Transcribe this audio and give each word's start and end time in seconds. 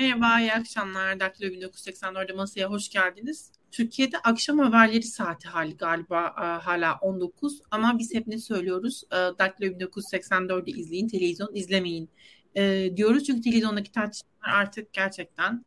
Merhaba, 0.00 0.40
iyi 0.40 0.52
akşamlar. 0.52 1.20
Daktilo 1.20 1.48
1984'de 1.50 2.32
masaya 2.32 2.70
hoş 2.70 2.88
geldiniz. 2.88 3.52
Türkiye'de 3.70 4.18
akşam 4.18 4.58
haberleri 4.58 5.02
saati 5.02 5.48
hali 5.48 5.76
galiba 5.76 6.34
e, 6.38 6.44
hala 6.64 6.98
19 7.00 7.60
ama 7.70 7.98
biz 7.98 8.14
hep 8.14 8.26
ne 8.26 8.38
söylüyoruz? 8.38 9.02
E, 9.12 9.16
Daktilo 9.16 9.70
1984'de 9.70 10.70
izleyin, 10.70 11.08
televizyon 11.08 11.54
izlemeyin 11.54 12.10
e, 12.54 12.92
diyoruz. 12.96 13.24
Çünkü 13.24 13.40
televizyondaki 13.40 13.92
tartışmalar 13.92 14.60
artık 14.60 14.92
gerçekten 14.92 15.64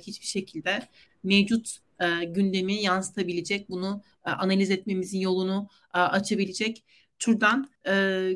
hiçbir 0.00 0.26
şekilde 0.26 0.88
mevcut 1.24 1.78
gündemi 2.26 2.82
yansıtabilecek, 2.82 3.70
bunu 3.70 4.02
analiz 4.24 4.70
etmemizin 4.70 5.20
yolunu 5.20 5.68
açabilecek 5.92 6.84
türden 7.18 7.66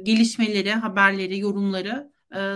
gelişmeleri, 0.04 0.72
haberleri, 0.72 1.38
yorumları 1.38 2.12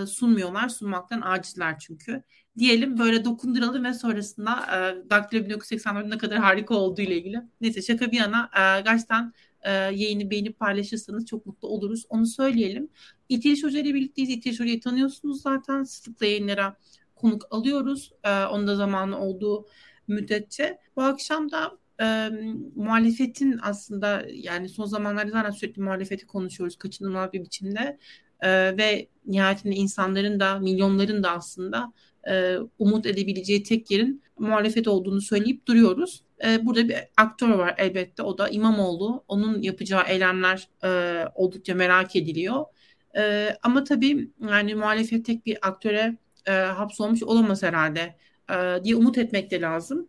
sunmuyorlar. 0.07 0.69
Sunmaktan 0.69 1.21
acizler 1.25 1.79
çünkü 1.79 2.23
diyelim 2.59 2.99
böyle 2.99 3.25
dokunduralım 3.25 3.85
ve 3.85 3.95
sonrasında 3.95 4.53
e, 4.53 5.11
Daktilo 5.11 5.41
1984'ün 5.45 6.11
ne 6.11 6.19
kadar 6.19 6.39
harika 6.39 6.75
olduğu 6.75 7.01
ile 7.03 7.17
ilgili. 7.17 7.43
Neyse 7.61 7.83
şaka 7.83 8.13
bir 8.13 8.17
yana 8.17 8.51
e, 8.57 8.81
gerçekten 8.81 9.33
e, 9.63 9.73
yayını 9.73 10.31
beğenip 10.31 10.59
paylaşırsanız 10.59 11.27
çok 11.27 11.47
mutlu 11.47 11.69
oluruz. 11.69 12.07
Onu 12.09 12.27
söyleyelim. 12.27 12.89
İtiliş 13.29 13.65
Hoca 13.65 13.81
ile 13.81 13.95
birlikteyiz. 13.95 14.31
İtiliş 14.31 14.61
Hoca'yı 14.61 14.81
tanıyorsunuz 14.81 15.43
zaten. 15.43 15.83
Sıklıkla 15.83 16.27
yayınlara 16.27 16.77
konuk 17.15 17.47
alıyoruz. 17.51 18.13
E, 18.25 18.45
onun 18.45 18.75
zamanı 18.75 19.19
olduğu 19.21 19.67
müddetçe. 20.09 20.79
Bu 20.97 21.03
akşam 21.03 21.51
da 21.51 21.79
e, 22.01 22.31
muhalefetin 22.77 23.59
aslında 23.63 24.25
yani 24.33 24.69
son 24.69 24.85
zamanlarda 24.85 25.31
zaten 25.31 25.51
sürekli 25.51 25.83
muhalefeti 25.83 26.27
konuşuyoruz 26.27 26.77
kaçınılmaz 26.77 27.33
bir 27.33 27.41
biçimde. 27.41 27.99
E, 28.45 28.77
ve 28.77 29.09
nihayetinde 29.27 29.75
insanların 29.75 30.41
da 30.41 30.59
milyonların 30.59 31.23
da 31.23 31.31
aslında 31.31 31.93
e, 32.29 32.57
umut 32.79 33.07
edebileceği 33.07 33.63
tek 33.63 33.91
yerin 33.91 34.23
muhalefet 34.39 34.89
olduğunu 34.89 35.21
söyleyip 35.21 35.67
duruyoruz. 35.67 36.25
E, 36.45 36.67
burada 36.67 36.89
bir 36.89 36.97
aktör 37.17 37.49
var 37.49 37.75
elbette 37.79 38.23
o 38.23 38.39
da 38.39 38.49
İmamoğlu. 38.49 39.25
Onun 39.29 39.63
yapacağı 39.63 40.03
eylemler 40.09 40.69
e, 40.85 40.89
oldukça 41.35 41.75
merak 41.75 42.17
ediliyor. 42.17 42.65
E, 43.17 43.51
ama 43.63 43.85
tabii 43.85 44.31
yani 44.51 44.75
muhalefet 44.75 45.25
tek 45.27 45.47
bir 45.47 45.69
aktöre 45.69 46.17
e, 46.47 46.53
hapsolmuş 46.53 47.23
olamaz 47.23 47.63
herhalde 47.63 48.17
e, 48.51 48.85
diye 48.85 48.97
umut 48.97 49.19
etmek 49.19 49.51
de 49.51 49.61
lazım. 49.61 50.09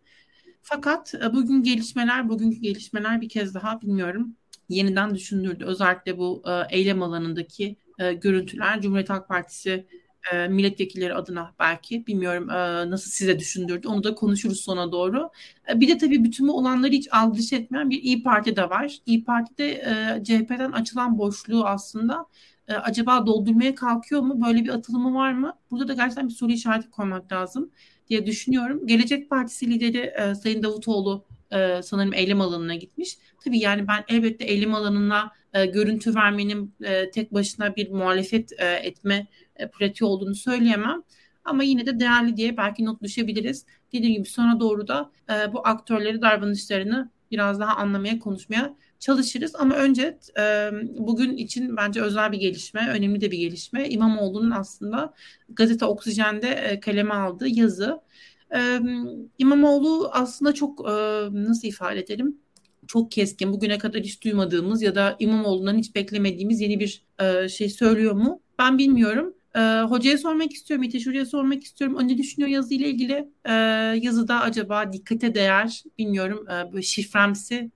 Fakat 0.62 1.14
e, 1.14 1.34
bugün 1.34 1.62
gelişmeler, 1.62 2.28
bugünkü 2.28 2.60
gelişmeler 2.60 3.20
bir 3.20 3.28
kez 3.28 3.54
daha 3.54 3.80
bilmiyorum 3.80 4.36
yeniden 4.68 5.14
düşündürdü. 5.14 5.64
Özellikle 5.64 6.18
bu 6.18 6.42
e, 6.46 6.76
eylem 6.76 7.02
alanındaki 7.02 7.76
e, 7.98 8.12
görüntüler 8.12 8.80
Cumhuriyet 8.80 9.10
Halk 9.10 9.28
Partisi 9.28 9.86
e, 10.32 10.48
milletvekilleri 10.48 11.14
adına 11.14 11.54
belki 11.58 12.06
bilmiyorum 12.06 12.50
e, 12.50 12.90
nasıl 12.90 13.10
size 13.10 13.38
düşündürdü 13.38 13.88
onu 13.88 14.04
da 14.04 14.14
konuşuruz 14.14 14.60
sona 14.60 14.92
doğru. 14.92 15.30
E, 15.70 15.80
bir 15.80 15.88
de 15.88 15.98
tabii 15.98 16.24
bütün 16.24 16.48
bu 16.48 16.58
olanları 16.58 16.92
hiç 16.92 17.08
aldırış 17.12 17.52
etmeyen 17.52 17.90
bir 17.90 18.02
İyi 18.02 18.22
Parti 18.22 18.56
de 18.56 18.70
var. 18.70 18.98
İyi 19.06 19.24
Parti'de 19.24 19.70
e, 19.70 20.24
CHP'den 20.24 20.72
açılan 20.72 21.18
boşluğu 21.18 21.64
aslında 21.66 22.26
e, 22.68 22.74
acaba 22.74 23.26
doldurmaya 23.26 23.74
kalkıyor 23.74 24.20
mu? 24.22 24.46
Böyle 24.46 24.64
bir 24.64 24.68
atılımı 24.68 25.14
var 25.14 25.32
mı? 25.32 25.52
Burada 25.70 25.88
da 25.88 25.92
gerçekten 25.94 26.28
bir 26.28 26.34
soru 26.34 26.52
işareti 26.52 26.90
koymak 26.90 27.32
lazım 27.32 27.70
diye 28.08 28.26
düşünüyorum. 28.26 28.86
Gelecek 28.86 29.30
Partisi 29.30 29.70
lideri 29.70 29.98
e, 29.98 30.34
Sayın 30.34 30.62
Davutoğlu 30.62 31.24
e, 31.52 31.82
sanırım 31.82 32.14
eylem 32.14 32.40
alanına 32.40 32.74
gitmiş. 32.74 33.18
Tabii 33.44 33.58
yani 33.58 33.88
ben 33.88 34.04
elbette 34.08 34.44
eylem 34.44 34.74
alanına 34.74 35.32
e, 35.54 35.66
görüntü 35.66 36.14
vermenin 36.14 36.74
e, 36.84 37.10
tek 37.10 37.34
başına 37.34 37.76
bir 37.76 37.90
muhalefet 37.90 38.52
e, 38.52 38.66
etme 38.66 39.26
e, 39.56 39.68
pratiği 39.68 40.08
olduğunu 40.08 40.34
söyleyemem. 40.34 41.02
Ama 41.44 41.62
yine 41.62 41.86
de 41.86 42.00
değerli 42.00 42.36
diye 42.36 42.56
belki 42.56 42.84
not 42.84 43.02
düşebiliriz. 43.02 43.66
Dediğim 43.92 44.14
gibi 44.14 44.28
sonra 44.28 44.60
doğru 44.60 44.88
da 44.88 45.10
e, 45.30 45.52
bu 45.52 45.66
aktörleri, 45.66 46.22
davranışlarını 46.22 47.10
biraz 47.30 47.60
daha 47.60 47.76
anlamaya, 47.76 48.18
konuşmaya 48.18 48.76
çalışırız. 48.98 49.54
Ama 49.54 49.74
önce 49.74 50.18
e, 50.38 50.70
bugün 50.98 51.36
için 51.36 51.76
bence 51.76 52.02
özel 52.02 52.32
bir 52.32 52.38
gelişme, 52.38 52.88
önemli 52.88 53.20
de 53.20 53.30
bir 53.30 53.38
gelişme. 53.38 53.88
İmamoğlu'nun 53.88 54.50
aslında 54.50 55.14
gazete 55.48 55.84
Oksijen'de 55.84 56.48
e, 56.48 56.80
kaleme 56.80 57.14
aldığı 57.14 57.48
yazı. 57.48 58.00
E, 58.54 58.80
İmamoğlu 59.38 60.10
aslında 60.12 60.54
çok 60.54 60.84
nasıl 61.32 61.68
ifade 61.68 62.00
edelim? 62.00 62.36
Çok 62.86 63.12
keskin, 63.12 63.52
bugüne 63.52 63.78
kadar 63.78 64.02
hiç 64.02 64.24
duymadığımız 64.24 64.82
ya 64.82 64.94
da 64.94 65.16
İmamoğlu'ndan 65.18 65.78
hiç 65.78 65.94
beklemediğimiz 65.94 66.60
yeni 66.60 66.80
bir 66.80 67.04
şey 67.48 67.68
söylüyor 67.68 68.12
mu? 68.12 68.40
Ben 68.58 68.78
bilmiyorum. 68.78 69.34
Ee, 69.56 69.60
hocaya 69.88 70.18
sormak 70.18 70.52
istiyorum, 70.52 70.86
Hoca'ya 70.86 71.26
sormak 71.26 71.64
istiyorum. 71.64 71.96
Önce 71.96 72.18
düşünüyor 72.18 72.50
yazı 72.50 72.74
ile 72.74 72.88
ilgili. 72.88 73.28
Ee, 73.44 73.52
yazıda 74.02 74.40
acaba 74.40 74.92
dikkate 74.92 75.34
değer, 75.34 75.82
bilmiyorum 75.98 76.46
böyle 76.72 76.82
şifremsi 76.82 77.70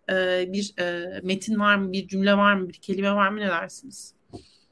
bir 0.52 0.74
metin 1.22 1.58
var 1.58 1.76
mı, 1.76 1.92
bir 1.92 2.08
cümle 2.08 2.36
var 2.36 2.54
mı, 2.54 2.68
bir 2.68 2.74
kelime 2.74 3.12
var 3.12 3.28
mı 3.28 3.40
ne 3.40 3.48
dersiniz? 3.48 4.14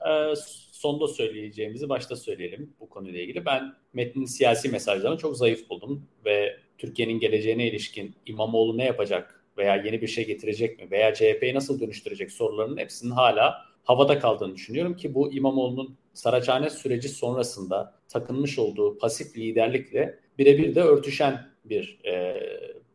Ee, 0.08 0.34
sonda 0.78 1.08
söyleyeceğimizi 1.08 1.88
başta 1.88 2.16
söyleyelim 2.16 2.74
bu 2.80 2.88
konuyla 2.88 3.20
ilgili. 3.20 3.46
Ben 3.46 3.74
metnin 3.92 4.24
siyasi 4.24 4.68
mesajlarını 4.68 5.18
çok 5.18 5.36
zayıf 5.36 5.70
buldum 5.70 6.08
ve 6.24 6.56
Türkiye'nin 6.78 7.20
geleceğine 7.20 7.68
ilişkin 7.68 8.14
İmamoğlu 8.26 8.78
ne 8.78 8.84
yapacak 8.84 9.44
veya 9.56 9.76
yeni 9.76 10.02
bir 10.02 10.06
şey 10.06 10.26
getirecek 10.26 10.78
mi 10.78 10.90
veya 10.90 11.14
CHP'yi 11.14 11.54
nasıl 11.54 11.80
dönüştürecek 11.80 12.32
sorularının 12.32 12.76
hepsinin 12.76 13.10
hala 13.10 13.66
havada 13.84 14.18
kaldığını 14.18 14.54
düşünüyorum 14.54 14.96
ki 14.96 15.14
bu 15.14 15.32
İmamoğlu'nun 15.32 15.96
Saraçhane 16.14 16.70
süreci 16.70 17.08
sonrasında 17.08 17.94
takınmış 18.08 18.58
olduğu 18.58 18.98
pasif 18.98 19.36
liderlikle 19.36 20.18
birebir 20.38 20.74
de 20.74 20.82
örtüşen 20.82 21.48
bir 21.64 21.98
e, 22.04 22.36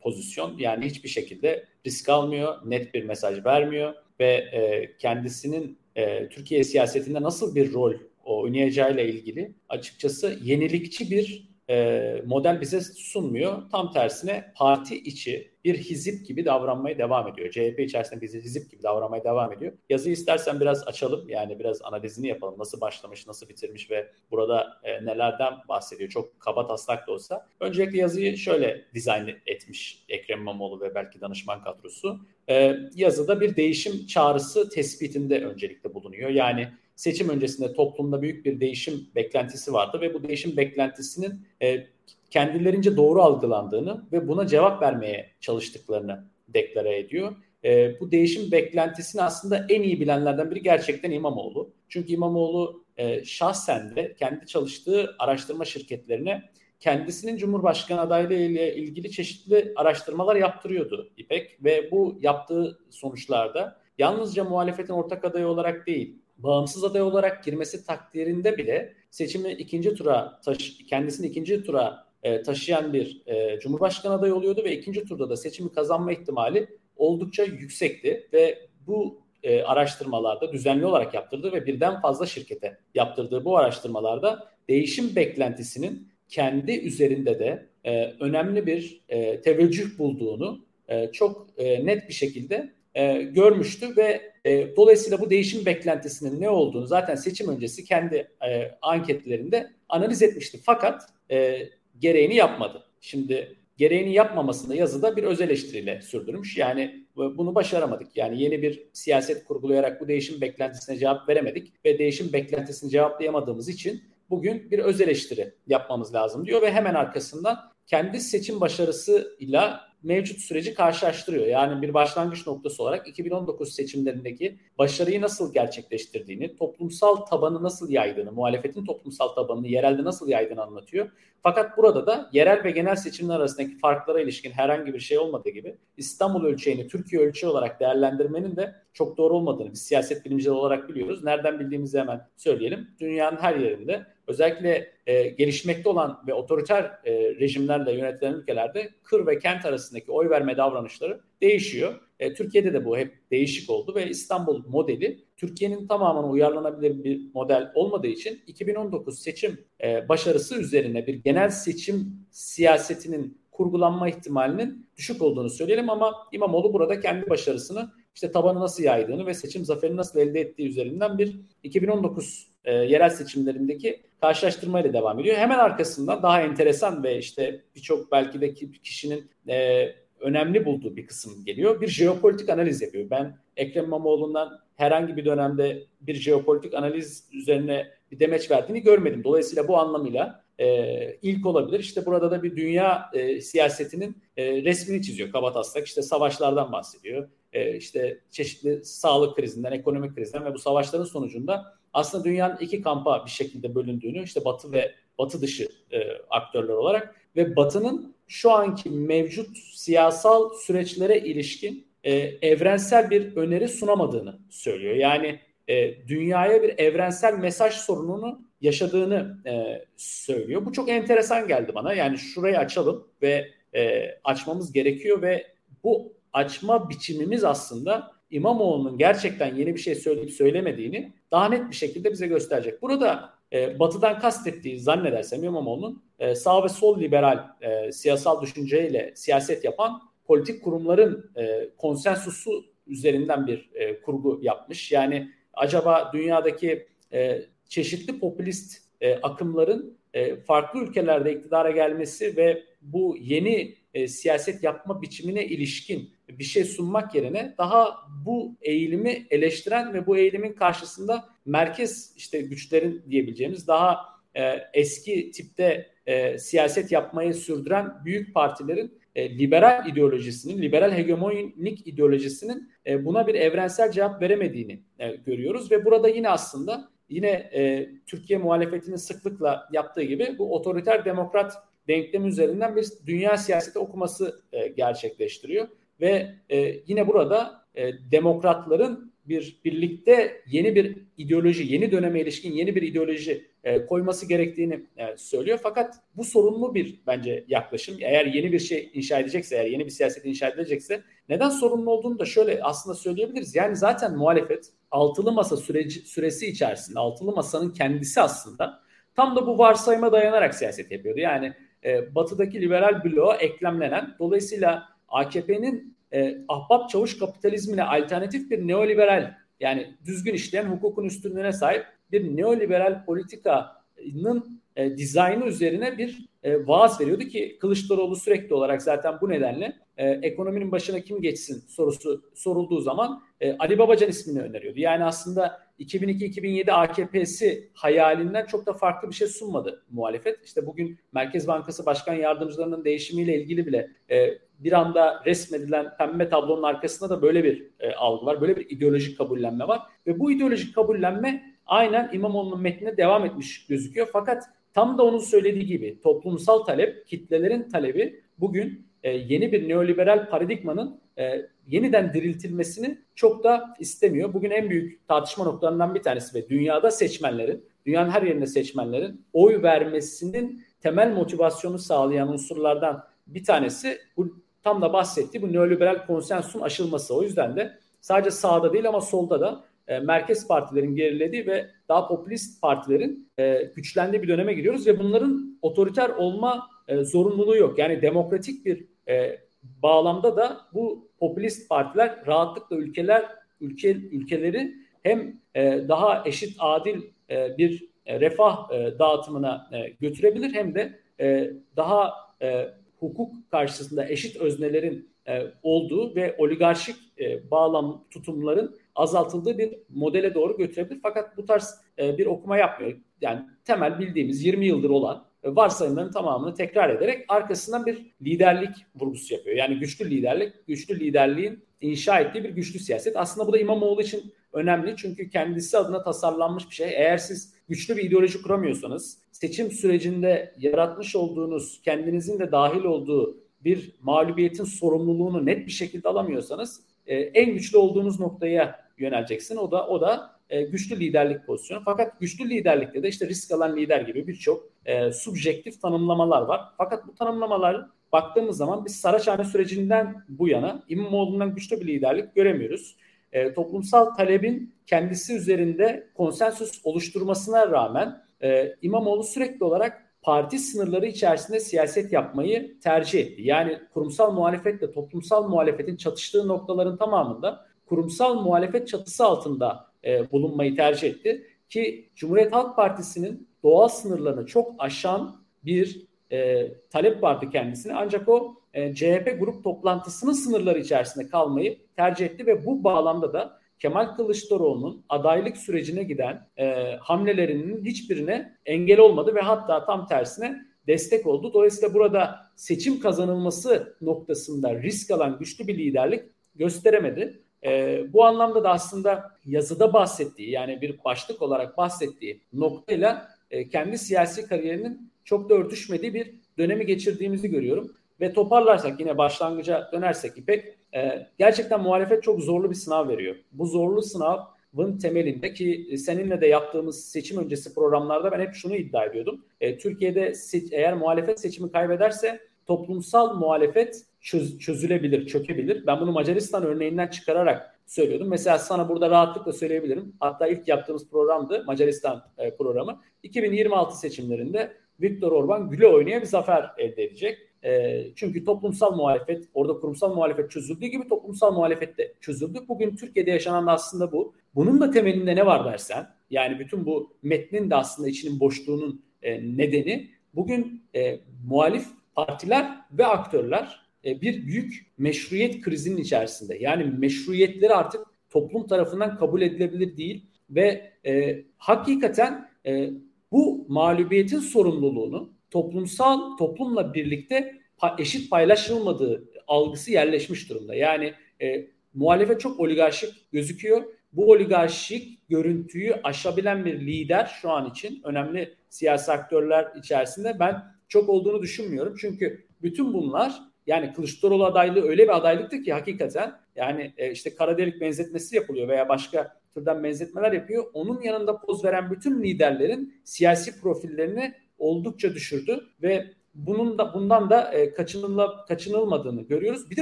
pozisyon. 0.02 0.58
Yani 0.58 0.86
hiçbir 0.86 1.10
şekilde 1.10 1.66
risk 1.86 2.10
almıyor, 2.10 2.56
net 2.66 2.94
bir 2.94 3.04
mesaj 3.04 3.46
vermiyor 3.46 3.94
ve 4.20 4.34
e, 4.34 4.92
kendisinin 4.98 5.83
e, 5.96 6.30
Türkiye 6.30 6.64
siyasetinde 6.64 7.22
nasıl 7.22 7.56
bir 7.56 7.74
rol 7.74 7.94
oynayacağıyla 8.24 9.04
ilgili? 9.04 9.54
Açıkçası 9.70 10.40
yenilikçi 10.44 11.12
bir 11.12 11.53
e, 11.70 12.22
model 12.26 12.62
bize 12.62 12.82
sunmuyor. 12.82 13.70
Tam 13.72 13.92
tersine 13.92 14.54
parti 14.56 14.96
içi 14.96 15.54
bir 15.64 15.78
hizip 15.78 16.28
gibi 16.28 16.46
davranmaya 16.46 16.98
devam 16.98 17.28
ediyor. 17.28 17.52
CHP 17.52 17.80
içerisinde 17.80 18.22
bir 18.22 18.34
hizip 18.34 18.72
gibi 18.72 18.84
davranmaya 18.84 19.24
devam 19.24 19.54
ediyor. 19.54 19.74
Yazı 19.90 20.10
istersen 20.10 20.60
biraz 20.60 20.88
açalım. 20.88 21.30
Yani 21.30 21.60
biraz 21.60 21.82
analizini 21.82 22.28
yapalım. 22.28 22.60
Nasıl 22.60 22.82
başlamış, 22.82 23.28
nasıl 23.28 23.50
bitirmiş 23.50 23.92
ve 23.92 24.12
burada 24.32 24.80
e, 24.84 25.06
nelerden 25.06 25.54
bahsediyor. 25.70 26.10
Çok 26.10 26.40
kaba 26.40 26.68
taslak 26.68 27.08
da 27.08 27.12
olsa. 27.12 27.48
Öncelikle 27.60 27.98
yazıyı 27.98 28.38
şöyle 28.38 28.86
dizayn 28.94 29.30
etmiş 29.46 30.06
Ekrem 30.10 30.40
İmamoğlu 30.40 30.82
ve 30.82 30.96
belki 30.96 31.22
danışman 31.22 31.64
kadrosu. 31.64 32.20
E, 32.50 32.78
yazıda 32.96 33.42
bir 33.42 33.56
değişim 33.56 34.06
çağrısı 34.08 34.70
tespitinde 34.70 35.46
öncelikle 35.46 35.94
bulunuyor. 35.94 36.30
Yani 36.30 36.70
seçim 36.96 37.30
öncesinde 37.30 37.74
toplumda 37.74 38.22
büyük 38.22 38.46
bir 38.46 38.60
değişim 38.60 39.08
beklentisi 39.16 39.74
vardı 39.74 40.02
ve 40.02 40.14
bu 40.14 40.24
değişim 40.28 40.58
beklentisinin 40.58 41.48
e, 41.62 41.88
kendilerince 42.30 42.98
doğru 42.98 43.22
algılandığını 43.22 44.04
ve 44.12 44.28
buna 44.28 44.48
cevap 44.48 44.82
vermeye 44.82 45.32
çalıştıklarını 45.40 46.24
deklare 46.48 47.00
ediyor. 47.00 47.36
E, 47.64 48.00
bu 48.00 48.12
değişim 48.12 48.52
beklentisini 48.52 49.22
aslında 49.22 49.66
en 49.70 49.82
iyi 49.82 50.00
bilenlerden 50.00 50.52
biri 50.52 50.62
gerçekten 50.62 51.12
İmamoğlu. 51.12 51.74
Çünkü 51.90 52.14
İmamoğlu 52.14 52.86
e, 52.98 53.26
şahsen 53.26 53.96
de 53.96 54.14
kendi 54.20 54.46
çalıştığı 54.48 55.16
araştırma 55.20 55.66
şirketlerine 55.66 56.44
kendisinin 56.80 57.38
Cumhurbaşkanı 57.38 58.02
adaylığı 58.02 58.34
ile 58.34 58.76
ilgili 58.76 59.12
çeşitli 59.12 59.74
araştırmalar 59.76 60.36
yaptırıyordu 60.36 61.12
İpek 61.18 61.64
ve 61.64 61.92
bu 61.92 62.18
yaptığı 62.22 62.80
sonuçlarda 62.90 63.82
yalnızca 63.98 64.44
muhalefetin 64.44 64.94
ortak 64.94 65.26
adayı 65.26 65.48
olarak 65.48 65.88
değil, 65.88 66.23
bağımsız 66.38 66.84
aday 66.84 67.02
olarak 67.02 67.44
girmesi 67.44 67.86
takdirinde 67.86 68.58
bile 68.58 68.94
seçimi 69.10 69.52
ikinci 69.52 69.96
tura 69.96 70.40
taş, 70.46 70.78
kendisini 70.90 71.28
ikinci 71.28 71.64
tura 71.64 72.08
e, 72.24 72.42
taşıyan 72.42 72.94
bir 72.94 73.22
e, 73.26 73.60
Cumhurbaşkanı 73.60 74.14
adayı 74.14 74.36
oluyordu 74.36 74.62
ve 74.64 74.78
ikinci 74.78 75.06
turda 75.06 75.30
da 75.30 75.38
seçimi 75.38 75.72
kazanma 75.72 76.12
ihtimali 76.12 76.68
oldukça 76.96 77.44
yüksekti 77.44 78.30
ve 78.34 78.60
bu 78.88 79.22
e, 79.44 79.62
araştırmalarda 79.62 80.52
düzenli 80.54 80.86
olarak 80.86 81.14
yaptırdığı 81.14 81.54
ve 81.54 81.66
birden 81.66 82.02
fazla 82.02 82.26
şirkete 82.26 82.78
yaptırdığı 82.96 83.46
bu 83.46 83.58
araştırmalarda 83.58 84.48
değişim 84.70 85.16
beklentisinin 85.16 86.08
kendi 86.30 86.72
üzerinde 86.72 87.40
de 87.40 87.70
e, 87.84 88.06
önemli 88.20 88.66
bir 88.66 89.02
e, 89.10 89.42
teveccüh 89.42 90.00
bulduğunu 90.00 90.66
e, 90.88 91.12
çok 91.12 91.48
e, 91.58 91.86
net 91.86 92.10
bir 92.10 92.14
şekilde 92.14 92.74
e, 92.96 93.22
görmüştü 93.22 93.98
ve 93.98 94.33
e, 94.46 94.76
dolayısıyla 94.76 95.20
bu 95.22 95.30
değişim 95.30 95.66
beklentisinin 95.66 96.42
ne 96.42 96.50
olduğunu 96.50 96.88
zaten 96.88 97.16
seçim 97.16 97.50
öncesi 97.50 97.84
kendi 97.86 98.16
e, 98.50 98.72
anketlerinde 98.82 99.72
analiz 99.90 100.22
etmişti. 100.22 100.60
Fakat 100.64 101.10
e, 101.32 101.70
gereğini 102.00 102.36
yapmadı. 102.36 102.84
Şimdi 103.02 103.56
gereğini 103.78 104.14
yapmamasını 104.14 104.76
yazıda 104.76 105.16
bir 105.16 105.24
öz 105.24 105.42
eleştiriyle 105.42 106.02
sürdürmüş. 106.02 106.58
Yani 106.58 107.06
bunu 107.16 107.56
başaramadık. 107.56 108.18
Yani 108.18 108.42
yeni 108.42 108.62
bir 108.62 108.88
siyaset 108.94 109.46
kurgulayarak 109.46 110.02
bu 110.02 110.08
değişim 110.08 110.42
beklentisine 110.42 110.98
cevap 110.98 111.30
veremedik 111.30 111.86
ve 111.86 112.00
değişim 112.00 112.34
beklentisini 112.34 112.90
cevaplayamadığımız 112.90 113.70
için 113.70 114.04
bugün 114.30 114.72
bir 114.72 114.80
öz 114.80 115.02
eleştiri 115.02 115.54
yapmamız 115.68 116.14
lazım 116.14 116.46
diyor 116.46 116.62
ve 116.62 116.72
hemen 116.72 116.94
arkasından 116.94 117.60
kendi 117.88 118.20
seçim 118.20 118.62
başarısıyla 118.62 119.93
mevcut 120.04 120.40
süreci 120.40 120.74
karşılaştırıyor. 120.74 121.48
Yani 121.48 121.82
bir 121.82 121.94
başlangıç 121.94 122.48
noktası 122.48 122.84
olarak 122.84 123.08
2019 123.08 123.74
seçimlerindeki 123.74 124.60
başarıyı 124.78 125.22
nasıl 125.22 125.54
gerçekleştirdiğini, 125.54 126.56
toplumsal 126.56 127.16
tabanı 127.16 127.64
nasıl 127.64 127.90
yaydığını, 127.90 128.32
muhalefetin 128.32 128.86
toplumsal 128.86 129.28
tabanını 129.28 129.68
yerelde 129.68 130.04
nasıl 130.04 130.28
yaydığını 130.28 130.64
anlatıyor. 130.64 131.10
Fakat 131.44 131.78
burada 131.78 132.08
da 132.08 132.30
yerel 132.34 132.64
ve 132.64 132.72
genel 132.72 132.96
seçimler 132.96 133.36
arasındaki 133.36 133.78
farklara 133.78 134.22
ilişkin 134.22 134.52
herhangi 134.52 134.94
bir 134.94 135.00
şey 135.00 135.18
olmadığı 135.18 135.50
gibi 135.50 135.76
İstanbul 135.98 136.46
ölçeğini 136.46 136.88
Türkiye 136.88 137.22
ölçeği 137.22 137.52
olarak 137.52 137.80
değerlendirmenin 137.80 138.56
de 138.56 138.76
çok 138.94 139.18
doğru 139.18 139.34
olmadığını 139.34 139.72
biz 139.72 139.82
siyaset 139.82 140.26
bilimciler 140.26 140.52
olarak 140.52 140.90
biliyoruz. 140.90 141.24
Nereden 141.24 141.60
bildiğimizi 141.60 142.00
hemen 142.00 142.28
söyleyelim. 142.38 142.88
Dünyanın 143.00 143.38
her 143.38 143.56
yerinde 143.56 144.06
özellikle 144.28 144.94
e, 145.08 145.28
gelişmekte 145.28 145.90
olan 145.90 146.24
ve 146.28 146.34
otoriter 146.34 146.84
e, 146.84 147.36
rejimlerle 147.40 147.94
yönetilen 147.94 148.34
ülkelerde 148.34 148.90
kır 149.04 149.28
ve 149.28 149.40
kent 149.40 149.66
arasındaki 149.66 150.12
oy 150.12 150.30
verme 150.30 150.58
davranışları 150.58 151.20
değişiyor. 151.42 152.00
E, 152.24 152.34
Türkiye'de 152.34 152.74
de 152.74 152.86
bu 152.86 152.98
hep 152.98 153.32
değişik 153.32 153.70
oldu 153.70 153.96
ve 153.96 154.10
İstanbul 154.10 154.64
modeli 154.68 155.24
Türkiye'nin 155.38 155.88
tamamına 155.88 156.28
uyarlanabilir 156.28 157.04
bir 157.04 157.22
model 157.34 157.72
olmadığı 157.76 158.08
için 158.08 158.42
2019 158.48 159.20
seçim 159.20 159.58
e, 159.84 160.10
başarısı 160.10 160.56
üzerine 160.56 161.08
bir 161.08 161.14
genel 161.14 161.50
seçim 161.50 162.26
siyasetinin 162.32 163.38
kurgulanma 163.52 164.10
ihtimalinin 164.10 164.90
düşük 164.98 165.22
olduğunu 165.22 165.50
söyleyelim 165.50 165.90
ama 165.90 166.14
İmamoğlu 166.32 166.74
burada 166.74 167.00
kendi 167.00 167.30
başarısını 167.30 167.92
işte 168.16 168.32
tabanı 168.32 168.60
nasıl 168.60 168.84
yaydığını 168.84 169.26
ve 169.26 169.34
seçim 169.34 169.66
zaferini 169.66 169.98
nasıl 169.98 170.20
elde 170.20 170.40
ettiği 170.40 170.70
üzerinden 170.70 171.18
bir 171.18 171.40
2019 171.64 172.48
e, 172.66 172.74
yerel 172.74 173.10
seçimlerindeki 173.10 174.02
karşılaştırmayla 174.22 174.94
devam 174.94 175.20
ediyor. 175.20 175.38
Hemen 175.38 175.60
arkasından 175.60 176.24
daha 176.24 176.42
enteresan 176.42 177.04
ve 177.04 177.18
işte 177.18 177.62
birçok 177.76 178.12
belki 178.12 178.42
de 178.42 178.54
kişinin 178.54 179.32
e, 179.50 179.86
önemli 180.24 180.66
bulduğu 180.66 180.96
bir 180.96 181.08
kısım 181.08 181.46
geliyor. 181.46 181.82
Bir 181.82 181.88
jeopolitik 181.88 182.50
analiz 182.50 182.82
yapıyor. 182.82 183.10
Ben 183.10 183.38
Ekrem 183.58 183.86
İmamoğlu'ndan 183.86 184.60
herhangi 184.76 185.18
bir 185.18 185.26
dönemde 185.26 185.84
bir 186.02 186.16
jeopolitik 186.16 186.74
analiz 186.74 187.30
üzerine 187.34 187.88
bir 188.12 188.20
demeç 188.20 188.52
verdiğini 188.52 188.82
görmedim. 188.82 189.24
Dolayısıyla 189.24 189.68
bu 189.68 189.78
anlamıyla 189.78 190.44
e, 190.60 191.18
ilk 191.22 191.46
olabilir. 191.46 191.80
İşte 191.80 192.06
burada 192.06 192.32
da 192.32 192.44
bir 192.44 192.56
dünya 192.56 193.10
e, 193.14 193.42
siyasetinin 193.42 194.18
e, 194.38 194.64
resmini 194.64 195.02
çiziyor 195.02 195.32
kabataslak. 195.32 195.88
İşte 195.88 196.02
savaşlardan 196.02 196.72
bahsediyor. 196.72 197.30
E, 197.54 197.78
işte 197.78 198.20
çeşitli 198.32 198.86
sağlık 198.86 199.36
krizinden, 199.36 199.72
ekonomik 199.72 200.16
krizden 200.16 200.46
ve 200.46 200.54
bu 200.54 200.60
savaşların 200.60 201.06
sonucunda 201.06 201.74
aslında 201.94 202.24
dünyanın 202.24 202.58
iki 202.58 202.82
kampa 202.82 203.26
bir 203.26 203.32
şekilde 203.32 203.76
bölündüğünü 203.76 204.24
işte 204.24 204.46
batı 204.46 204.72
ve 204.72 204.92
batı 205.18 205.42
dışı 205.42 205.68
e, 205.92 206.00
aktörler 206.30 206.74
olarak 206.74 207.16
ve 207.36 207.56
batının 207.56 208.13
şu 208.34 208.52
anki 208.52 208.90
mevcut 208.90 209.58
siyasal 209.58 210.50
süreçlere 210.54 211.20
ilişkin 211.20 211.88
e, 212.04 212.14
evrensel 212.42 213.10
bir 213.10 213.36
öneri 213.36 213.68
sunamadığını 213.68 214.40
söylüyor. 214.50 214.96
Yani 214.96 215.40
e, 215.68 216.08
dünyaya 216.08 216.64
bir 216.64 216.80
evrensel 216.80 217.34
mesaj 217.34 217.74
sorununu 217.74 218.42
yaşadığını 218.62 219.38
e, 219.46 219.86
söylüyor. 219.98 220.66
Bu 220.66 220.72
çok 220.72 220.90
enteresan 220.90 221.48
geldi 221.48 221.72
bana. 221.76 221.94
Yani 221.94 222.18
şurayı 222.18 222.58
açalım 222.58 223.08
ve 223.22 223.50
e, 223.76 224.10
açmamız 224.24 224.72
gerekiyor 224.72 225.22
ve 225.22 225.48
bu 225.84 226.14
açma 226.34 226.90
biçimimiz 226.90 227.44
aslında 227.44 228.12
İmamoğlu'nun 228.30 228.98
gerçekten 228.98 229.56
yeni 229.56 229.76
bir 229.76 229.80
şey 229.80 229.96
söyleyip 229.96 230.32
söylemediğini 230.32 231.14
daha 231.32 231.50
net 231.50 231.70
bir 231.70 231.76
şekilde 231.76 232.12
bize 232.12 232.28
gösterecek. 232.28 232.82
Burada 232.82 233.33
e, 233.54 233.80
batıdan 233.80 234.20
kastettiği 234.20 234.80
zannedersem 234.80 235.44
İmamoğlu'nun 235.44 236.04
e, 236.20 236.36
sağ 236.36 236.64
ve 236.64 236.70
sol 236.70 237.00
liberal 237.00 237.48
e, 237.62 237.92
siyasal 237.92 238.42
düşünceyle 238.42 239.12
siyaset 239.16 239.64
yapan 239.64 240.02
politik 240.26 240.64
kurumların 240.64 241.32
e, 241.36 241.70
konsensusu 241.78 242.66
üzerinden 242.88 243.48
bir 243.48 243.70
e, 243.74 244.02
kurgu 244.02 244.40
yapmış. 244.42 244.92
Yani 244.92 245.30
acaba 245.54 246.12
dünyadaki 246.14 246.88
e, 247.14 247.42
çeşitli 247.70 248.20
popülist 248.20 248.82
e, 249.02 249.16
akımların 249.16 249.98
e, 250.14 250.36
farklı 250.36 250.80
ülkelerde 250.80 251.34
iktidara 251.34 251.72
gelmesi 251.72 252.38
ve 252.38 252.64
bu 252.82 253.18
yeni 253.20 253.76
e, 253.94 254.08
siyaset 254.08 254.64
yapma 254.64 255.02
biçimine 255.02 255.46
ilişkin 255.46 256.14
bir 256.30 256.44
şey 256.44 256.64
sunmak 256.64 257.16
yerine 257.16 257.56
daha 257.58 257.96
bu 258.26 258.56
eğilimi 258.62 259.28
eleştiren 259.30 259.94
ve 259.94 260.08
bu 260.08 260.18
eğilimin 260.18 260.54
karşısında 260.54 261.30
merkez 261.46 262.14
işte 262.18 262.42
güçlerin 262.42 263.04
diyebileceğimiz 263.10 263.68
daha 263.68 264.00
e, 264.36 264.54
eski 264.74 265.32
tipte 265.32 265.88
e, 266.06 266.38
siyaset 266.38 266.92
yapmayı 266.92 267.34
sürdüren 267.34 267.94
büyük 268.06 268.34
partilerin 268.34 269.00
e, 269.16 269.38
liberal 269.38 269.88
ideolojisinin, 269.88 270.62
liberal 270.62 270.92
hegemonik 270.92 271.88
ideolojisinin 271.88 272.72
e, 272.86 273.06
buna 273.06 273.28
bir 273.28 273.36
evrensel 273.36 273.92
cevap 273.92 274.22
veremediğini 274.22 274.82
e, 275.00 275.16
görüyoruz 275.16 275.72
ve 275.72 275.86
burada 275.86 276.10
yine 276.10 276.30
aslında 276.30 276.90
yine 277.10 277.30
e, 277.30 277.90
Türkiye 278.06 278.40
muhalefetinin 278.40 278.96
sıklıkla 278.96 279.70
yaptığı 279.72 280.04
gibi 280.04 280.36
bu 280.38 280.56
otoriter 280.56 281.06
demokrat 281.06 281.54
denklem 281.88 282.26
üzerinden 282.26 282.76
bir 282.76 282.86
dünya 283.06 283.38
siyaseti 283.38 283.80
okuması 283.80 284.42
e, 284.52 284.68
gerçekleştiriyor 284.68 285.68
ve 286.02 286.36
e, 286.50 286.76
yine 286.88 287.08
burada 287.08 287.66
e, 287.76 287.92
demokratların 288.12 289.14
bir 289.26 289.62
birlikte 289.66 290.42
yeni 290.48 290.76
bir 290.76 290.98
ideoloji, 291.18 291.74
yeni 291.74 291.92
döneme 291.92 292.22
ilişkin 292.22 292.52
yeni 292.52 292.76
bir 292.76 292.82
ideoloji 292.82 293.48
e, 293.64 293.86
koyması 293.86 294.28
gerektiğini 294.28 294.74
e, 294.98 295.18
söylüyor. 295.18 295.60
Fakat 295.64 295.96
bu 296.16 296.24
sorunlu 296.24 296.76
bir 296.76 297.02
bence 297.08 297.46
yaklaşım. 297.48 297.98
Eğer 298.02 298.26
yeni 298.26 298.52
bir 298.52 298.60
şey 298.60 298.92
inşa 298.94 299.20
edecekse, 299.20 299.56
eğer 299.56 299.66
yeni 299.66 299.86
bir 299.86 299.90
siyaset 299.90 300.26
inşa 300.26 300.48
edilecekse 300.48 301.02
neden 301.30 301.50
sorunlu 301.50 301.92
olduğunu 301.92 302.20
da 302.20 302.26
şöyle 302.26 302.64
aslında 302.64 302.96
söyleyebiliriz. 302.96 303.56
Yani 303.56 303.76
zaten 303.76 304.18
muhalefet 304.18 304.66
altılı 304.92 305.32
masa 305.32 305.58
süreci, 305.58 306.00
süresi 306.00 306.48
içerisinde 306.48 307.00
altılı 307.00 307.32
masanın 307.32 307.70
kendisi 307.70 308.22
aslında 308.22 308.80
tam 309.16 309.36
da 309.36 309.48
bu 309.48 309.58
varsayıma 309.58 310.12
dayanarak 310.12 310.56
siyaset 310.56 310.92
yapıyordu. 310.92 311.20
Yani 311.20 311.54
e, 311.86 312.16
batıdaki 312.16 312.62
liberal 312.62 313.04
bloğa 313.04 313.36
eklemlenen 313.36 314.16
dolayısıyla 314.20 314.90
AKP'nin 315.08 315.98
e, 316.14 316.38
ahbap 316.48 316.90
çavuş 316.90 317.20
kapitalizmine 317.20 317.84
alternatif 317.84 318.52
bir 318.52 318.68
neoliberal 318.68 319.34
yani 319.60 319.96
düzgün 320.06 320.34
işleyen 320.34 320.66
hukukun 320.66 321.06
üstünlüğüne 321.06 321.52
sahip 321.52 321.86
bir 322.12 322.38
neoliberal 322.38 323.06
politikanın 323.06 324.62
e, 324.76 324.98
dizaynı 324.98 325.46
üzerine 325.46 325.98
bir 325.98 326.26
e, 326.44 326.68
vaaz 326.68 327.02
veriyordu 327.02 327.24
ki 327.24 327.58
Kılıçdaroğlu 327.62 328.16
sürekli 328.16 328.54
olarak 328.54 328.82
zaten 328.82 329.14
bu 329.22 329.30
nedenle 329.30 329.76
e, 329.98 330.10
ekonominin 330.10 330.72
başına 330.72 331.00
kim 331.00 331.22
geçsin 331.22 331.64
sorusu 331.68 332.24
sorulduğu 332.36 332.80
zaman 332.80 333.22
e, 333.42 333.58
Ali 333.58 333.78
Babacan 333.78 334.10
ismini 334.10 334.42
öneriyordu. 334.42 334.80
Yani 334.80 335.04
aslında 335.04 335.63
2002-2007 335.80 336.72
AKP'si 336.72 337.70
hayalinden 337.74 338.46
çok 338.46 338.66
da 338.66 338.74
farklı 338.74 339.10
bir 339.10 339.14
şey 339.14 339.28
sunmadı 339.28 339.86
muhalefet. 339.92 340.46
İşte 340.46 340.66
bugün 340.66 341.00
Merkez 341.14 341.48
Bankası 341.48 341.86
Başkan 341.86 342.14
Yardımcılarının 342.14 342.86
değişimiyle 342.86 343.42
ilgili 343.42 343.66
bile 343.66 343.92
e, 344.10 344.38
bir 344.60 344.72
anda 344.72 345.24
resmedilen 345.26 345.98
pembe 345.98 346.30
tablonun 346.30 346.64
arkasında 346.64 347.10
da 347.10 347.22
böyle 347.22 347.44
bir 347.44 347.68
e, 347.80 347.92
algı 347.94 348.26
var. 348.26 348.42
Böyle 348.42 348.56
bir 348.56 348.70
ideolojik 348.70 349.18
kabullenme 349.18 349.68
var. 349.68 349.82
Ve 350.08 350.20
bu 350.20 350.32
ideolojik 350.32 350.76
kabullenme 350.76 351.44
aynen 351.66 352.10
İmamoğlu'nun 352.14 352.62
metnine 352.62 352.98
devam 352.98 353.26
etmiş 353.26 353.68
gözüküyor. 353.68 354.08
Fakat 354.14 354.44
tam 354.74 354.98
da 354.98 355.04
onun 355.04 355.20
söylediği 355.20 355.66
gibi 355.66 356.02
toplumsal 356.02 356.60
talep, 356.60 357.08
kitlelerin 357.08 357.70
talebi 357.70 358.22
bugün 358.38 358.88
e, 359.04 359.12
yeni 359.12 359.52
bir 359.52 359.70
neoliberal 359.70 360.30
paradigmanın 360.30 361.00
e, 361.18 361.46
yeniden 361.68 362.14
diriltilmesini 362.14 362.98
çok 363.16 363.44
da 363.44 363.76
istemiyor. 363.80 364.34
Bugün 364.34 364.52
en 364.52 364.70
büyük 364.70 365.08
tartışma 365.08 365.44
noktalarından 365.44 365.96
bir 365.96 366.02
tanesi 366.02 366.36
ve 366.36 366.50
dünyada 366.50 366.92
seçmenlerin, 366.92 367.66
dünyanın 367.86 368.10
her 368.10 368.22
yerinde 368.22 368.48
seçmenlerin 368.48 369.26
oy 369.34 369.64
vermesinin 369.64 370.64
temel 370.82 371.12
motivasyonu 371.12 371.80
sağlayan 371.80 372.34
unsurlardan 372.34 373.04
bir 373.28 373.44
tanesi 373.44 373.98
bu 374.18 374.44
tam 374.64 374.82
da 374.82 374.94
bahsettiği 374.94 375.44
bu 375.44 375.54
neoliberal 375.54 376.06
konsensusun 376.06 376.60
aşılması. 376.60 377.16
O 377.16 377.24
yüzden 377.24 377.56
de 377.56 377.78
sadece 378.02 378.32
sağda 378.32 378.74
değil 378.74 378.88
ama 378.88 379.02
solda 379.02 379.42
da 379.42 379.64
e, 379.88 380.00
merkez 380.00 380.48
partilerin 380.48 380.96
gerilediği 380.96 381.48
ve 381.48 381.70
daha 381.90 382.08
popülist 382.08 382.62
partilerin 382.62 383.30
e, 383.38 383.72
güçlendiği 383.76 384.24
bir 384.24 384.28
döneme 384.28 384.54
gidiyoruz 384.54 384.88
ve 384.88 385.00
bunların 385.00 385.58
otoriter 385.62 386.10
olma 386.10 386.70
e, 386.88 387.04
zorunluluğu 387.04 387.56
yok. 387.56 387.80
Yani 387.80 388.02
demokratik 388.02 388.66
bir 388.66 388.93
e, 389.08 389.40
bağlamda 389.84 390.38
da 390.38 390.62
bu 390.74 391.08
popülist 391.20 391.70
partiler 391.70 392.24
rahatlıkla 392.28 392.76
ülkeler 392.76 393.26
ülke 393.62 393.92
ülkeleri 393.92 394.74
hem 395.04 395.42
e, 395.56 395.86
daha 395.88 396.24
eşit 396.26 396.56
adil 396.60 397.02
e, 397.30 397.58
bir 397.58 397.88
e, 398.06 398.20
refah 398.20 398.72
e, 398.72 399.00
dağıtımına 399.00 399.70
e, 399.72 399.90
götürebilir 399.90 400.54
hem 400.54 400.76
de 400.76 401.00
e, 401.20 401.52
daha 401.76 402.14
e, 402.42 402.70
hukuk 403.00 403.52
karşısında 403.52 404.10
eşit 404.10 404.38
öznelerin 404.38 405.10
e, 405.28 405.42
olduğu 405.64 406.16
ve 406.16 406.36
oligarşik 406.38 406.96
e, 407.20 407.52
bağlam 407.52 408.06
tutumların 408.10 408.76
azaltıldığı 408.96 409.58
bir 409.58 409.76
modele 409.90 410.34
doğru 410.34 410.58
götürebilir. 410.58 411.00
Fakat 411.04 411.38
bu 411.38 411.46
tarz 411.46 411.82
e, 412.00 412.18
bir 412.18 412.26
okuma 412.26 412.58
yapmıyor. 412.58 412.98
Yani 413.22 413.42
temel 413.66 414.00
bildiğimiz 414.00 414.46
20 414.46 414.66
yıldır 414.66 414.90
olan 414.90 415.26
varsayımların 415.46 416.12
tamamını 416.12 416.54
tekrar 416.54 416.90
ederek 416.90 417.26
arkasından 417.28 417.86
bir 417.86 418.12
liderlik 418.22 418.76
vurgusu 418.96 419.34
yapıyor. 419.34 419.56
Yani 419.56 419.80
güçlü 419.80 420.10
liderlik, 420.10 420.68
güçlü 420.68 421.00
liderliğin 421.00 421.64
inşa 421.82 422.20
ettiği 422.20 422.44
bir 422.44 422.50
güçlü 422.50 422.80
siyaset. 422.80 423.18
Aslında 423.18 423.48
bu 423.48 423.54
da 423.54 423.58
İmamoğlu 423.58 424.02
için 424.02 424.34
önemli 424.54 424.96
çünkü 424.98 425.30
kendisi 425.30 425.78
adına 425.78 426.04
tasarlanmış 426.04 426.70
bir 426.70 426.76
şey. 426.76 426.90
Eğer 426.90 427.18
siz 427.18 427.54
güçlü 427.70 427.98
bir 427.98 428.04
ideoloji 428.04 428.42
kuramıyorsanız, 428.42 429.18
seçim 429.32 429.72
sürecinde 429.72 430.54
yaratmış 430.60 431.16
olduğunuz, 431.16 431.82
kendinizin 431.82 432.40
de 432.40 432.52
dahil 432.52 432.84
olduğu 432.84 433.38
bir 433.64 433.92
mağlubiyetin 434.02 434.64
sorumluluğunu 434.64 435.46
net 435.46 435.68
bir 435.68 435.72
şekilde 435.72 436.10
alamıyorsanız 436.10 436.82
e, 437.08 437.16
en 437.16 437.54
güçlü 437.54 437.78
olduğunuz 437.78 438.20
noktaya 438.20 438.84
yöneleceksin. 438.98 439.58
O 439.58 439.72
da 439.72 439.88
o 439.88 440.02
da 440.02 440.33
e, 440.50 440.62
güçlü 440.62 441.00
liderlik 441.00 441.46
pozisyonu. 441.46 441.82
Fakat 441.86 442.20
güçlü 442.20 442.50
liderlikte 442.50 443.04
de 443.04 443.08
işte 443.08 443.28
risk 443.28 443.52
alan 443.52 443.78
lider 443.78 444.02
gibi 444.02 444.28
birçok 444.28 444.70
e, 444.86 445.12
subjektif 445.12 445.82
tanımlamalar 445.82 446.42
var. 446.42 446.62
Fakat 446.78 447.08
bu 447.08 447.16
tanımlamalar 447.16 447.88
baktığımız 448.12 448.58
zaman 448.58 448.86
biz 448.86 448.96
Saraçhane 448.96 449.44
sürecinden 449.44 450.24
bu 450.30 450.48
yana 450.48 450.84
İmamoğlu'ndan 450.90 451.56
güçlü 451.56 451.82
bir 451.82 451.88
liderlik 451.88 452.36
göremiyoruz. 452.36 452.96
E, 453.32 453.54
toplumsal 453.54 454.06
talebin 454.06 454.74
kendisi 454.88 455.34
üzerinde 455.36 456.08
konsensüs 456.16 456.82
oluşturmasına 456.84 457.72
rağmen 457.72 458.24
e, 458.44 458.76
İmamoğlu 458.82 459.24
sürekli 459.24 459.64
olarak 459.64 460.04
parti 460.22 460.60
sınırları 460.60 461.06
içerisinde 461.06 461.60
siyaset 461.60 462.14
yapmayı 462.14 462.80
tercih 462.80 463.20
etti. 463.20 463.42
Yani 463.42 463.80
kurumsal 463.94 464.34
muhalefetle 464.34 464.92
toplumsal 464.92 465.50
muhalefetin 465.50 465.96
çatıştığı 465.96 466.48
noktaların 466.48 466.98
tamamında 466.98 467.66
kurumsal 467.86 468.42
muhalefet 468.42 468.88
çatısı 468.88 469.26
altında 469.26 469.93
e, 470.06 470.32
bulunmayı 470.32 470.76
tercih 470.76 471.10
etti. 471.10 471.48
Ki 471.70 472.10
Cumhuriyet 472.16 472.54
Halk 472.54 472.76
Partisi'nin 472.76 473.48
doğal 473.64 473.88
sınırlarını 473.88 474.46
çok 474.46 474.76
aşan 474.78 475.44
bir 475.66 476.08
e, 476.32 476.68
talep 476.90 477.24
vardı 477.24 477.50
kendisine. 477.50 477.94
Ancak 477.94 478.30
o 478.30 478.56
e, 478.74 478.96
CHP 478.96 479.36
grup 479.40 479.64
toplantısının 479.64 480.34
sınırları 480.34 480.80
içerisinde 480.80 481.28
kalmayı 481.28 481.78
tercih 481.96 482.26
etti 482.26 482.48
ve 482.48 482.66
bu 482.66 482.84
bağlamda 482.84 483.34
da 483.34 483.60
Kemal 483.80 484.16
Kılıçdaroğlu'nun 484.16 485.06
adaylık 485.10 485.58
sürecine 485.58 486.04
giden 486.04 486.48
e, 486.58 486.96
hamlelerinin 487.00 487.86
hiçbirine 487.86 488.58
engel 488.66 489.00
olmadı 489.00 489.36
ve 489.36 489.42
hatta 489.42 489.86
tam 489.86 490.08
tersine 490.08 490.62
destek 490.88 491.28
oldu. 491.28 491.54
Dolayısıyla 491.54 491.94
burada 491.94 492.40
seçim 492.56 493.00
kazanılması 493.00 493.98
noktasında 494.02 494.82
risk 494.82 495.12
alan 495.12 495.40
güçlü 495.40 495.68
bir 495.68 495.78
liderlik 495.78 496.24
gösteremedi. 496.56 497.43
E, 497.66 498.04
bu 498.14 498.26
anlamda 498.26 498.64
da 498.64 498.70
aslında 498.70 499.32
yazıda 499.46 499.94
bahsettiği 499.94 500.50
yani 500.50 500.82
bir 500.82 501.04
başlık 501.06 501.42
olarak 501.42 501.78
bahsettiği 501.78 502.42
noktayla 502.54 503.28
e, 503.52 503.70
kendi 503.70 503.98
siyasi 503.98 504.48
kariyerinin 504.48 505.12
çok 505.24 505.50
da 505.50 505.54
örtüşmediği 505.54 506.14
bir 506.14 506.34
dönemi 506.58 506.86
geçirdiğimizi 506.86 507.50
görüyorum. 507.50 507.92
Ve 508.22 508.34
toparlarsak 508.34 509.00
yine 509.00 509.18
başlangıca 509.18 509.90
dönersek 509.92 510.38
İpek 510.38 510.66
e, 510.96 511.28
gerçekten 511.38 511.82
muhalefet 511.82 512.24
çok 512.24 512.42
zorlu 512.42 512.70
bir 512.70 512.76
sınav 512.76 513.10
veriyor. 513.10 513.36
Bu 513.52 513.66
zorlu 513.66 514.02
sınavın 514.02 514.98
temelinde 515.02 515.54
ki 515.54 515.98
seninle 515.98 516.42
de 516.42 516.48
yaptığımız 516.48 517.06
seçim 517.06 517.38
öncesi 517.38 517.74
programlarda 517.74 518.32
ben 518.32 518.40
hep 518.40 518.54
şunu 518.54 518.76
iddia 518.76 519.06
ediyordum. 519.06 519.46
E, 519.62 519.78
Türkiye'de 519.78 520.34
eğer 520.72 520.94
muhalefet 520.94 521.40
seçimi 521.40 521.72
kaybederse 521.72 522.40
toplumsal 522.66 523.38
muhalefet 523.38 524.04
çöz, 524.24 524.60
çözülebilir, 524.60 525.28
çökebilir. 525.28 525.88
Ben 525.88 526.00
bunu 526.00 526.12
Macaristan 526.12 526.64
örneğinden 526.64 527.08
çıkararak 527.08 527.80
söylüyordum. 527.86 528.30
Mesela 528.30 528.60
sana 528.60 528.90
burada 528.90 529.10
rahatlıkla 529.10 529.54
söyleyebilirim. 529.54 530.16
Hatta 530.20 530.48
ilk 530.48 530.68
yaptığımız 530.68 531.10
programdı 531.10 531.64
Macaristan 531.68 532.24
e, 532.38 532.56
programı. 532.56 533.02
2026 533.24 534.00
seçimlerinde 534.00 534.74
Viktor 535.02 535.32
Orban 535.32 535.70
güle 535.70 535.88
oynaya 535.88 536.22
bir 536.22 536.26
zafer 536.26 536.70
elde 536.78 537.04
edecek. 537.04 537.38
E, 537.64 538.04
çünkü 538.16 538.46
toplumsal 538.46 538.96
muhalefet, 538.96 539.44
orada 539.54 539.74
kurumsal 539.74 540.16
muhalefet 540.16 540.52
çözüldüğü 540.52 540.86
gibi 540.86 541.08
toplumsal 541.08 541.54
muhalefet 541.54 541.98
de 541.98 542.14
çözüldü. 542.22 542.60
Bugün 542.68 542.96
Türkiye'de 542.96 543.32
yaşanan 543.32 543.68
da 543.68 543.72
aslında 543.72 544.12
bu. 544.12 544.34
Bunun 544.56 544.82
da 544.82 544.92
temelinde 544.92 545.36
ne 545.36 545.46
var 545.46 545.66
dersen, 545.66 546.08
yani 546.30 546.60
bütün 546.60 546.86
bu 546.86 547.14
metnin 547.24 547.70
de 547.70 547.76
aslında 547.76 548.10
içinin 548.10 548.40
boşluğunun 548.40 549.02
e, 549.22 549.58
nedeni 549.58 550.10
bugün 550.36 550.84
e, 550.96 551.20
muhalif 551.48 551.88
partiler 552.16 552.78
ve 552.92 553.06
aktörler 553.06 553.83
bir 554.06 554.48
büyük 554.48 554.86
meşruiyet 554.98 555.62
krizinin 555.62 556.02
içerisinde. 556.02 556.58
Yani 556.58 556.84
meşruiyetleri 556.84 557.74
artık 557.74 558.02
toplum 558.30 558.68
tarafından 558.68 559.18
kabul 559.18 559.42
edilebilir 559.42 559.98
değil 559.98 560.26
ve 560.50 560.92
e, 561.06 561.44
hakikaten 561.58 562.50
e, 562.66 562.90
bu 563.32 563.66
mağlubiyetin 563.70 564.40
sorumluluğunu 564.40 565.34
toplumsal 565.52 566.38
toplumla 566.38 566.94
birlikte 566.94 567.56
eşit 568.00 568.32
paylaşılmadığı 568.32 569.30
algısı 569.48 569.92
yerleşmiş 569.92 570.50
durumda. 570.50 570.76
Yani 570.76 571.14
e, 571.42 571.68
muhalefet 571.94 572.42
çok 572.42 572.60
oligarşik 572.60 573.32
gözüküyor. 573.32 573.84
Bu 574.14 574.32
oligarşik 574.32 575.30
görüntüyü 575.30 575.94
aşabilen 576.04 576.66
bir 576.66 576.80
lider 576.80 577.32
şu 577.42 577.50
an 577.50 577.70
için 577.70 578.02
önemli 578.04 578.54
siyasi 578.70 579.12
aktörler 579.12 579.68
içerisinde 579.80 580.40
ben 580.40 580.64
çok 580.88 581.10
olduğunu 581.10 581.42
düşünmüyorum. 581.42 581.96
Çünkü 582.02 582.46
bütün 582.62 582.94
bunlar 582.94 583.53
yani 583.68 583.94
Kılıçdaroğlu 583.94 584.46
adaylığı 584.46 584.82
öyle 584.82 585.04
bir 585.04 585.18
adaylıktı 585.18 585.62
ki 585.62 585.74
hakikaten 585.74 586.40
yani 586.56 586.94
e, 586.98 587.12
işte 587.12 587.36
kara 587.36 587.58
delik 587.58 587.82
benzetmesi 587.82 588.36
yapılıyor 588.36 588.68
veya 588.68 588.90
başka 588.90 589.40
türden 589.54 589.84
benzetmeler 589.84 590.32
yapıyor. 590.32 590.66
Onun 590.74 591.02
yanında 591.02 591.42
poz 591.42 591.66
veren 591.66 591.92
bütün 591.92 592.24
liderlerin 592.24 593.02
siyasi 593.04 593.62
profillerini 593.62 594.34
oldukça 594.58 595.14
düşürdü 595.14 595.68
ve 595.82 596.06
bunun 596.36 596.78
da 596.78 596.94
bundan 596.94 597.30
da 597.30 597.54
e, 597.54 597.74
kaçınıla, 597.74 598.46
kaçınılmadığını 598.46 599.22
görüyoruz. 599.22 599.70
Bir 599.70 599.76
de 599.76 599.82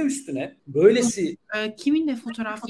üstüne 0.00 0.56
böylesi 0.66 1.36
e, 1.56 1.74
kiminle 1.76 2.16
fotoğraf 2.16 2.62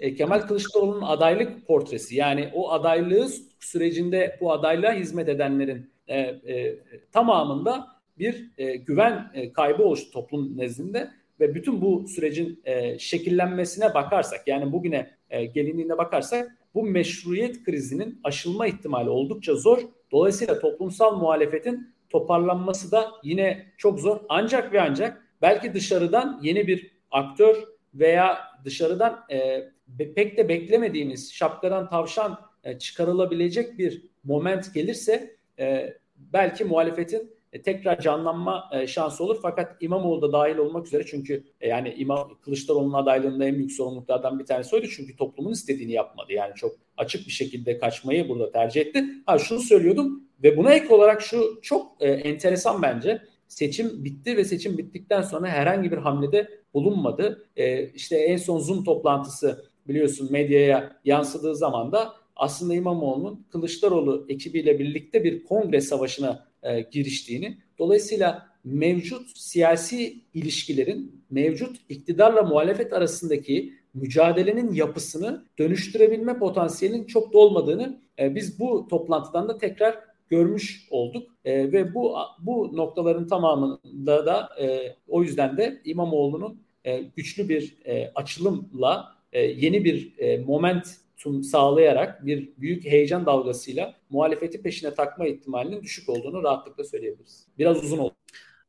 e, 0.00 0.14
Kemal 0.14 0.40
Kılıçdaroğlu'nun 0.40 1.02
adaylık 1.02 1.66
portresi 1.66 2.16
yani 2.16 2.50
o 2.54 2.70
adaylığı 2.70 3.28
sürecinde 3.60 4.38
bu 4.40 4.52
adaylığa 4.52 4.92
hizmet 4.92 5.28
edenlerin 5.28 5.90
e, 6.06 6.18
e, 6.18 6.78
tamamında 7.12 8.01
bir 8.18 8.50
e, 8.58 8.76
güven 8.76 9.30
e, 9.34 9.52
kaybı 9.52 9.82
oluştu 9.82 10.10
toplum 10.10 10.58
nezdinde 10.58 11.10
ve 11.40 11.54
bütün 11.54 11.80
bu 11.80 12.08
sürecin 12.08 12.60
e, 12.64 12.98
şekillenmesine 12.98 13.94
bakarsak 13.94 14.48
yani 14.48 14.72
bugüne 14.72 15.10
e, 15.30 15.44
gelindiğine 15.44 15.98
bakarsak 15.98 16.58
bu 16.74 16.82
meşruiyet 16.82 17.64
krizinin 17.64 18.20
aşılma 18.24 18.66
ihtimali 18.66 19.10
oldukça 19.10 19.54
zor. 19.54 19.78
Dolayısıyla 20.12 20.58
toplumsal 20.58 21.16
muhalefetin 21.16 21.94
toparlanması 22.10 22.92
da 22.92 23.10
yine 23.22 23.66
çok 23.78 24.00
zor. 24.00 24.20
Ancak 24.28 24.72
ve 24.72 24.80
ancak 24.80 25.28
belki 25.42 25.74
dışarıdan 25.74 26.40
yeni 26.42 26.66
bir 26.66 26.90
aktör 27.10 27.56
veya 27.94 28.38
dışarıdan 28.64 29.24
e, 29.30 29.68
pek 29.98 30.36
de 30.36 30.48
beklemediğimiz 30.48 31.34
şapkadan 31.34 31.88
tavşan 31.88 32.38
e, 32.64 32.78
çıkarılabilecek 32.78 33.78
bir 33.78 34.02
moment 34.24 34.74
gelirse 34.74 35.36
e, 35.58 35.96
belki 36.16 36.64
muhalefetin 36.64 37.34
e, 37.52 37.62
tekrar 37.62 38.00
canlanma 38.00 38.70
e, 38.72 38.86
şansı 38.86 39.24
olur. 39.24 39.38
Fakat 39.42 39.76
İmamoğlu 39.80 40.22
da 40.22 40.32
dahil 40.32 40.56
olmak 40.56 40.86
üzere 40.86 41.04
çünkü 41.06 41.44
e, 41.60 41.68
yani 41.68 41.94
İmam 41.98 42.38
Kılıçdaroğlu'nun 42.42 42.92
adaylığında 42.92 43.44
en 43.44 43.54
büyük 43.54 43.72
sorumluluklardan 43.72 44.38
bir 44.38 44.46
tanesi 44.46 44.76
oydu. 44.76 44.86
Çünkü 44.96 45.16
toplumun 45.16 45.52
istediğini 45.52 45.92
yapmadı. 45.92 46.32
Yani 46.32 46.54
çok 46.54 46.72
açık 46.96 47.26
bir 47.26 47.32
şekilde 47.32 47.78
kaçmayı 47.78 48.28
burada 48.28 48.52
tercih 48.52 48.80
etti. 48.80 49.04
Ha 49.26 49.38
şunu 49.38 49.60
söylüyordum 49.60 50.24
ve 50.42 50.56
buna 50.56 50.74
ek 50.74 50.94
olarak 50.94 51.22
şu 51.22 51.60
çok 51.62 51.96
e, 52.00 52.10
enteresan 52.10 52.82
bence. 52.82 53.22
Seçim 53.48 54.04
bitti 54.04 54.36
ve 54.36 54.44
seçim 54.44 54.78
bittikten 54.78 55.22
sonra 55.22 55.48
herhangi 55.48 55.92
bir 55.92 55.98
hamlede 55.98 56.48
bulunmadı. 56.74 57.48
E, 57.56 57.88
işte 57.88 58.16
en 58.16 58.36
son 58.36 58.58
Zoom 58.58 58.84
toplantısı 58.84 59.64
biliyorsun 59.88 60.32
medyaya 60.32 60.96
yansıdığı 61.04 61.56
zaman 61.56 61.92
da 61.92 62.12
aslında 62.36 62.74
İmamoğlu'nun 62.74 63.46
Kılıçdaroğlu 63.52 64.26
ekibiyle 64.28 64.78
birlikte 64.78 65.24
bir 65.24 65.44
kongre 65.44 65.80
savaşına 65.80 66.51
e, 66.62 66.80
giriştiğini, 66.80 67.58
dolayısıyla 67.78 68.46
mevcut 68.64 69.38
siyasi 69.38 70.22
ilişkilerin 70.34 71.22
mevcut 71.30 71.76
iktidarla 71.88 72.42
muhalefet 72.42 72.92
arasındaki 72.92 73.72
mücadelenin 73.94 74.72
yapısını 74.72 75.44
dönüştürebilme 75.58 76.38
potansiyelinin 76.38 77.04
çok 77.04 77.32
da 77.32 77.38
olmadığını 77.38 78.00
e, 78.18 78.34
biz 78.34 78.58
bu 78.60 78.88
toplantıdan 78.88 79.48
da 79.48 79.58
tekrar 79.58 79.98
görmüş 80.28 80.86
olduk. 80.90 81.30
E, 81.44 81.72
ve 81.72 81.94
bu 81.94 82.16
bu 82.38 82.76
noktaların 82.76 83.26
tamamında 83.26 84.26
da 84.26 84.48
e, 84.60 84.96
o 85.08 85.22
yüzden 85.22 85.56
de 85.56 85.80
İmamoğlu'nun 85.84 86.62
e, 86.84 87.02
güçlü 87.16 87.48
bir 87.48 87.76
e, 87.84 88.12
açılımla 88.14 89.12
e, 89.32 89.40
yeni 89.42 89.84
bir 89.84 90.18
e, 90.18 90.38
moment 90.38 90.96
sağlayarak 91.42 92.26
bir 92.26 92.52
büyük 92.56 92.84
heyecan 92.84 93.26
dalgasıyla 93.26 93.94
muhalefeti 94.10 94.62
peşine 94.62 94.94
takma 94.94 95.26
ihtimalinin 95.26 95.82
düşük 95.82 96.08
olduğunu 96.08 96.42
rahatlıkla 96.42 96.84
söyleyebiliriz. 96.84 97.48
Biraz 97.58 97.84
uzun 97.84 97.98
oldu. 97.98 98.14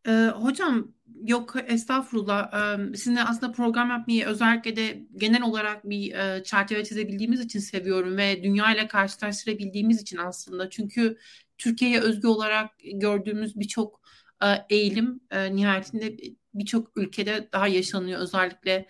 Ee, 0.07 0.11
hocam 0.35 0.93
yok 1.23 1.55
estağfurullah. 1.67 2.53
Ee, 2.53 2.95
sizinle 2.97 3.23
aslında 3.23 3.51
program 3.51 3.89
yapmayı 3.89 4.25
özellikle 4.25 4.75
de 4.75 5.03
genel 5.15 5.41
olarak 5.43 5.89
bir 5.89 6.13
e, 6.13 6.43
çerçeve 6.43 6.83
çizebildiğimiz 6.83 7.39
için 7.39 7.59
seviyorum 7.59 8.17
ve 8.17 8.43
dünya 8.43 8.73
ile 8.73 8.87
karşılaştırabildiğimiz 8.87 10.01
için 10.01 10.17
aslında. 10.17 10.69
Çünkü 10.69 11.17
Türkiye'ye 11.57 11.99
özgü 11.99 12.27
olarak 12.27 12.71
gördüğümüz 12.93 13.59
birçok 13.59 14.01
e, 14.43 14.47
eğilim 14.69 15.19
e, 15.31 15.55
nihayetinde 15.55 16.17
birçok 16.53 16.97
ülkede 16.97 17.49
daha 17.53 17.67
yaşanıyor. 17.67 18.19
Özellikle 18.19 18.87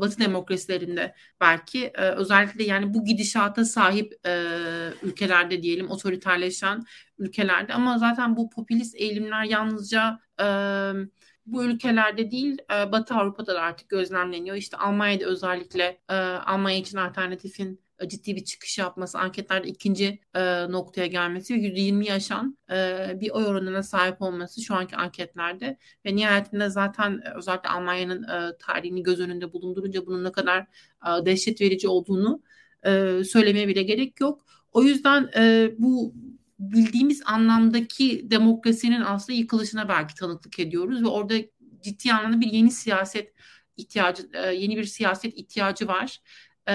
Batı 0.00 0.18
demokrasilerinde 0.20 1.14
belki 1.40 1.84
e, 1.86 2.02
özellikle 2.10 2.64
yani 2.64 2.94
bu 2.94 3.04
gidişata 3.04 3.64
sahip 3.64 4.26
e, 4.26 4.32
ülkelerde 5.02 5.62
diyelim 5.62 5.90
otoriterleşen 5.90 6.84
ülkelerde 7.18 7.74
ama 7.74 7.98
zaten 7.98 8.36
bu 8.36 8.50
popülist 8.50 8.94
eğilimler 8.94 9.44
yalnızca 9.44 10.20
e, 10.40 10.44
bu 11.46 11.64
ülkelerde 11.64 12.30
değil 12.30 12.58
e, 12.72 12.92
Batı 12.92 13.14
Avrupa'da 13.14 13.54
da 13.54 13.60
artık 13.60 13.88
gözlemleniyor. 13.88 14.56
İşte 14.56 14.76
Almanya'da 14.76 15.24
özellikle 15.24 16.00
e, 16.08 16.14
Almanya 16.14 16.78
için 16.78 16.98
alternatifin 16.98 17.72
e, 17.74 17.83
ciddi 18.08 18.36
bir 18.36 18.44
çıkış 18.44 18.78
yapması, 18.78 19.18
anketlerde 19.18 19.68
ikinci 19.68 20.20
e, 20.34 20.70
noktaya 20.72 21.06
gelmesi 21.06 21.54
ve 21.54 21.58
%20 21.58 22.04
yaşan 22.04 22.58
e, 22.70 23.08
bir 23.20 23.30
oy 23.30 23.46
oranına 23.46 23.82
sahip 23.82 24.22
olması 24.22 24.62
şu 24.62 24.74
anki 24.74 24.96
anketlerde 24.96 25.78
ve 26.06 26.16
nihayetinde 26.16 26.70
zaten 26.70 27.20
e, 27.24 27.30
özellikle 27.36 27.68
Almanya'nın 27.68 28.22
e, 28.22 28.56
tarihini 28.58 29.02
göz 29.02 29.20
önünde 29.20 29.52
bulundurunca 29.52 30.06
bunun 30.06 30.24
ne 30.24 30.32
kadar 30.32 30.60
e, 31.06 31.26
dehşet 31.26 31.60
verici 31.60 31.88
olduğunu 31.88 32.42
e, 32.86 33.24
söylemeye 33.24 33.68
bile 33.68 33.82
gerek 33.82 34.20
yok. 34.20 34.46
O 34.72 34.82
yüzden 34.82 35.30
e, 35.36 35.70
bu 35.78 36.14
bildiğimiz 36.58 37.22
anlamdaki 37.26 38.30
demokrasinin 38.30 39.00
aslında 39.00 39.38
yıkılışına 39.38 39.88
belki 39.88 40.14
tanıklık 40.14 40.58
ediyoruz 40.58 41.02
ve 41.02 41.08
orada 41.08 41.34
ciddi 41.82 42.12
anlamda 42.12 42.40
bir 42.40 42.52
yeni 42.52 42.70
siyaset 42.70 43.34
ihtiyacı, 43.76 44.22
yeni 44.54 44.76
bir 44.76 44.84
siyaset 44.84 45.38
ihtiyacı 45.38 45.88
var 45.88 46.20
e, 46.68 46.74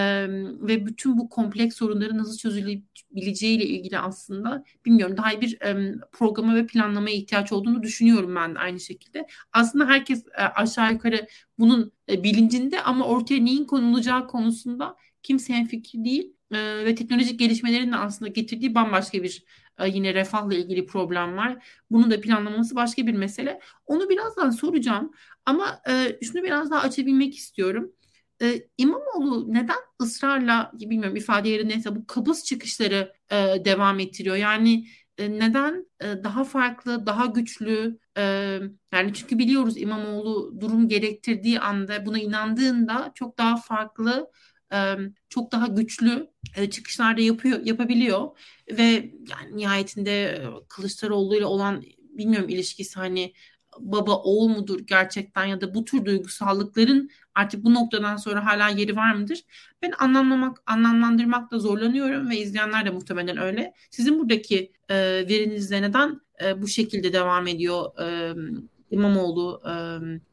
ve 0.68 0.86
bütün 0.86 1.18
bu 1.18 1.30
kompleks 1.30 1.76
sorunların 1.76 2.18
nasıl 2.18 2.38
çözülebileceğiyle 2.38 3.66
ilgili 3.66 4.00
aslında 4.00 4.64
bilmiyorum 4.86 5.18
daha 5.18 5.42
bir 5.42 5.62
e, 5.62 5.96
programa 6.12 6.56
ve 6.56 6.66
planlamaya 6.66 7.16
ihtiyaç 7.16 7.52
olduğunu 7.52 7.84
düşünüyorum 7.84 8.36
ben 8.36 8.56
de 8.56 8.60
aynı 8.60 8.80
şekilde. 8.80 9.28
Aslında 9.54 9.88
herkes 9.88 10.26
e, 10.38 10.42
aşağı 10.42 10.94
yukarı 10.94 11.28
bunun 11.60 11.92
e, 12.10 12.24
bilincinde 12.24 12.82
ama 12.82 13.06
ortaya 13.06 13.40
neyin 13.40 13.66
konulacağı 13.66 14.28
konusunda 14.28 14.96
kimse 15.24 15.66
fikir 15.66 16.06
değil 16.06 16.34
e, 16.52 16.86
ve 16.86 16.96
teknolojik 16.96 17.40
gelişmelerin 17.40 17.92
de 17.92 17.96
aslında 17.96 18.32
getirdiği 18.32 18.76
bambaşka 18.76 19.24
bir 19.24 19.44
yine 19.88 20.14
refahla 20.14 20.54
ilgili 20.56 20.86
problem 20.86 21.38
var. 21.38 21.66
Bunun 21.92 22.12
da 22.12 22.22
planlaması 22.22 22.76
başka 22.76 23.08
bir 23.08 23.14
mesele. 23.14 23.60
Onu 23.86 24.10
birazdan 24.10 24.50
soracağım 24.50 25.12
ama 25.46 25.82
e, 25.90 26.20
şunu 26.24 26.44
biraz 26.44 26.72
daha 26.72 26.82
açabilmek 26.82 27.36
istiyorum 27.36 27.92
e, 28.42 28.68
İmamoğlu 28.78 29.54
neden 29.54 29.78
ısrarla 30.02 30.72
bilmiyorum 30.74 31.16
ifade 31.16 31.50
yeri 31.50 31.68
neyse 31.70 31.96
bu 31.96 32.08
kabız 32.08 32.46
çıkışları 32.46 33.14
e, 33.32 33.36
devam 33.66 34.00
ettiriyor? 34.00 34.36
Yani 34.36 34.86
e, 35.18 35.32
neden 35.32 35.86
e, 36.02 36.06
daha 36.24 36.44
farklı, 36.44 37.06
daha 37.06 37.26
güçlü 37.26 38.00
e, 38.18 38.22
yani 38.94 39.14
çünkü 39.14 39.38
biliyoruz 39.38 39.78
İmamoğlu 39.78 40.62
durum 40.62 40.88
gerektirdiği 40.88 41.60
anda 41.60 42.06
buna 42.06 42.20
inandığında 42.20 43.12
çok 43.16 43.38
daha 43.38 43.58
farklı 43.58 44.32
e, 44.74 44.96
çok 45.30 45.52
daha 45.52 45.68
güçlü 45.68 46.30
e, 46.56 46.70
çıkışlarda 46.70 47.22
yapıyor 47.22 47.66
yapabiliyor 47.66 48.38
ve 48.72 48.84
yani 49.30 49.58
nihayetinde 49.58 50.44
Kılıçdaroğlu 50.70 51.36
ile 51.36 51.46
olan 51.46 51.84
bilmiyorum 52.00 52.50
ilişkisi 52.50 53.00
hani 53.00 53.34
baba 53.80 54.16
oğul 54.16 54.50
mudur 54.50 54.80
gerçekten 54.80 55.46
ya 55.46 55.62
da 55.62 55.74
bu 55.74 55.86
tür 55.86 56.06
duygusallıkların 56.06 57.10
artık 57.36 57.64
bu 57.64 57.74
noktadan 57.74 58.16
sonra 58.16 58.46
hala 58.46 58.70
yeri 58.70 58.96
var 58.96 59.16
mıdır? 59.16 59.40
Ben 59.82 59.94
anlamlamak, 60.00 60.64
anlamlandırmakta 60.66 61.60
zorlanıyorum 61.60 62.30
ve 62.30 62.38
izleyenler 62.38 62.86
de 62.86 62.90
muhtemelen 62.90 63.38
öyle. 63.38 63.74
Sizin 63.92 64.20
buradaki 64.20 64.72
e, 64.90 64.96
verinizle 65.30 65.82
neden 65.82 66.22
e, 66.44 66.62
bu 66.62 66.68
şekilde 66.68 67.14
devam 67.14 67.48
ediyor 67.48 68.00
e, 68.02 68.34
İmamoğlu 68.92 69.62
e, 69.66 69.74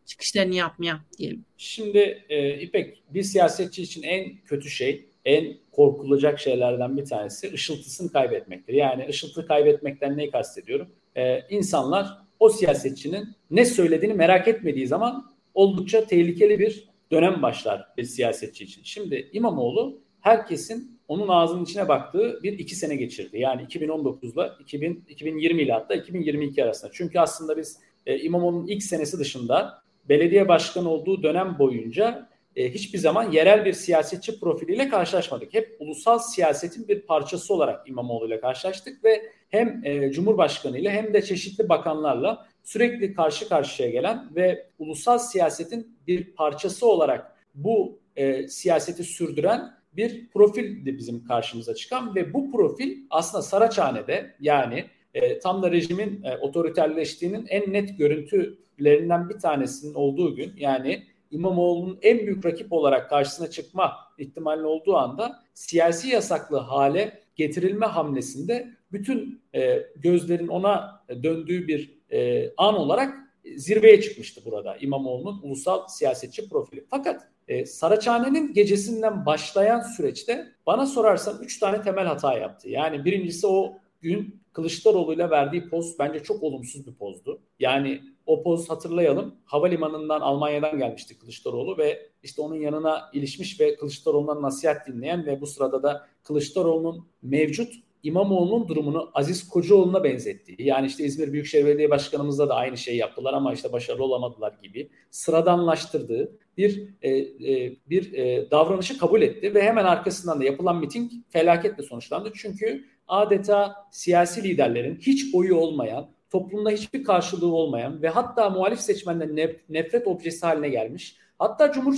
çıkışlarını 0.07 0.55
yapmaya 0.55 1.01
diyelim? 1.19 1.45
Şimdi 1.57 2.25
e, 2.29 2.61
İpek 2.61 3.03
bir 3.11 3.23
siyasetçi 3.23 3.83
için 3.83 4.03
en 4.03 4.37
kötü 4.37 4.71
şey 4.71 5.09
en 5.25 5.57
korkulacak 5.73 6.41
şeylerden 6.41 6.97
bir 6.97 7.05
tanesi 7.05 7.53
ışıltısını 7.53 8.13
kaybetmektir. 8.13 8.75
Yani 8.75 9.07
ışıltı 9.09 9.47
kaybetmekten 9.47 10.17
neyi 10.17 10.31
kastediyorum? 10.31 10.89
Ee, 11.17 11.41
insanlar 11.51 12.26
o 12.41 12.49
siyasetçinin 12.49 13.29
ne 13.51 13.65
söylediğini 13.65 14.15
merak 14.15 14.49
etmediği 14.49 14.87
zaman 14.87 15.33
oldukça 15.55 16.07
tehlikeli 16.07 16.59
bir 16.59 16.89
dönem 17.13 17.43
başlar 17.43 17.87
bir 17.97 18.05
siyasetçi 18.05 18.65
için. 18.65 18.83
Şimdi 18.85 19.31
İmamoğlu 19.33 20.01
herkesin 20.21 20.99
onun 21.09 21.29
ağzının 21.29 21.65
içine 21.65 21.89
baktığı 21.89 22.41
bir 22.43 22.59
iki 22.59 22.75
sene 22.75 22.97
geçirdi. 22.97 23.39
Yani 23.39 23.63
2019'la 23.63 24.57
2000, 24.61 25.05
2020 25.09 25.63
ile 25.63 25.73
hatta 25.73 25.95
2022 25.95 26.65
arasında. 26.65 26.91
Çünkü 26.95 27.19
aslında 27.19 27.57
biz 27.57 27.81
e, 28.07 28.19
İmamoğlu'nun 28.19 28.67
ilk 28.67 28.83
senesi 28.83 29.19
dışında 29.19 29.83
belediye 30.09 30.49
başkanı 30.49 30.91
olduğu 30.91 31.23
dönem 31.23 31.59
boyunca 31.59 32.29
e, 32.57 32.75
hiçbir 32.75 32.99
zaman 32.99 33.33
yerel 33.33 33.65
bir 33.65 33.73
siyasetçi 33.73 34.41
profiliyle 34.41 34.89
karşılaşmadık. 34.89 35.55
Hep 35.55 35.77
ulusal 35.81 36.19
siyasetin 36.19 36.89
bir 36.89 37.01
parçası 37.01 37.55
olarak 37.55 37.89
İmamoğlu 37.89 38.27
ile 38.27 38.41
karşılaştık 38.41 39.05
ve 39.05 39.33
hem 39.49 39.81
e, 39.85 40.13
Cumhurbaşkanı 40.13 40.79
ile 40.79 40.91
hem 40.91 41.15
de 41.15 41.23
çeşitli 41.23 41.69
bakanlarla 41.69 42.47
sürekli 42.63 43.15
karşı 43.15 43.49
karşıya 43.49 43.91
gelen 43.91 44.29
ve 44.37 44.67
ulusal 44.79 45.19
siyasetin 45.19 45.99
bir 46.07 46.35
parçası 46.35 46.87
olarak 46.87 47.37
bu 47.55 48.01
e, 48.17 48.49
siyaseti 48.49 49.05
sürdüren 49.05 49.77
bir 49.93 50.29
profildi 50.29 50.99
bizim 50.99 51.25
karşımıza 51.25 51.75
çıkan 51.75 52.15
ve 52.15 52.35
bu 52.35 52.53
profil 52.53 52.97
aslında 53.11 53.43
Saraçhane'de 53.43 54.35
yani 54.41 54.85
e, 55.15 55.39
tam 55.39 55.63
da 55.63 55.71
rejimin 55.71 56.23
e, 56.25 56.37
otoriterleştiğinin 56.37 57.47
en 57.49 57.73
net 57.73 57.99
görüntülerinden 57.99 59.29
bir 59.29 59.39
tanesinin 59.39 59.95
olduğu 59.95 60.35
gün 60.35 60.53
yani 60.57 61.03
İmamoğlu'nun 61.31 61.99
en 62.03 62.19
büyük 62.19 62.47
rakip 62.47 62.73
olarak 62.73 63.11
karşısına 63.11 63.51
çıkma 63.51 63.93
ihtimali 64.19 64.67
olduğu 64.67 64.97
anda 64.97 65.43
siyasi 65.55 66.09
yasaklı 66.09 66.57
hale 66.57 67.23
getirilme 67.37 67.87
hamlesinde 67.87 68.76
bütün 68.97 69.43
e, 69.55 69.87
gözlerin 69.97 70.49
ona 70.49 71.05
döndüğü 71.23 71.69
bir 71.69 71.99
e, 72.13 72.51
an 72.57 72.75
olarak 72.75 73.15
zirveye 73.57 74.01
çıkmıştı 74.01 74.41
burada 74.45 74.77
İmamoğlu'nun 74.77 75.41
ulusal 75.43 75.89
siyasetçi 75.89 76.49
profili. 76.49 76.85
Fakat 76.91 77.29
e, 77.49 77.67
Saraçhane'nin 77.67 78.53
gecesinden 78.53 79.27
başlayan 79.27 79.81
süreçte 79.81 80.53
bana 80.67 80.87
sorarsan 80.87 81.43
3 81.43 81.59
tane 81.59 81.83
temel 81.83 82.07
hata 82.07 82.39
yaptı. 82.39 82.69
Yani 82.69 83.05
birincisi 83.05 83.47
o 83.47 83.79
gün 84.01 84.41
Kılıçdaroğlu 84.53 85.15
ile 85.15 85.31
verdiği 85.31 85.69
poz 85.69 85.99
bence 85.99 86.23
çok 86.23 86.43
olumsuz 86.43 86.87
bir 86.87 86.95
pozdu. 86.95 87.41
Yani 87.59 88.03
o 88.27 88.43
poz 88.43 88.71
hatırlayalım. 88.71 89.35
Havalimanından 89.45 90.21
Almanya'dan 90.21 90.79
gelmişti 90.79 91.19
Kılıçdaroğlu 91.19 91.79
ve 91.79 92.11
işte 92.23 92.43
onun 92.43 92.55
yanına 92.55 93.11
ilişmiş 93.13 93.61
ve 93.61 93.77
Kılıçdaroğlu'ndan 93.77 94.43
nasihat 94.43 94.87
dinleyen 94.87 95.27
ve 95.27 95.41
bu 95.41 95.47
sırada 95.47 95.83
da 95.83 96.07
Kılıçdaroğlu'nun 96.23 97.07
mevcut 97.23 97.75
İmamoğlu'nun 98.07 98.69
durumunu 98.69 99.11
Aziz 99.15 99.49
Kocaoğlu'na 99.49 100.05
benzettiği 100.05 100.69
yani 100.69 100.87
işte 100.87 101.05
İzmir 101.05 101.33
Büyükşehir 101.33 101.67
Belediye 101.67 101.91
Başkanımızda 101.91 102.49
da 102.49 102.55
aynı 102.55 102.77
şeyi 102.77 102.99
yaptılar 102.99 103.35
ama 103.35 103.53
işte 103.53 103.73
başarılı 103.73 104.05
olamadılar 104.05 104.55
gibi 104.63 104.91
sıradanlaştırdığı 105.11 106.39
bir 106.57 106.89
e, 107.03 107.11
e, 107.19 107.77
bir 107.91 108.13
e, 108.13 108.51
davranışı 108.51 108.99
kabul 108.99 109.23
etti 109.23 109.55
ve 109.55 109.63
hemen 109.63 109.85
arkasından 109.85 110.41
da 110.41 110.45
yapılan 110.45 110.77
miting 110.77 111.13
felaketle 111.29 111.83
sonuçlandı. 111.83 112.33
Çünkü 112.35 112.85
adeta 113.09 113.75
siyasi 113.91 114.43
liderlerin 114.43 114.97
hiç 114.97 115.35
oyu 115.35 115.57
olmayan, 115.57 116.11
toplumda 116.31 116.71
hiçbir 116.71 117.05
karşılığı 117.05 117.55
olmayan 117.55 118.03
ve 118.03 118.09
hatta 118.09 118.51
muhalif 118.51 118.81
seçmenden 118.81 119.29
nef- 119.29 119.59
nefret 119.69 120.07
objesi 120.07 120.47
haline 120.47 120.69
gelmiş. 120.69 121.17
Hatta 121.39 121.73
Cumhur 121.73 121.95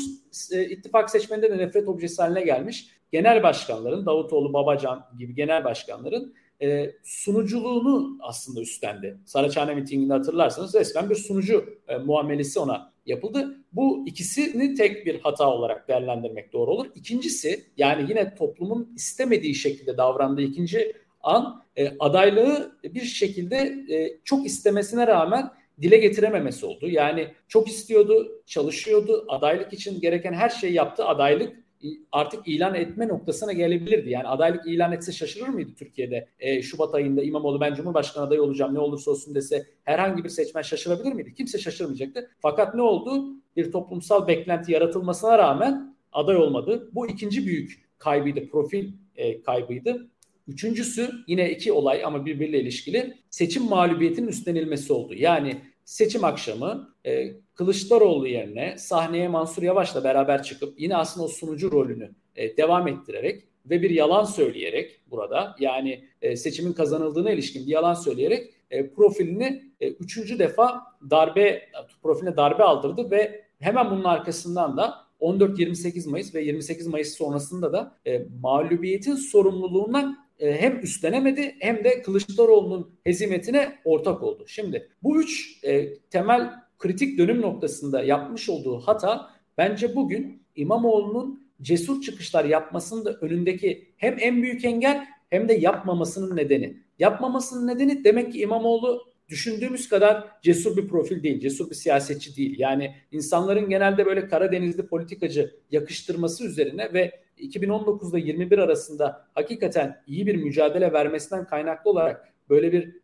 e, 0.52 0.64
İttifak 0.64 1.10
seçmeninde 1.10 1.50
de 1.50 1.58
nefret 1.58 1.88
objesi 1.88 2.22
haline 2.22 2.42
gelmiş. 2.42 2.97
Genel 3.12 3.42
başkanların, 3.42 4.06
Davutoğlu, 4.06 4.52
Babacan 4.52 5.06
gibi 5.18 5.34
genel 5.34 5.64
başkanların 5.64 6.34
e, 6.62 6.92
sunuculuğunu 7.04 8.18
aslında 8.20 8.60
üstlendi. 8.60 9.18
Saraçhane 9.24 9.74
mitinginde 9.74 10.12
hatırlarsanız 10.12 10.74
resmen 10.74 11.10
bir 11.10 11.14
sunucu 11.14 11.78
e, 11.88 11.96
muamelesi 11.96 12.58
ona 12.58 12.92
yapıldı. 13.06 13.56
Bu 13.72 14.04
ikisini 14.06 14.74
tek 14.74 15.06
bir 15.06 15.20
hata 15.20 15.50
olarak 15.50 15.88
değerlendirmek 15.88 16.52
doğru 16.52 16.70
olur. 16.70 16.86
İkincisi 16.94 17.64
yani 17.76 18.06
yine 18.10 18.34
toplumun 18.34 18.92
istemediği 18.96 19.54
şekilde 19.54 19.96
davrandığı 19.96 20.42
ikinci 20.42 20.92
an 21.22 21.64
e, 21.76 21.92
adaylığı 21.98 22.78
bir 22.84 23.04
şekilde 23.04 23.56
e, 23.90 24.18
çok 24.24 24.46
istemesine 24.46 25.06
rağmen 25.06 25.50
dile 25.82 25.96
getirememesi 25.96 26.66
oldu. 26.66 26.88
Yani 26.88 27.28
çok 27.48 27.68
istiyordu, 27.68 28.42
çalışıyordu, 28.46 29.24
adaylık 29.28 29.72
için 29.72 30.00
gereken 30.00 30.32
her 30.32 30.48
şeyi 30.48 30.72
yaptı. 30.72 31.04
Adaylık 31.04 31.67
artık 32.12 32.48
ilan 32.48 32.74
etme 32.74 33.08
noktasına 33.08 33.52
gelebilirdi. 33.52 34.10
Yani 34.10 34.28
adaylık 34.28 34.66
ilan 34.66 34.92
etse 34.92 35.12
şaşırır 35.12 35.48
mıydı 35.48 35.70
Türkiye'de? 35.78 36.28
E, 36.40 36.62
Şubat 36.62 36.94
ayında 36.94 37.22
İmamoğlu 37.22 37.60
ben 37.60 37.74
Cumhurbaşkanı 37.74 38.24
adayı 38.24 38.42
olacağım 38.42 38.74
ne 38.74 38.78
olursa 38.78 39.10
olsun 39.10 39.34
dese 39.34 39.66
herhangi 39.84 40.24
bir 40.24 40.28
seçmen 40.28 40.62
şaşırabilir 40.62 41.12
miydi? 41.12 41.34
Kimse 41.34 41.58
şaşırmayacaktı. 41.58 42.30
Fakat 42.40 42.74
ne 42.74 42.82
oldu? 42.82 43.34
Bir 43.56 43.72
toplumsal 43.72 44.28
beklenti 44.28 44.72
yaratılmasına 44.72 45.38
rağmen 45.38 45.96
aday 46.12 46.36
olmadı. 46.36 46.90
Bu 46.94 47.06
ikinci 47.06 47.46
büyük 47.46 47.88
kaybıydı, 47.98 48.48
profil 48.48 48.92
e, 49.16 49.42
kaybıydı. 49.42 50.08
Üçüncüsü 50.48 51.10
yine 51.26 51.50
iki 51.50 51.72
olay 51.72 52.04
ama 52.04 52.26
birbiriyle 52.26 52.60
ilişkili 52.60 53.14
seçim 53.30 53.64
mağlubiyetinin 53.64 54.28
üstlenilmesi 54.28 54.92
oldu. 54.92 55.14
Yani 55.14 55.60
seçim 55.84 56.24
akşamı 56.24 56.94
e, 57.06 57.32
Kılıçdaroğlu 57.58 58.28
yerine 58.28 58.78
sahneye 58.78 59.28
Mansur 59.28 59.62
Yavaş'la 59.62 60.04
beraber 60.04 60.42
çıkıp 60.42 60.80
yine 60.80 60.96
aslında 60.96 61.26
o 61.26 61.28
sunucu 61.28 61.72
rolünü 61.72 62.10
e, 62.36 62.56
devam 62.56 62.88
ettirerek 62.88 63.44
ve 63.66 63.82
bir 63.82 63.90
yalan 63.90 64.24
söyleyerek 64.24 65.00
burada 65.10 65.56
yani 65.60 66.04
e, 66.22 66.36
seçimin 66.36 66.72
kazanıldığına 66.72 67.30
ilişkin 67.30 67.66
bir 67.66 67.72
yalan 67.72 67.94
söyleyerek 67.94 68.54
e, 68.70 68.90
profilini 68.90 69.62
e, 69.80 69.88
üçüncü 69.88 70.38
defa 70.38 70.82
darbe 71.10 71.68
profiline 72.02 72.36
darbe 72.36 72.62
aldırdı 72.62 73.10
ve 73.10 73.44
hemen 73.60 73.90
bunun 73.90 74.04
arkasından 74.04 74.76
da 74.76 74.94
14-28 75.20 76.10
Mayıs 76.10 76.34
ve 76.34 76.42
28 76.42 76.86
Mayıs 76.86 77.16
sonrasında 77.16 77.72
da 77.72 77.96
e, 78.06 78.26
mağlubiyetin 78.42 79.14
sorumluluğundan 79.14 80.18
e, 80.38 80.60
hem 80.60 80.80
üstlenemedi 80.80 81.56
hem 81.60 81.84
de 81.84 82.02
Kılıçdaroğlu'nun 82.02 82.90
hezimetine 83.04 83.78
ortak 83.84 84.22
oldu. 84.22 84.44
Şimdi 84.46 84.88
bu 85.02 85.22
üç 85.22 85.64
e, 85.64 85.98
temel 85.98 86.67
kritik 86.78 87.18
dönüm 87.18 87.40
noktasında 87.40 88.02
yapmış 88.02 88.48
olduğu 88.48 88.80
hata 88.80 89.30
bence 89.58 89.96
bugün 89.96 90.42
İmamoğlu'nun 90.56 91.48
cesur 91.62 92.02
çıkışlar 92.02 92.44
yapmasının 92.44 93.04
da 93.04 93.12
önündeki 93.12 93.92
hem 93.96 94.16
en 94.20 94.42
büyük 94.42 94.64
engel 94.64 95.06
hem 95.30 95.48
de 95.48 95.54
yapmamasının 95.54 96.36
nedeni. 96.36 96.76
Yapmamasının 96.98 97.66
nedeni 97.66 98.04
demek 98.04 98.32
ki 98.32 98.40
İmamoğlu 98.40 99.02
düşündüğümüz 99.28 99.88
kadar 99.88 100.24
cesur 100.42 100.76
bir 100.76 100.88
profil 100.88 101.22
değil, 101.22 101.40
cesur 101.40 101.70
bir 101.70 101.74
siyasetçi 101.74 102.36
değil. 102.36 102.58
Yani 102.58 102.94
insanların 103.12 103.70
genelde 103.70 104.06
böyle 104.06 104.28
Karadenizli 104.28 104.86
politikacı 104.86 105.54
yakıştırması 105.70 106.46
üzerine 106.46 106.92
ve 106.92 107.20
2019'da 107.38 108.18
21 108.18 108.58
arasında 108.58 109.26
hakikaten 109.34 110.02
iyi 110.06 110.26
bir 110.26 110.36
mücadele 110.36 110.92
vermesinden 110.92 111.44
kaynaklı 111.44 111.90
olarak 111.90 112.28
böyle 112.50 112.72
bir 112.72 112.96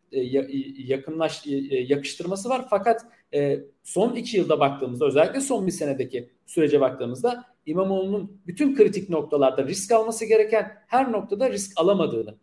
yakınlaş 0.77 1.47
e, 1.47 1.51
yakıştırması 1.75 2.49
var. 2.49 2.65
Fakat 2.69 3.01
e, 3.33 3.59
son 3.83 4.15
iki 4.15 4.37
yılda 4.37 4.59
baktığımızda 4.59 5.05
özellikle 5.05 5.41
son 5.41 5.67
bir 5.67 5.71
senedeki 5.71 6.29
sürece 6.45 6.81
baktığımızda 6.81 7.43
İmamoğlu'nun 7.65 8.41
bütün 8.47 8.75
kritik 8.75 9.09
noktalarda 9.09 9.67
risk 9.67 9.91
alması 9.91 10.25
gereken 10.25 10.71
her 10.87 11.11
noktada 11.11 11.51
risk 11.51 11.79
alamadığını 11.79 12.35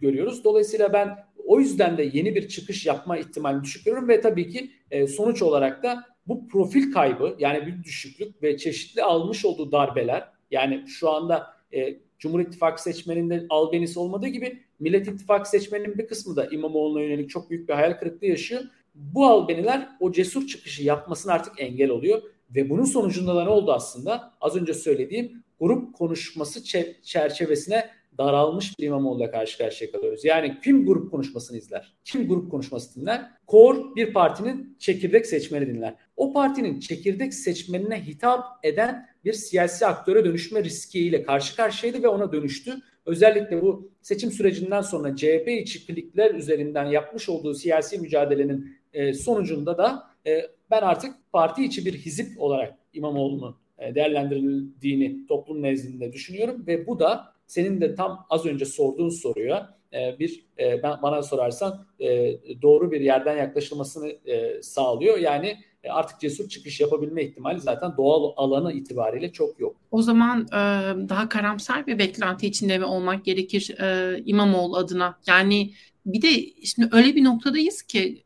görüyoruz. 0.00 0.44
Dolayısıyla 0.44 0.92
ben 0.92 1.18
o 1.46 1.60
yüzden 1.60 1.98
de 1.98 2.10
yeni 2.12 2.34
bir 2.34 2.48
çıkış 2.48 2.86
yapma 2.86 3.18
ihtimalini 3.18 3.64
düşük 3.64 3.84
görüyorum 3.84 4.08
ve 4.08 4.20
tabii 4.20 4.48
ki 4.48 4.70
sonuç 5.08 5.42
olarak 5.42 5.82
da 5.82 6.04
bu 6.26 6.48
profil 6.48 6.92
kaybı 6.92 7.36
yani 7.38 7.66
bir 7.66 7.84
düşüklük 7.84 8.42
ve 8.42 8.56
çeşitli 8.56 9.02
almış 9.02 9.44
olduğu 9.44 9.72
darbeler 9.72 10.28
yani 10.50 10.84
şu 10.88 11.10
anda 11.10 11.54
e, 11.72 11.96
Cumhur 12.18 12.40
İttifakı 12.40 12.82
seçmeninde 12.82 13.46
albenisi 13.50 13.98
olmadığı 13.98 14.26
gibi 14.26 14.62
Millet 14.80 15.08
İttifakı 15.08 15.50
seçmeninin 15.50 15.98
bir 15.98 16.06
kısmı 16.06 16.36
da 16.36 16.46
İmamoğlu'na 16.46 17.02
yönelik 17.02 17.30
çok 17.30 17.50
büyük 17.50 17.68
bir 17.68 17.74
hayal 17.74 17.92
kırıklığı 17.92 18.26
yaşıyor. 18.26 18.62
Bu 18.94 19.26
albeniler 19.26 19.88
o 20.00 20.12
cesur 20.12 20.46
çıkışı 20.46 20.82
yapmasına 20.82 21.32
artık 21.32 21.52
engel 21.58 21.90
oluyor. 21.90 22.22
Ve 22.54 22.70
bunun 22.70 22.84
sonucunda 22.84 23.34
da 23.34 23.44
ne 23.44 23.50
oldu 23.50 23.72
aslında? 23.72 24.34
Az 24.40 24.56
önce 24.56 24.74
söylediğim 24.74 25.44
grup 25.60 25.94
konuşması 25.94 26.64
çerçevesine 27.02 27.90
daralmış 28.18 28.78
bir 28.78 28.86
İmamoğlu'yla 28.86 29.30
karşı 29.30 29.58
karşıya 29.58 29.90
kalıyoruz. 29.90 30.24
Yani 30.24 30.58
kim 30.64 30.86
grup 30.86 31.10
konuşmasını 31.10 31.58
izler? 31.58 31.94
Kim 32.04 32.28
grup 32.28 32.50
konuşması 32.50 33.00
dinler? 33.00 33.30
Kor 33.46 33.96
bir 33.96 34.12
partinin 34.12 34.76
çekirdek 34.78 35.26
seçmeni 35.26 35.66
dinler. 35.66 35.94
O 36.16 36.32
partinin 36.32 36.80
çekirdek 36.80 37.34
seçmenine 37.34 38.06
hitap 38.06 38.44
eden 38.62 39.08
bir 39.24 39.32
siyasi 39.32 39.86
aktöre 39.86 40.24
dönüşme 40.24 40.64
riskiyle 40.64 41.22
karşı 41.22 41.56
karşıyaydı 41.56 42.02
ve 42.02 42.08
ona 42.08 42.32
dönüştü. 42.32 42.74
Özellikle 43.06 43.62
bu 43.62 43.92
seçim 44.02 44.30
sürecinden 44.30 44.80
sonra 44.80 45.16
CHP 45.16 45.48
içi 45.48 45.86
klikler 45.86 46.34
üzerinden 46.34 46.84
yapmış 46.84 47.28
olduğu 47.28 47.54
siyasi 47.54 47.98
mücadelenin 47.98 48.76
e, 48.92 49.12
sonucunda 49.12 49.78
da 49.78 50.02
e, 50.26 50.42
ben 50.70 50.82
artık 50.82 51.14
parti 51.32 51.64
içi 51.64 51.86
bir 51.86 51.94
hizip 51.94 52.40
olarak 52.40 52.74
İmamoğlu'nun 52.92 53.56
e, 53.78 53.94
değerlendirildiğini 53.94 55.26
toplum 55.26 55.62
nezdinde 55.62 56.12
düşünüyorum 56.12 56.64
ve 56.66 56.86
bu 56.86 56.98
da 56.98 57.34
senin 57.46 57.80
de 57.80 57.94
tam 57.94 58.26
az 58.30 58.46
önce 58.46 58.64
sorduğun 58.64 59.08
soruya 59.08 59.78
e, 59.94 60.18
bir 60.18 60.44
e, 60.58 60.82
ben 60.82 61.02
bana 61.02 61.22
sorarsan 61.22 61.86
e, 62.00 62.36
doğru 62.62 62.90
bir 62.90 63.00
yerden 63.00 63.36
yaklaşılmasını 63.36 64.12
sağlıyor. 64.62 65.18
Yani 65.18 65.56
artık 65.90 66.20
cesur 66.20 66.48
çıkış 66.48 66.80
yapabilme 66.80 67.24
ihtimali 67.24 67.60
zaten 67.60 67.96
doğal 67.96 68.32
alanı 68.36 68.72
itibariyle 68.72 69.32
çok 69.32 69.60
yok. 69.60 69.76
O 69.90 70.02
zaman 70.02 70.48
daha 71.08 71.28
karamsar 71.28 71.86
bir 71.86 71.98
beklenti 71.98 72.46
içinde 72.46 72.78
mi 72.78 72.84
olmak 72.84 73.24
gerekir 73.24 73.80
e, 73.80 74.22
İmamoğlu 74.26 74.76
adına? 74.76 75.18
Yani 75.26 75.70
bir 76.06 76.22
de 76.22 76.64
şimdi 76.64 76.88
öyle 76.92 77.16
bir 77.16 77.24
noktadayız 77.24 77.82
ki 77.82 78.22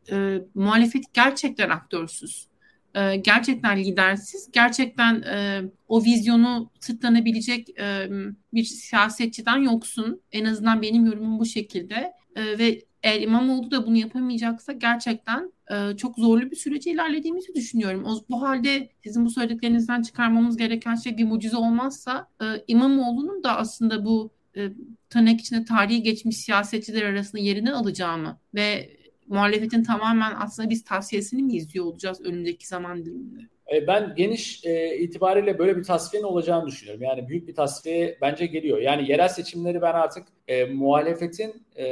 muhalefet 0.54 1.14
gerçekten 1.14 1.70
aktörsüz. 1.70 2.47
E, 2.94 3.16
gerçekten 3.16 3.78
lidersiz, 3.78 4.50
gerçekten 4.52 5.22
e, 5.22 5.62
o 5.88 6.04
vizyonu 6.04 6.70
sırtlanabilecek 6.80 7.80
e, 7.80 8.08
bir 8.54 8.64
siyasetçiden 8.64 9.56
yoksun. 9.56 10.20
En 10.32 10.44
azından 10.44 10.82
benim 10.82 11.06
yorumum 11.06 11.38
bu 11.38 11.46
şekilde. 11.46 12.12
E, 12.36 12.58
ve 12.58 12.82
eğer 13.02 13.20
İmamoğlu 13.20 13.70
da 13.70 13.86
bunu 13.86 13.96
yapamayacaksa 13.96 14.72
gerçekten 14.72 15.52
e, 15.70 15.96
çok 15.96 16.18
zorlu 16.18 16.50
bir 16.50 16.56
süreci 16.56 16.90
ilerlediğimizi 16.90 17.54
düşünüyorum. 17.54 18.04
O, 18.04 18.24
bu 18.30 18.42
halde 18.42 18.90
sizin 19.04 19.24
bu 19.24 19.30
söylediklerinizden 19.30 20.02
çıkarmamız 20.02 20.56
gereken 20.56 20.94
şey 20.94 21.18
bir 21.18 21.24
mucize 21.24 21.56
olmazsa 21.56 22.28
e, 22.42 22.44
İmamoğlu'nun 22.68 23.42
da 23.42 23.56
aslında 23.56 24.04
bu 24.04 24.30
e, 24.56 24.68
tırnak 25.10 25.40
içinde 25.40 25.64
tarihi 25.64 26.02
geçmiş 26.02 26.36
siyasetçiler 26.36 27.02
arasında 27.02 27.42
yerini 27.42 27.72
alacağını 27.72 28.36
ve 28.54 28.97
muhalefetin 29.28 29.82
tamamen 29.82 30.32
aslında 30.38 30.70
biz 30.70 30.84
tavsiyesini 30.84 31.42
mi 31.42 31.52
izliyor 31.52 31.84
olacağız 31.84 32.20
önümüzdeki 32.20 32.66
zaman 32.66 33.04
diliminde? 33.04 33.40
E, 33.74 33.86
ben 33.86 34.14
geniş 34.16 34.64
e, 34.64 34.96
itibariyle 34.98 35.58
böyle 35.58 35.76
bir 35.76 35.82
tasfiyenin 35.82 36.28
olacağını 36.28 36.66
düşünüyorum. 36.66 37.02
Yani 37.02 37.28
büyük 37.28 37.48
bir 37.48 37.54
tasfiye 37.54 38.18
bence 38.20 38.46
geliyor. 38.46 38.78
Yani 38.78 39.10
yerel 39.10 39.28
seçimleri 39.28 39.82
ben 39.82 39.94
artık 39.94 40.28
e, 40.48 40.64
muhalefetin 40.64 41.66
e, 41.76 41.86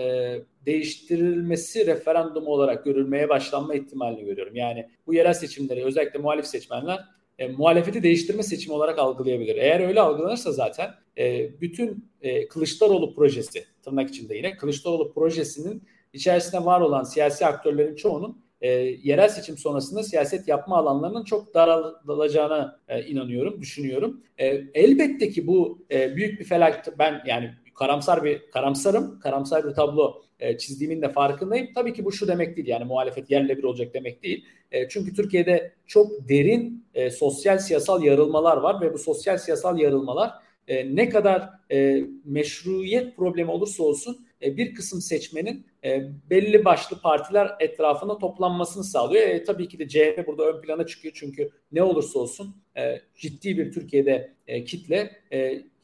değiştirilmesi 0.67 1.87
referandumu 1.87 2.51
olarak 2.51 2.85
görülmeye 2.85 3.29
başlanma 3.29 3.75
ihtimalini 3.75 4.25
görüyorum. 4.25 4.57
Yani 4.57 4.89
bu 5.07 5.15
yerel 5.15 5.35
seçimleri 5.35 5.85
özellikle 5.85 6.19
muhalif 6.19 6.47
seçmenler 6.47 7.05
e, 7.39 7.49
muhalefeti 7.49 8.03
değiştirme 8.03 8.43
seçimi 8.43 8.75
olarak 8.75 8.99
algılayabilir. 8.99 9.57
Eğer 9.57 9.81
öyle 9.81 10.01
algılanırsa 10.01 10.53
zaten 10.53 10.91
e, 11.19 11.51
bütün 11.61 12.11
e, 12.21 12.49
Kılıçdaroğlu 12.49 13.15
projesi 13.15 13.65
tırnak 13.83 14.09
içinde 14.09 14.37
yine 14.37 14.57
Kılıçdaroğlu 14.57 15.13
projesinin 15.13 15.83
içerisinde 16.17 16.65
var 16.65 16.81
olan 16.81 17.03
siyasi 17.03 17.47
aktörlerin 17.47 17.97
çoğunun 17.97 18.47
e, 18.61 18.69
yerel 19.03 19.29
seçim 19.29 19.59
sonrasında 19.59 20.03
siyaset 20.03 20.49
yapma 20.49 20.77
alanlarının 20.77 21.25
çok 21.25 21.55
daralacağına 21.55 22.81
e, 22.89 23.03
inanıyorum, 23.03 23.61
düşünüyorum. 23.61 24.23
E, 24.39 24.47
elbette 24.75 25.31
ki 25.31 25.47
bu 25.47 25.87
e, 25.91 26.17
büyük 26.17 26.41
bir 26.41 26.45
felaket. 26.45 26.99
Ben 26.99 27.23
yani 27.27 27.51
karamsar 27.75 28.25
bir 28.25 28.51
karamsarım, 28.51 29.21
karamsar 29.21 29.69
bir 29.69 29.75
tablo 29.75 30.23
e, 30.41 30.59
çizdiğimin 30.59 31.03
de 31.03 31.13
farkındayım. 31.13 31.69
Tabii 31.75 31.93
ki 31.93 32.05
bu 32.05 32.13
şu 32.13 32.29
demek 32.29 32.57
değil 32.57 32.69
yani 32.69 32.85
muhalefet 32.85 33.31
yerle 33.31 33.59
bir 33.59 33.65
olacak 33.65 33.95
demek 33.95 34.23
değil. 34.23 34.45
E, 34.73 34.89
çünkü 34.89 35.15
Türkiye'de 35.15 35.73
çok 35.87 36.29
derin 36.29 36.85
e, 36.95 37.11
sosyal 37.11 37.59
siyasal 37.59 38.03
yarılmalar 38.03 38.57
var 38.57 38.81
ve 38.81 38.95
bu 38.95 38.99
sosyal 38.99 39.39
siyasal 39.39 39.79
yarılmalar 39.79 40.31
e, 40.69 40.97
ne 40.97 41.09
kadar 41.09 41.51
e, 41.73 42.05
meşruiyet 42.25 43.17
problemi 43.17 43.51
olursa 43.51 43.83
olsun 43.83 44.26
e, 44.43 44.57
bir 44.57 44.75
kısım 44.75 45.01
seçmenin 45.01 45.67
e, 45.85 46.03
belli 46.31 46.65
başlı 46.65 47.01
partiler 47.01 47.51
etrafında 47.61 48.19
toplanmasını 48.19 48.85
sağlıyor. 48.85 49.29
E, 49.29 49.45
tabii 49.45 49.69
ki 49.69 49.79
de 49.79 49.89
CHP 49.89 50.27
burada 50.27 50.45
ön 50.45 50.61
plana 50.61 50.87
çıkıyor 50.87 51.15
çünkü 51.17 51.51
ne 51.73 51.83
olursa 51.83 52.19
olsun 52.19 52.57
e, 52.77 53.01
ciddi 53.15 53.59
bir 53.59 53.73
Türkiye'de 53.73 54.37
kitle 54.67 55.11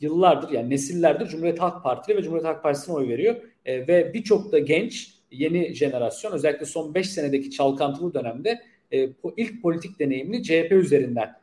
yıllardır 0.01 0.51
yani 0.51 0.71
nesillerdir 0.71 1.27
Cumhuriyet 1.27 1.61
Halk 1.61 1.83
Partili 1.83 2.17
ve 2.17 2.23
Cumhuriyet 2.23 2.47
Halk 2.47 2.63
Partisi'ne 2.63 2.95
oy 2.95 3.09
veriyor. 3.09 3.37
Ve 3.67 4.15
birçok 4.15 4.53
da 4.53 4.59
genç 4.59 5.15
yeni 5.31 5.75
jenerasyon 5.75 6.33
özellikle 6.33 6.67
son 6.67 6.95
5 6.95 7.11
senedeki 7.11 7.51
çalkantılı 7.51 8.15
dönemde 8.15 8.63
e, 8.93 9.09
ilk 9.37 9.63
politik 9.63 9.99
deneyimini 9.99 10.43
CHP 10.43 10.73
üzerinden 10.73 11.37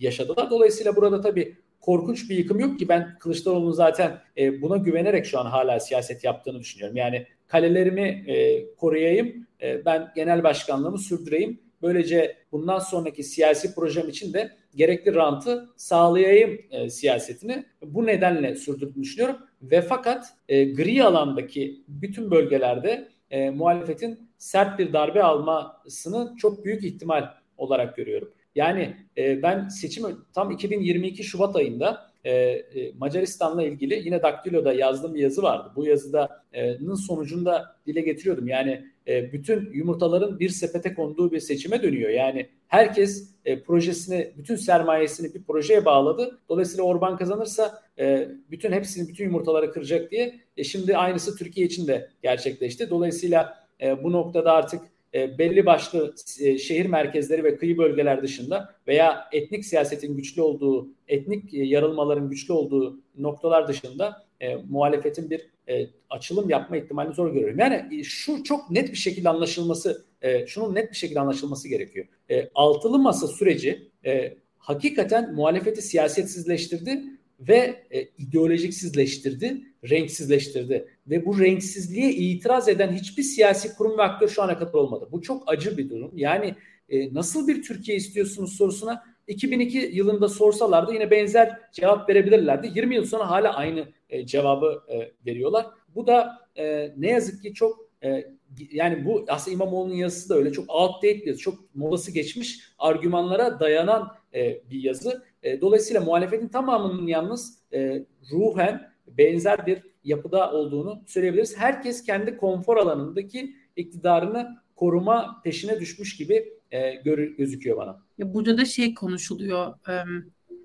yaşadılar. 0.00 0.50
Dolayısıyla 0.50 0.96
burada 0.96 1.20
tabii 1.20 1.56
korkunç 1.80 2.30
bir 2.30 2.36
yıkım 2.36 2.60
yok 2.60 2.78
ki 2.78 2.88
ben 2.88 3.16
Kılıçdaroğlu'nun 3.20 3.72
zaten 3.72 4.20
e, 4.36 4.62
buna 4.62 4.76
güvenerek 4.76 5.26
şu 5.26 5.40
an 5.40 5.46
hala 5.46 5.80
siyaset 5.80 6.24
yaptığını 6.24 6.60
düşünüyorum. 6.60 6.96
Yani 6.96 7.26
kalelerimi 7.46 8.24
e, 8.26 8.66
koruyayım, 8.74 9.46
e, 9.62 9.84
ben 9.84 10.12
genel 10.14 10.42
başkanlığımı 10.42 10.98
sürdüreyim 10.98 11.60
Böylece 11.82 12.36
bundan 12.52 12.78
sonraki 12.78 13.22
siyasi 13.24 13.74
projem 13.74 14.08
için 14.08 14.32
de 14.32 14.50
gerekli 14.74 15.14
rantı 15.14 15.68
sağlayayım 15.76 16.60
e, 16.70 16.90
siyasetini 16.90 17.64
bu 17.82 18.06
nedenle 18.06 18.54
sürdürdüğünü 18.54 19.02
düşünüyorum. 19.02 19.36
Ve 19.62 19.82
fakat 19.82 20.26
e, 20.48 20.64
gri 20.64 21.04
alandaki 21.04 21.84
bütün 21.88 22.30
bölgelerde 22.30 23.08
e, 23.30 23.50
muhalefetin 23.50 24.30
sert 24.38 24.78
bir 24.78 24.92
darbe 24.92 25.22
almasını 25.22 26.34
çok 26.38 26.64
büyük 26.64 26.84
ihtimal 26.84 27.28
olarak 27.56 27.96
görüyorum. 27.96 28.32
Yani 28.54 28.96
e, 29.18 29.42
ben 29.42 29.68
seçim 29.68 30.04
tam 30.34 30.50
2022 30.50 31.24
Şubat 31.24 31.56
ayında 31.56 32.10
e, 32.24 32.32
e, 32.32 32.92
Macaristan'la 32.98 33.62
ilgili 33.62 34.02
yine 34.04 34.22
Daktilo'da 34.22 34.72
yazdığım 34.72 35.14
bir 35.14 35.20
yazı 35.20 35.42
vardı. 35.42 35.72
Bu 35.76 35.86
yazıdanın 35.86 36.94
sonucunda 36.94 37.76
dile 37.86 38.00
getiriyordum. 38.00 38.48
Yani 38.48 38.86
e, 39.08 39.32
bütün 39.32 39.72
yumurtaların 39.72 40.40
bir 40.40 40.48
sepete 40.48 40.94
konduğu 40.94 41.32
bir 41.32 41.40
seçime 41.40 41.82
dönüyor. 41.82 42.10
Yani 42.10 42.46
herkes 42.68 43.30
e, 43.44 43.62
projesini, 43.62 44.32
bütün 44.38 44.56
sermayesini 44.56 45.34
bir 45.34 45.42
projeye 45.42 45.84
bağladı. 45.84 46.38
Dolayısıyla 46.48 46.84
Orban 46.84 47.16
kazanırsa 47.16 47.82
e, 47.98 48.28
bütün 48.50 48.72
hepsini, 48.72 49.08
bütün 49.08 49.24
yumurtaları 49.24 49.72
kıracak 49.72 50.10
diye. 50.10 50.40
E, 50.56 50.64
şimdi 50.64 50.96
aynısı 50.96 51.36
Türkiye 51.36 51.66
için 51.66 51.86
de 51.86 52.10
gerçekleşti. 52.22 52.90
Dolayısıyla 52.90 53.66
e, 53.82 54.04
bu 54.04 54.12
noktada 54.12 54.52
artık 54.52 54.80
e, 55.14 55.38
belli 55.38 55.66
başlı 55.66 56.14
e, 56.40 56.58
şehir 56.58 56.86
merkezleri 56.86 57.44
ve 57.44 57.56
kıyı 57.56 57.78
bölgeler 57.78 58.22
dışında 58.22 58.74
veya 58.86 59.28
etnik 59.32 59.64
siyasetin 59.64 60.16
güçlü 60.16 60.42
olduğu, 60.42 60.88
etnik 61.08 61.54
e, 61.54 61.64
yarılmaların 61.64 62.30
güçlü 62.30 62.52
olduğu 62.52 63.00
noktalar 63.18 63.68
dışında 63.68 64.26
e, 64.40 64.56
muhalefetin 64.56 65.30
bir 65.30 65.46
e, 65.68 65.86
açılım 66.10 66.50
yapma 66.50 66.76
ihtimalini 66.76 67.14
zor 67.14 67.32
görüyorum. 67.32 67.58
Yani 67.58 68.00
e, 68.00 68.04
şu 68.04 68.44
çok 68.44 68.70
net 68.70 68.90
bir 68.90 68.96
şekilde 68.96 69.28
anlaşılması, 69.28 70.04
e, 70.22 70.46
şunun 70.46 70.74
net 70.74 70.90
bir 70.90 70.96
şekilde 70.96 71.20
anlaşılması 71.20 71.68
gerekiyor. 71.68 72.06
E, 72.30 72.50
altılı 72.54 72.98
masa 72.98 73.26
süreci 73.26 73.88
e, 74.06 74.36
hakikaten 74.58 75.34
muhalefeti 75.34 75.82
siyasetsizleştirdi 75.82 77.02
ve 77.40 77.86
e, 77.90 78.02
ideolojiksizleştirdi, 78.18 79.60
renksizleştirdi. 79.90 80.88
Ve 81.06 81.26
bu 81.26 81.40
renksizliğe 81.40 82.12
itiraz 82.12 82.68
eden 82.68 82.92
hiçbir 82.92 83.22
siyasi 83.22 83.74
kurum 83.76 83.98
ve 83.98 84.02
aktör 84.02 84.28
şu 84.28 84.42
ana 84.42 84.58
kadar 84.58 84.72
olmadı. 84.72 85.08
Bu 85.12 85.22
çok 85.22 85.42
acı 85.46 85.78
bir 85.78 85.90
durum. 85.90 86.12
Yani 86.14 86.54
e, 86.88 87.14
nasıl 87.14 87.48
bir 87.48 87.62
Türkiye 87.62 87.96
istiyorsunuz 87.96 88.56
sorusuna 88.56 89.04
2002 89.26 89.78
yılında 89.78 90.28
sorsalardı 90.28 90.92
yine 90.92 91.10
benzer 91.10 91.58
cevap 91.72 92.08
verebilirlerdi. 92.08 92.70
20 92.74 92.94
yıl 92.94 93.04
sonra 93.04 93.30
hala 93.30 93.54
aynı 93.54 93.88
e, 94.10 94.26
cevabı 94.26 94.82
e, 94.88 95.12
veriyorlar. 95.26 95.66
Bu 95.94 96.06
da 96.06 96.38
e, 96.56 96.92
ne 96.96 97.10
yazık 97.10 97.42
ki 97.42 97.54
çok 97.54 97.90
e, 98.04 98.24
yani 98.72 99.04
bu 99.04 99.24
aslında 99.28 99.54
İmamoğlu'nun 99.54 99.94
yazısı 99.94 100.28
da 100.28 100.34
öyle 100.34 100.52
çok 100.52 100.70
outdated 100.70 101.36
çok 101.36 101.74
molası 101.74 102.12
geçmiş 102.12 102.60
argümanlara 102.78 103.60
dayanan 103.60 104.12
e, 104.34 104.70
bir 104.70 104.82
yazı. 104.82 105.22
E, 105.42 105.60
dolayısıyla 105.60 106.00
muhalefetin 106.00 106.48
tamamının 106.48 107.06
yalnız 107.06 107.58
e, 107.72 108.04
ruhen 108.32 108.90
benzer 109.06 109.66
bir 109.66 109.82
yapıda 110.04 110.52
olduğunu 110.52 111.02
söyleyebiliriz. 111.06 111.58
Herkes 111.58 112.02
kendi 112.02 112.36
konfor 112.36 112.76
alanındaki 112.76 113.56
iktidarını 113.76 114.56
koruma 114.76 115.40
peşine 115.44 115.80
düşmüş 115.80 116.16
gibi 116.16 116.52
e, 116.70 116.94
gör, 116.94 117.18
gözüküyor 117.18 117.76
bana. 117.76 118.02
Ya 118.18 118.34
burada 118.34 118.58
da 118.58 118.64
şey 118.64 118.94
konuşuluyor. 118.94 119.74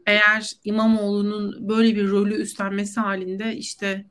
Eğer 0.05 0.51
İmamoğlu'nun 0.63 1.69
böyle 1.69 1.95
bir 1.95 2.09
rolü 2.09 2.33
üstlenmesi 2.33 2.99
halinde 2.99 3.55
işte 3.55 4.05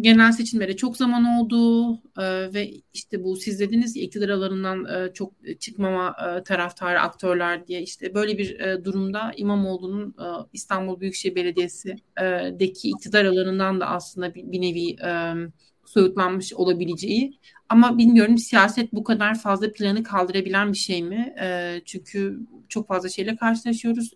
genel 0.00 0.32
seçimlere 0.32 0.76
çok 0.76 0.96
zaman 0.96 1.24
oldu 1.24 1.92
e, 2.18 2.54
ve 2.54 2.70
işte 2.94 3.24
bu 3.24 3.36
siz 3.36 3.60
dediniz 3.60 3.96
ya 3.96 4.02
iktidar 4.02 4.28
alanından 4.28 4.84
e, 4.84 5.12
çok 5.12 5.32
çıkmama 5.60 6.16
e, 6.38 6.42
taraftarı 6.42 7.00
aktörler 7.00 7.66
diye 7.66 7.82
işte 7.82 8.14
böyle 8.14 8.38
bir 8.38 8.60
e, 8.60 8.84
durumda 8.84 9.32
İmamoğlu'nun 9.36 10.08
e, 10.10 10.26
İstanbul 10.52 11.00
Büyükşehir 11.00 11.34
Belediyesi'deki 11.34 12.88
iktidar 12.88 13.24
alanından 13.24 13.80
da 13.80 13.86
aslında 13.86 14.34
bir, 14.34 14.52
bir 14.52 14.60
nevi 14.60 14.96
e, 15.04 15.34
soyutlanmış 15.84 16.54
olabileceği 16.54 17.38
ama 17.68 17.98
bilmiyorum 17.98 18.38
siyaset 18.38 18.92
bu 18.92 19.04
kadar 19.04 19.38
fazla 19.38 19.72
planı 19.72 20.02
kaldırabilen 20.02 20.72
bir 20.72 20.78
şey 20.78 21.02
mi? 21.02 21.34
E, 21.42 21.80
çünkü 21.84 22.38
çok 22.68 22.88
fazla 22.88 23.08
şeyle 23.08 23.36
karşılaşıyoruz. 23.36 24.12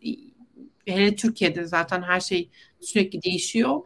Hele 0.87 1.17
Türkiye'de 1.17 1.65
zaten 1.65 2.03
her 2.03 2.21
şey 2.21 2.51
sürekli 2.81 3.23
değişiyor. 3.23 3.81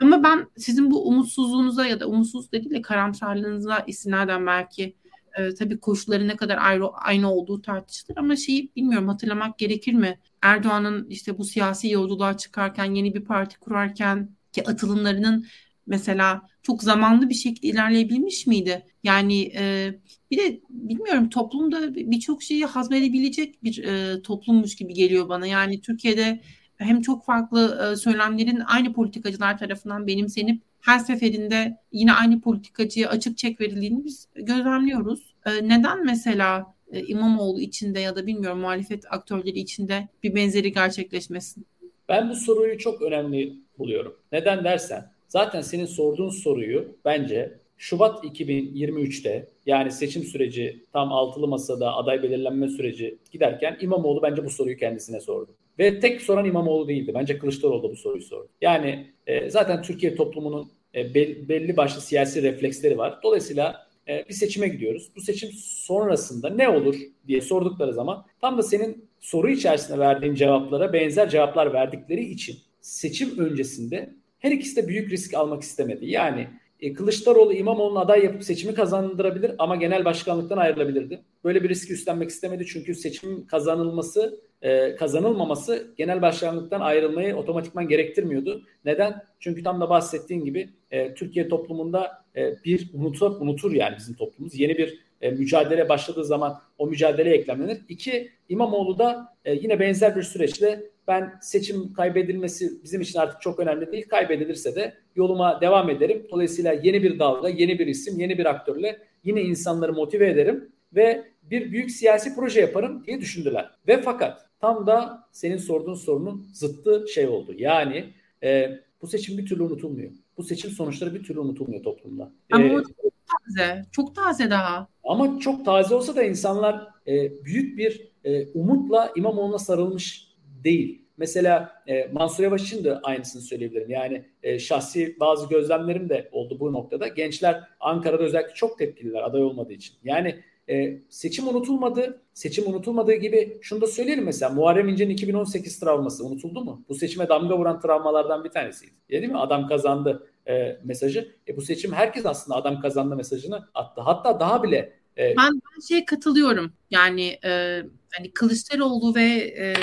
Ama 0.00 0.22
ben 0.22 0.46
sizin 0.56 0.90
bu 0.90 1.08
umutsuzluğunuza 1.08 1.86
ya 1.86 2.00
da 2.00 2.06
umutsuz 2.06 2.52
değil 2.52 2.70
de 2.70 2.82
karamsarlığınıza 2.82 3.78
istinaden 3.86 4.46
belki 4.46 4.96
e, 5.38 5.54
tabii 5.54 5.80
koşulları 5.80 6.28
ne 6.28 6.36
kadar 6.36 6.58
ayrı, 6.58 6.88
aynı 6.88 7.32
olduğu 7.32 7.62
tartışılır 7.62 8.16
ama 8.16 8.36
şeyi 8.36 8.70
bilmiyorum 8.76 9.08
hatırlamak 9.08 9.58
gerekir 9.58 9.92
mi? 9.92 10.18
Erdoğan'ın 10.42 11.06
işte 11.08 11.38
bu 11.38 11.44
siyasi 11.44 11.90
yolculuğa 11.90 12.36
çıkarken 12.36 12.94
yeni 12.94 13.14
bir 13.14 13.24
parti 13.24 13.58
kurarken 13.58 14.36
ki 14.52 14.68
atılımlarının 14.68 15.46
mesela 15.86 16.42
çok 16.62 16.82
zamanlı 16.82 17.28
bir 17.28 17.34
şekilde 17.34 17.68
ilerleyebilmiş 17.68 18.46
miydi? 18.46 18.86
Yani 19.04 19.52
e, 19.56 19.94
bir 20.30 20.38
de 20.38 20.60
bilmiyorum 20.70 21.28
toplumda 21.28 21.94
birçok 21.94 22.42
şeyi 22.42 22.64
hazmedebilecek 22.64 23.64
bir 23.64 23.84
e, 23.84 24.22
toplummuş 24.22 24.76
gibi 24.76 24.94
geliyor 24.94 25.28
bana. 25.28 25.46
Yani 25.46 25.80
Türkiye'de 25.80 26.40
hem 26.76 27.00
çok 27.00 27.24
farklı 27.24 27.90
e, 27.92 27.96
söylemlerin 27.96 28.62
aynı 28.66 28.92
politikacılar 28.92 29.58
tarafından 29.58 30.06
benimsenip 30.06 30.62
her 30.80 30.98
seferinde 30.98 31.76
yine 31.92 32.12
aynı 32.12 32.40
politikacıya 32.40 33.08
açık 33.08 33.38
çek 33.38 33.60
verildiğini 33.60 34.04
biz 34.04 34.28
gözlemliyoruz. 34.34 35.34
E, 35.46 35.68
neden 35.68 36.04
mesela 36.04 36.74
e, 36.92 37.06
İmamoğlu 37.06 37.60
içinde 37.60 38.00
ya 38.00 38.16
da 38.16 38.26
bilmiyorum 38.26 38.60
muhalefet 38.60 39.04
aktörleri 39.10 39.58
içinde 39.58 40.08
bir 40.22 40.34
benzeri 40.34 40.72
gerçekleşmesin? 40.72 41.66
Ben 42.08 42.30
bu 42.30 42.34
soruyu 42.34 42.78
çok 42.78 43.02
önemli 43.02 43.56
buluyorum. 43.78 44.16
Neden 44.32 44.64
dersen 44.64 45.15
zaten 45.36 45.60
senin 45.60 45.86
sorduğun 45.86 46.30
soruyu 46.30 46.96
bence 47.04 47.58
Şubat 47.76 48.24
2023'te 48.24 49.48
yani 49.66 49.92
seçim 49.92 50.22
süreci 50.22 50.84
tam 50.92 51.12
altılı 51.12 51.48
masada 51.48 51.94
aday 51.94 52.22
belirlenme 52.22 52.68
süreci 52.68 53.18
giderken 53.32 53.76
İmamoğlu 53.80 54.22
bence 54.22 54.44
bu 54.44 54.50
soruyu 54.50 54.76
kendisine 54.76 55.20
sordu. 55.20 55.50
Ve 55.78 56.00
tek 56.00 56.22
soran 56.22 56.44
İmamoğlu 56.44 56.88
değildi. 56.88 57.12
Bence 57.14 57.38
Kılıçdaroğlu 57.38 57.82
da 57.82 57.90
bu 57.90 57.96
soruyu 57.96 58.22
sordu. 58.22 58.48
Yani 58.60 59.06
e, 59.26 59.50
zaten 59.50 59.82
Türkiye 59.82 60.14
toplumunun 60.14 60.70
e, 60.94 61.14
belli 61.48 61.76
başlı 61.76 62.00
siyasi 62.00 62.42
refleksleri 62.42 62.98
var. 62.98 63.18
Dolayısıyla 63.22 63.86
e, 64.08 64.24
bir 64.28 64.34
seçime 64.34 64.68
gidiyoruz. 64.68 65.08
Bu 65.16 65.20
seçim 65.20 65.50
sonrasında 65.62 66.48
ne 66.48 66.68
olur 66.68 66.96
diye 67.26 67.40
sordukları 67.40 67.92
zaman 67.92 68.24
tam 68.40 68.58
da 68.58 68.62
senin 68.62 69.08
soru 69.20 69.50
içerisinde 69.50 69.98
verdiğin 69.98 70.34
cevaplara 70.34 70.92
benzer 70.92 71.28
cevaplar 71.28 71.72
verdikleri 71.72 72.24
için 72.24 72.56
seçim 72.80 73.38
öncesinde 73.38 74.10
her 74.38 74.50
ikisi 74.50 74.76
de 74.76 74.88
büyük 74.88 75.12
risk 75.12 75.34
almak 75.34 75.62
istemedi. 75.62 76.06
Yani 76.06 76.48
e, 76.80 76.92
Kılıçdaroğlu 76.92 77.52
İmamoğlu'nu 77.52 77.98
aday 77.98 78.24
yapıp 78.24 78.44
seçimi 78.44 78.74
kazandırabilir 78.74 79.52
ama 79.58 79.76
genel 79.76 80.04
başkanlıktan 80.04 80.58
ayrılabilirdi. 80.58 81.22
Böyle 81.44 81.62
bir 81.62 81.68
riski 81.68 81.92
üstlenmek 81.92 82.30
istemedi 82.30 82.66
çünkü 82.66 82.94
seçim 82.94 83.46
kazanılması 83.46 84.40
e, 84.62 84.96
kazanılmaması 84.96 85.94
genel 85.96 86.22
başkanlıktan 86.22 86.80
ayrılmayı 86.80 87.36
otomatikman 87.36 87.88
gerektirmiyordu. 87.88 88.62
Neden? 88.84 89.22
Çünkü 89.40 89.62
tam 89.62 89.80
da 89.80 89.90
bahsettiğin 89.90 90.44
gibi 90.44 90.70
e, 90.90 91.14
Türkiye 91.14 91.48
toplumunda 91.48 92.24
e, 92.36 92.54
bir 92.64 92.90
unutur, 92.94 93.40
unutur 93.40 93.72
yani 93.72 93.96
bizim 93.98 94.14
toplumumuz. 94.14 94.60
Yeni 94.60 94.78
bir 94.78 95.00
e, 95.20 95.30
mücadele 95.30 95.88
başladığı 95.88 96.24
zaman 96.24 96.60
o 96.78 96.86
mücadeleye 96.86 97.36
eklemlenir. 97.36 97.78
İki, 97.88 98.30
İmamoğlu 98.48 98.98
da 98.98 99.34
e, 99.44 99.54
yine 99.54 99.80
benzer 99.80 100.16
bir 100.16 100.22
süreçte 100.22 100.90
ben 101.08 101.34
seçim 101.40 101.92
kaybedilmesi 101.92 102.82
bizim 102.84 103.00
için 103.00 103.18
artık 103.18 103.40
çok 103.40 103.58
önemli 103.58 103.92
değil. 103.92 104.08
Kaybedilirse 104.08 104.74
de 104.74 104.94
yoluma 105.16 105.60
devam 105.60 105.90
ederim. 105.90 106.26
Dolayısıyla 106.30 106.72
yeni 106.72 107.02
bir 107.02 107.18
dalga, 107.18 107.48
yeni 107.48 107.78
bir 107.78 107.86
isim, 107.86 108.20
yeni 108.20 108.38
bir 108.38 108.46
aktörle 108.46 108.98
yine 109.24 109.42
insanları 109.42 109.92
motive 109.92 110.30
ederim 110.30 110.72
ve 110.94 111.24
bir 111.42 111.72
büyük 111.72 111.90
siyasi 111.90 112.34
proje 112.34 112.60
yaparım 112.60 113.04
diye 113.06 113.20
düşündüler. 113.20 113.70
Ve 113.88 114.02
fakat 114.02 114.46
tam 114.60 114.86
da 114.86 115.28
senin 115.32 115.56
sorduğun 115.56 115.94
sorunun 115.94 116.46
zıttı 116.54 117.04
şey 117.14 117.26
oldu. 117.26 117.54
Yani 117.58 118.04
e, 118.42 118.78
bu 119.02 119.06
seçim 119.06 119.38
bir 119.38 119.46
türlü 119.46 119.62
unutulmuyor. 119.62 120.10
Bu 120.36 120.42
seçim 120.42 120.70
sonuçları 120.70 121.14
bir 121.14 121.22
türlü 121.22 121.40
unutulmuyor 121.40 121.82
toplumda. 121.82 122.32
Ama 122.52 122.64
ee, 122.64 122.70
çok 122.72 123.12
taze. 123.26 123.84
Çok 123.92 124.14
taze 124.14 124.50
daha. 124.50 124.88
Ama 125.04 125.38
çok 125.38 125.64
taze 125.64 125.94
olsa 125.94 126.16
da 126.16 126.22
insanlar 126.22 126.88
e, 127.06 127.44
büyük 127.44 127.78
bir 127.78 128.12
e, 128.24 128.46
umutla 128.46 129.12
İmamoğlu'na 129.16 129.58
sarılmış 129.58 130.25
değil. 130.66 131.02
Mesela 131.16 131.82
e, 131.86 132.08
Mansur 132.12 132.44
Yavaş 132.44 132.62
için 132.62 132.84
de 132.84 132.98
aynısını 132.98 133.42
söyleyebilirim. 133.42 133.90
Yani 133.90 134.24
e, 134.42 134.58
şahsi 134.58 135.16
bazı 135.20 135.48
gözlemlerim 135.48 136.08
de 136.08 136.28
oldu 136.32 136.60
bu 136.60 136.72
noktada. 136.72 137.08
Gençler 137.08 137.64
Ankara'da 137.80 138.22
özellikle 138.22 138.54
çok 138.54 138.78
tepkililer 138.78 139.22
aday 139.22 139.42
olmadığı 139.42 139.72
için. 139.72 139.96
Yani 140.04 140.42
e, 140.68 140.98
seçim 141.08 141.48
unutulmadı. 141.48 142.22
Seçim 142.34 142.66
unutulmadığı 142.66 143.14
gibi 143.14 143.58
şunu 143.62 143.80
da 143.80 143.86
söyleyelim 143.86 144.24
mesela 144.24 144.52
Muharrem 144.52 144.88
İnce'nin 144.88 145.10
2018 145.10 145.80
travması 145.80 146.24
unutuldu 146.26 146.64
mu? 146.64 146.84
Bu 146.88 146.94
seçime 146.94 147.28
damga 147.28 147.58
vuran 147.58 147.80
travmalardan 147.80 148.44
bir 148.44 148.50
tanesiydi. 148.50 148.92
Değil 149.10 149.28
mi? 149.28 149.38
Adam 149.38 149.68
kazandı 149.68 150.26
e, 150.48 150.78
mesajı. 150.84 151.34
E, 151.48 151.56
bu 151.56 151.62
seçim 151.62 151.92
herkes 151.92 152.26
aslında 152.26 152.58
adam 152.58 152.80
kazandı 152.80 153.16
mesajını 153.16 153.68
attı. 153.74 154.00
Hatta 154.00 154.40
daha 154.40 154.62
bile 154.62 154.96
E, 155.18 155.36
ben, 155.36 155.52
ben 155.54 155.80
şeye 155.88 156.04
katılıyorum. 156.04 156.72
Yani 156.90 157.38
e, 157.44 157.82
hani 158.18 158.30
Kılıçdaroğlu 158.34 159.14
ve 159.14 159.24
e, 159.58 159.74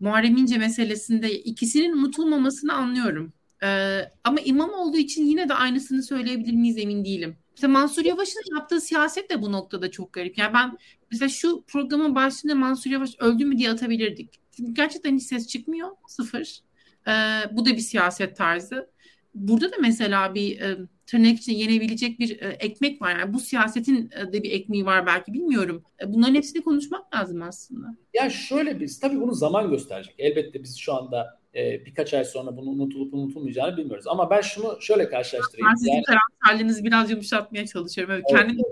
Muharrem 0.00 0.36
İnce 0.36 0.58
meselesinde 0.58 1.32
ikisinin 1.32 1.92
unutulmamasını 1.92 2.72
anlıyorum. 2.72 3.32
Ee, 3.62 4.00
ama 4.24 4.40
İmamoğlu 4.40 4.96
için 4.96 5.26
yine 5.26 5.48
de 5.48 5.54
aynısını 5.54 6.02
söyleyebilir 6.02 6.52
miyiz 6.52 6.78
emin 6.78 7.04
değilim. 7.04 7.36
Mesela 7.50 7.72
Mansur 7.72 8.04
Yavaş'ın 8.04 8.56
yaptığı 8.56 8.80
siyaset 8.80 9.30
de 9.30 9.42
bu 9.42 9.52
noktada 9.52 9.90
çok 9.90 10.12
garip. 10.12 10.38
Yani 10.38 10.54
ben 10.54 10.78
mesela 11.10 11.28
şu 11.28 11.64
programın 11.66 12.14
başında 12.14 12.54
Mansur 12.54 12.90
Yavaş 12.90 13.10
öldü 13.18 13.44
mü 13.44 13.58
diye 13.58 13.70
atabilirdik. 13.70 14.40
Gerçekten 14.72 15.16
hiç 15.16 15.22
ses 15.22 15.48
çıkmıyor. 15.48 15.90
Sıfır. 16.08 16.60
Ee, 17.08 17.12
bu 17.52 17.66
da 17.66 17.70
bir 17.70 17.78
siyaset 17.78 18.36
tarzı. 18.36 18.90
Burada 19.36 19.72
da 19.72 19.76
mesela 19.80 20.34
bir 20.34 20.60
e, 20.60 20.76
tırnak 21.06 21.38
için 21.38 21.52
yenebilecek 21.52 22.18
bir 22.18 22.40
e, 22.40 22.48
ekmek 22.48 23.02
var. 23.02 23.18
Yani 23.18 23.34
bu 23.34 23.40
siyasetin 23.40 24.10
e, 24.16 24.32
de 24.32 24.42
bir 24.42 24.50
ekmeği 24.50 24.86
var 24.86 25.06
belki 25.06 25.32
bilmiyorum. 25.32 25.82
E, 26.02 26.12
bunların 26.12 26.34
hepsini 26.34 26.62
konuşmak 26.62 27.14
lazım 27.14 27.42
aslında. 27.42 27.86
Ya 28.14 28.30
şöyle 28.30 28.80
biz 28.80 29.00
tabii 29.00 29.20
bunu 29.20 29.34
zaman 29.34 29.70
gösterecek. 29.70 30.14
Elbette 30.18 30.62
biz 30.62 30.76
şu 30.78 30.94
anda 30.94 31.38
e, 31.54 31.86
birkaç 31.86 32.14
ay 32.14 32.24
sonra 32.24 32.56
bunu 32.56 32.70
unutulup 32.70 33.14
unutulmayacağını 33.14 33.76
bilmiyoruz. 33.76 34.06
Ama 34.06 34.30
ben 34.30 34.40
şunu 34.40 34.78
şöyle 34.80 35.08
karşılaştırayım. 35.08 35.68
Ben 35.70 35.74
sizin 35.74 35.92
yani, 35.92 36.02
karakterlerinizi 36.02 36.84
biraz 36.84 37.10
yumuşatmaya 37.10 37.66
çalışıyorum. 37.66 38.14
Evet, 38.14 38.24
kendimi 38.30 38.62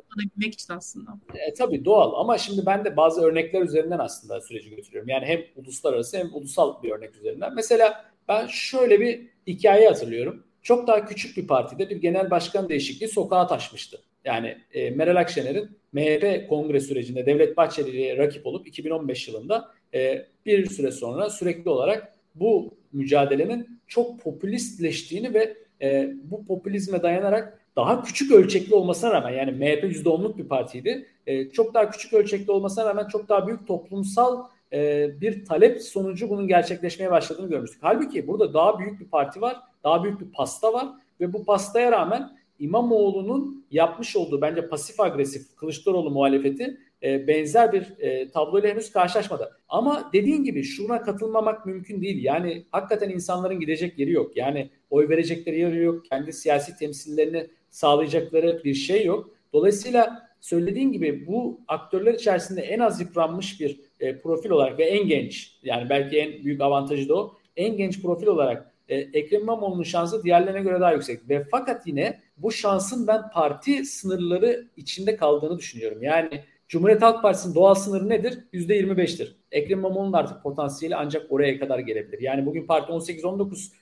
evet. 0.45 0.55
için 0.55 0.73
aslında. 0.73 1.11
E, 1.35 1.55
tabii 1.55 1.85
doğal 1.85 2.21
ama 2.21 2.39
şimdi 2.39 2.67
ben 2.67 2.85
de 2.85 2.97
bazı 2.97 3.23
örnekler 3.23 3.63
üzerinden 3.63 3.99
aslında 3.99 4.41
süreci 4.41 4.71
götürüyorum. 4.71 5.09
Yani 5.09 5.27
hem 5.27 5.41
uluslararası 5.57 6.19
hem 6.19 6.35
ulusal 6.35 6.83
bir 6.83 6.91
örnek 6.91 7.17
üzerinden. 7.17 7.55
Mesela 7.55 8.05
ben 8.29 8.47
şöyle 8.47 9.01
bir 9.01 9.21
hikaye 9.47 9.89
hatırlıyorum. 9.89 10.43
Çok 10.65 10.87
daha 10.87 11.05
küçük 11.05 11.37
bir 11.37 11.47
partide 11.47 11.91
bir 11.91 11.97
genel 11.97 12.31
başkan 12.31 12.69
değişikliği 12.69 13.09
sokağa 13.09 13.47
taşmıştı. 13.47 14.01
Yani 14.25 14.59
e, 14.73 14.91
Meral 14.91 15.17
Akşener'in 15.17 15.79
MHP 15.93 16.49
kongre 16.49 16.81
sürecinde 16.81 17.27
Devlet 17.27 17.57
Bahçeli'ye 17.57 18.17
rakip 18.17 18.47
olup 18.47 18.69
2015 18.69 19.29
yılında 19.29 19.71
e, 19.95 20.27
bir 20.47 20.67
süre 20.67 20.91
sonra 20.91 21.31
sürekli 21.31 21.71
olarak 21.71 22.15
bu 22.35 22.75
mücadelenin 22.93 23.81
çok 23.87 24.21
popülistleştiğini 24.21 25.35
ve 25.35 25.57
e, 25.83 26.11
bu 26.25 26.47
popülizme 26.47 27.03
dayanarak 27.03 27.61
daha 27.77 28.03
küçük 28.03 28.33
ölçekli 28.33 28.75
olmasına 28.75 29.13
rağmen 29.13 29.31
yani 29.31 29.51
MHP 29.51 29.85
%10'luk 29.85 30.39
bir 30.39 30.49
partiydi. 30.49 31.07
E, 31.27 31.51
çok 31.51 31.75
daha 31.75 31.91
küçük 31.91 32.13
ölçekli 32.13 32.53
olmasına 32.53 32.85
rağmen 32.85 33.09
çok 33.09 33.29
daha 33.29 33.47
büyük 33.47 33.67
toplumsal 33.67 34.45
e, 34.75 35.11
bir 35.21 35.45
talep 35.45 35.83
sonucu 35.83 36.31
bunun 36.31 36.49
gerçekleşmeye 36.49 37.11
başladığını 37.11 37.49
görmüştük. 37.49 37.81
Halbuki 37.83 38.27
burada 38.27 38.55
daha 38.55 38.79
büyük 38.79 39.01
bir 39.01 39.09
parti 39.09 39.41
var, 39.41 39.57
daha 39.85 40.05
büyük 40.05 40.21
bir 40.21 40.33
pasta 40.33 40.73
var 40.73 40.89
ve 41.21 41.33
bu 41.33 41.45
pastaya 41.45 41.93
rağmen 41.93 42.37
İmamoğlu'nun 42.59 43.65
yapmış 43.71 44.17
olduğu 44.17 44.41
bence 44.41 44.69
pasif 44.69 45.01
agresif 45.01 45.57
Kılıçdaroğlu 45.57 46.11
muhalefeti 46.11 46.79
e, 47.03 47.29
benzer 47.29 47.73
bir 47.73 47.99
e, 47.99 48.31
tabloyla 48.31 48.71
henüz 48.71 48.93
karşılaşmadı. 48.93 49.59
Ama 49.69 50.11
dediğin 50.13 50.45
gibi 50.45 50.63
şuna 50.63 51.03
katılmamak 51.03 51.67
mümkün 51.67 52.03
değil. 52.03 52.25
Yani 52.25 52.65
hakikaten 52.71 53.11
insanların 53.11 53.61
gidecek 53.61 53.99
yeri 53.99 54.13
yok. 54.13 54.37
Yani 54.37 54.71
oy 54.91 55.09
verecekleri 55.09 55.61
yeri 55.61 55.83
yok. 55.83 56.05
Kendi 56.05 56.33
siyasi 56.33 56.77
temsillerini 56.77 57.47
sağlayacakları 57.71 58.61
bir 58.65 58.75
şey 58.75 59.05
yok. 59.05 59.31
Dolayısıyla 59.53 60.29
söylediğin 60.41 60.93
gibi 60.93 61.27
bu 61.27 61.61
aktörler 61.69 62.15
içerisinde 62.15 62.61
en 62.61 62.79
az 62.79 63.01
yıpranmış 63.01 63.61
bir 63.61 63.81
e, 64.05 64.21
profil 64.21 64.51
olarak 64.51 64.79
ve 64.79 64.85
en 64.85 65.09
genç 65.09 65.59
yani 65.63 65.91
belki 65.91 66.19
en 66.19 66.45
büyük 66.45 66.61
avantajı 66.61 67.09
da 67.09 67.15
o. 67.15 67.35
En 67.57 67.77
genç 67.77 68.03
profil 68.03 68.27
olarak 68.27 68.75
e, 68.89 68.97
Ekrem 68.97 69.41
İmamoğlu'nun 69.41 69.83
şansı 69.83 70.25
diğerlerine 70.25 70.61
göre 70.63 70.81
daha 70.81 70.93
yüksek. 70.93 71.29
Ve 71.29 71.45
fakat 71.51 71.87
yine 71.87 72.21
bu 72.37 72.53
şansın 72.53 73.07
ben 73.07 73.31
parti 73.31 73.85
sınırları 73.85 74.69
içinde 74.77 75.17
kaldığını 75.17 75.59
düşünüyorum. 75.59 76.03
Yani 76.03 76.45
Cumhuriyet 76.69 77.03
Halk 77.03 77.23
Partisi'nin 77.23 77.55
doğal 77.55 77.75
sınırı 77.75 78.09
nedir? 78.09 78.39
%25'tir. 78.53 79.29
Ekrem 79.53 79.79
İmamoğlu'nun 79.79 80.13
artık 80.13 80.43
potansiyeli 80.43 80.97
ancak 80.97 81.33
oraya 81.33 81.59
kadar 81.59 81.79
gelebilir. 81.79 82.21
Yani 82.21 82.47
bugün 82.47 82.67
parti 82.67 82.93
18-19 82.93 83.73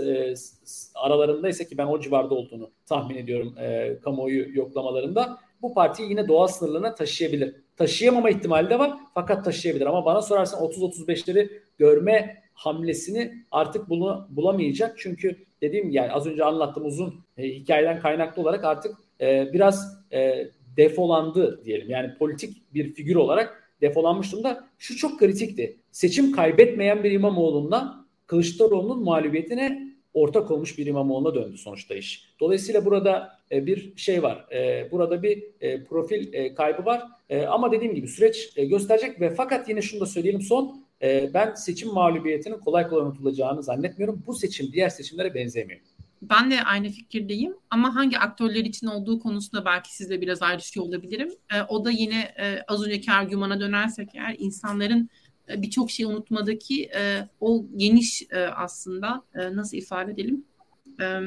e, 0.00 0.34
aralarındaysa 0.94 1.64
ki 1.64 1.78
ben 1.78 1.86
o 1.86 2.00
civarda 2.00 2.34
olduğunu 2.34 2.70
tahmin 2.86 3.16
ediyorum 3.16 3.54
e, 3.58 3.96
kamuoyu 4.02 4.56
yoklamalarında 4.56 5.38
bu 5.62 5.74
partiyi 5.74 6.10
yine 6.10 6.28
doğal 6.28 6.46
sınırlarına 6.46 6.94
taşıyabilir. 6.94 7.54
Taşıyamama 7.76 8.30
ihtimali 8.30 8.70
de 8.70 8.78
var 8.78 8.92
fakat 9.14 9.44
taşıyabilir. 9.44 9.86
Ama 9.86 10.04
bana 10.04 10.22
sorarsan 10.22 10.60
30-35'leri 10.60 11.50
görme 11.78 12.42
hamlesini 12.54 13.32
artık 13.50 13.88
bunu 13.88 14.28
bulamayacak. 14.30 14.98
Çünkü 14.98 15.36
dediğim 15.62 15.90
yani 15.90 16.12
az 16.12 16.26
önce 16.26 16.44
anlattığım 16.44 16.86
uzun 16.86 17.14
e, 17.38 17.48
hikayeden 17.48 18.00
kaynaklı 18.00 18.42
olarak 18.42 18.64
artık 18.64 18.96
e, 19.20 19.52
biraz 19.52 20.04
e, 20.12 20.50
defolandı 20.76 21.64
diyelim. 21.64 21.90
Yani 21.90 22.14
politik 22.18 22.74
bir 22.74 22.92
figür 22.92 23.16
olarak 23.16 23.74
defolanmış 23.80 24.32
durumda. 24.32 24.68
Şu 24.78 24.96
çok 24.96 25.18
kritikti. 25.18 25.76
Seçim 25.90 26.32
kaybetmeyen 26.32 27.04
bir 27.04 27.10
İmamoğlu'ndan 27.10 28.06
Kılıçdaroğlu'nun 28.26 29.04
mağlubiyetine 29.04 29.89
ortak 30.14 30.50
olmuş 30.50 30.78
bir 30.78 30.86
İmamoğlu'na 30.86 31.34
döndü 31.34 31.58
sonuçta 31.58 31.94
iş. 31.94 32.24
Dolayısıyla 32.40 32.84
burada 32.84 33.38
e, 33.52 33.66
bir 33.66 33.96
şey 33.96 34.22
var. 34.22 34.46
E, 34.52 34.88
burada 34.90 35.22
bir 35.22 35.44
e, 35.60 35.84
profil 35.84 36.54
kaybı 36.54 36.84
var. 36.84 37.02
Ama 37.48 37.72
dediğim 37.72 37.94
gibi 37.94 38.08
süreç 38.08 38.54
gösterecek 38.54 39.20
ve 39.20 39.34
fakat 39.34 39.68
yine 39.68 39.82
şunu 39.82 40.00
da 40.00 40.06
söyleyelim 40.06 40.40
son. 40.40 40.84
Ben 41.34 41.54
seçim 41.54 41.92
mağlubiyetinin 41.92 42.58
kolay 42.58 42.88
kolay 42.88 43.06
unutulacağını 43.06 43.62
zannetmiyorum. 43.62 44.22
Bu 44.26 44.34
seçim 44.34 44.72
diğer 44.72 44.88
seçimlere 44.88 45.34
benzemiyor. 45.34 45.80
Ben 46.22 46.50
de 46.50 46.62
aynı 46.62 46.88
fikirdeyim 46.88 47.54
ama 47.70 47.94
hangi 47.94 48.18
aktörler 48.18 48.64
için 48.64 48.86
olduğu 48.86 49.20
konusunda 49.20 49.64
belki 49.64 49.96
sizle 49.96 50.20
biraz 50.20 50.42
ayrışıyor 50.42 50.86
olabilirim. 50.86 51.32
E, 51.54 51.62
o 51.62 51.84
da 51.84 51.90
yine 51.90 52.20
e, 52.20 52.62
az 52.68 52.86
önceki 52.86 53.12
argümana 53.12 53.60
dönersek 53.60 54.08
eğer 54.14 54.36
insanların 54.38 55.08
birçok 55.56 55.90
şey 55.90 56.06
unutmadaki 56.06 56.84
e, 56.84 57.28
o 57.40 57.66
geniş 57.76 58.22
e, 58.30 58.38
aslında 58.38 59.22
e, 59.34 59.56
nasıl 59.56 59.76
ifade 59.76 60.12
edelim? 60.12 60.44
E, 61.00 61.20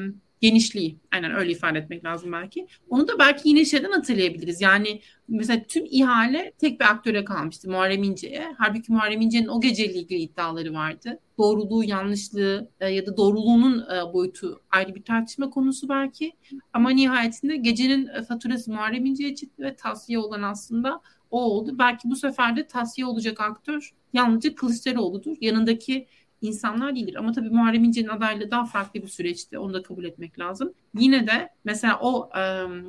genişliği. 0.44 0.98
Aynen 1.12 1.34
öyle 1.34 1.52
ifade 1.52 1.78
etmek 1.78 2.04
lazım 2.04 2.32
belki. 2.32 2.66
Onu 2.88 3.08
da 3.08 3.18
belki 3.18 3.48
yine 3.48 3.64
şeyden 3.64 3.90
hatırlayabiliriz. 3.90 4.60
Yani 4.60 5.00
mesela 5.28 5.62
tüm 5.68 5.84
ihale 5.90 6.52
tek 6.58 6.80
bir 6.80 6.84
aktöre 6.84 7.24
kalmıştı 7.24 7.70
Muharrem 7.70 8.02
İnce'ye. 8.02 8.54
Halbuki 8.58 8.92
Muharrem 8.92 9.20
İnce'nin 9.20 9.46
o 9.46 9.60
geceyle 9.60 9.94
ilgili 9.94 10.20
iddiaları 10.20 10.74
vardı. 10.74 11.18
Doğruluğu, 11.38 11.84
yanlışlığı 11.84 12.70
e, 12.80 12.88
ya 12.88 13.06
da 13.06 13.16
doğruluğunun 13.16 13.78
e, 13.80 14.12
boyutu 14.12 14.60
ayrı 14.70 14.94
bir 14.94 15.02
tartışma 15.02 15.50
konusu 15.50 15.88
belki. 15.88 16.32
Ama 16.72 16.90
nihayetinde 16.90 17.56
gecenin 17.56 18.06
e, 18.06 18.22
faturası 18.22 18.72
Muharrem 18.72 19.06
İnce'ye 19.06 19.34
çıktı 19.34 19.62
ve 19.62 19.76
tavsiye 19.76 20.18
olan 20.18 20.42
aslında 20.42 21.00
o 21.30 21.42
oldu. 21.42 21.78
Belki 21.78 22.10
bu 22.10 22.16
sefer 22.16 22.56
de 22.56 22.66
tavsiye 22.66 23.06
olacak 23.06 23.40
aktör 23.40 23.94
yalnızca 24.14 24.54
Kılıçdaroğlu'dur. 24.54 25.36
Yanındaki 25.40 26.06
insanlar 26.40 26.96
değildir. 26.96 27.14
Ama 27.14 27.32
tabii 27.32 27.50
Muharrem 27.50 27.84
İnce'nin 27.84 28.08
adaylığı 28.08 28.50
daha 28.50 28.64
farklı 28.64 29.02
bir 29.02 29.08
süreçti. 29.08 29.58
Onu 29.58 29.74
da 29.74 29.82
kabul 29.82 30.04
etmek 30.04 30.38
lazım. 30.38 30.74
Yine 30.98 31.26
de 31.26 31.48
mesela 31.64 31.98
o 32.02 32.30
e, 32.38 32.42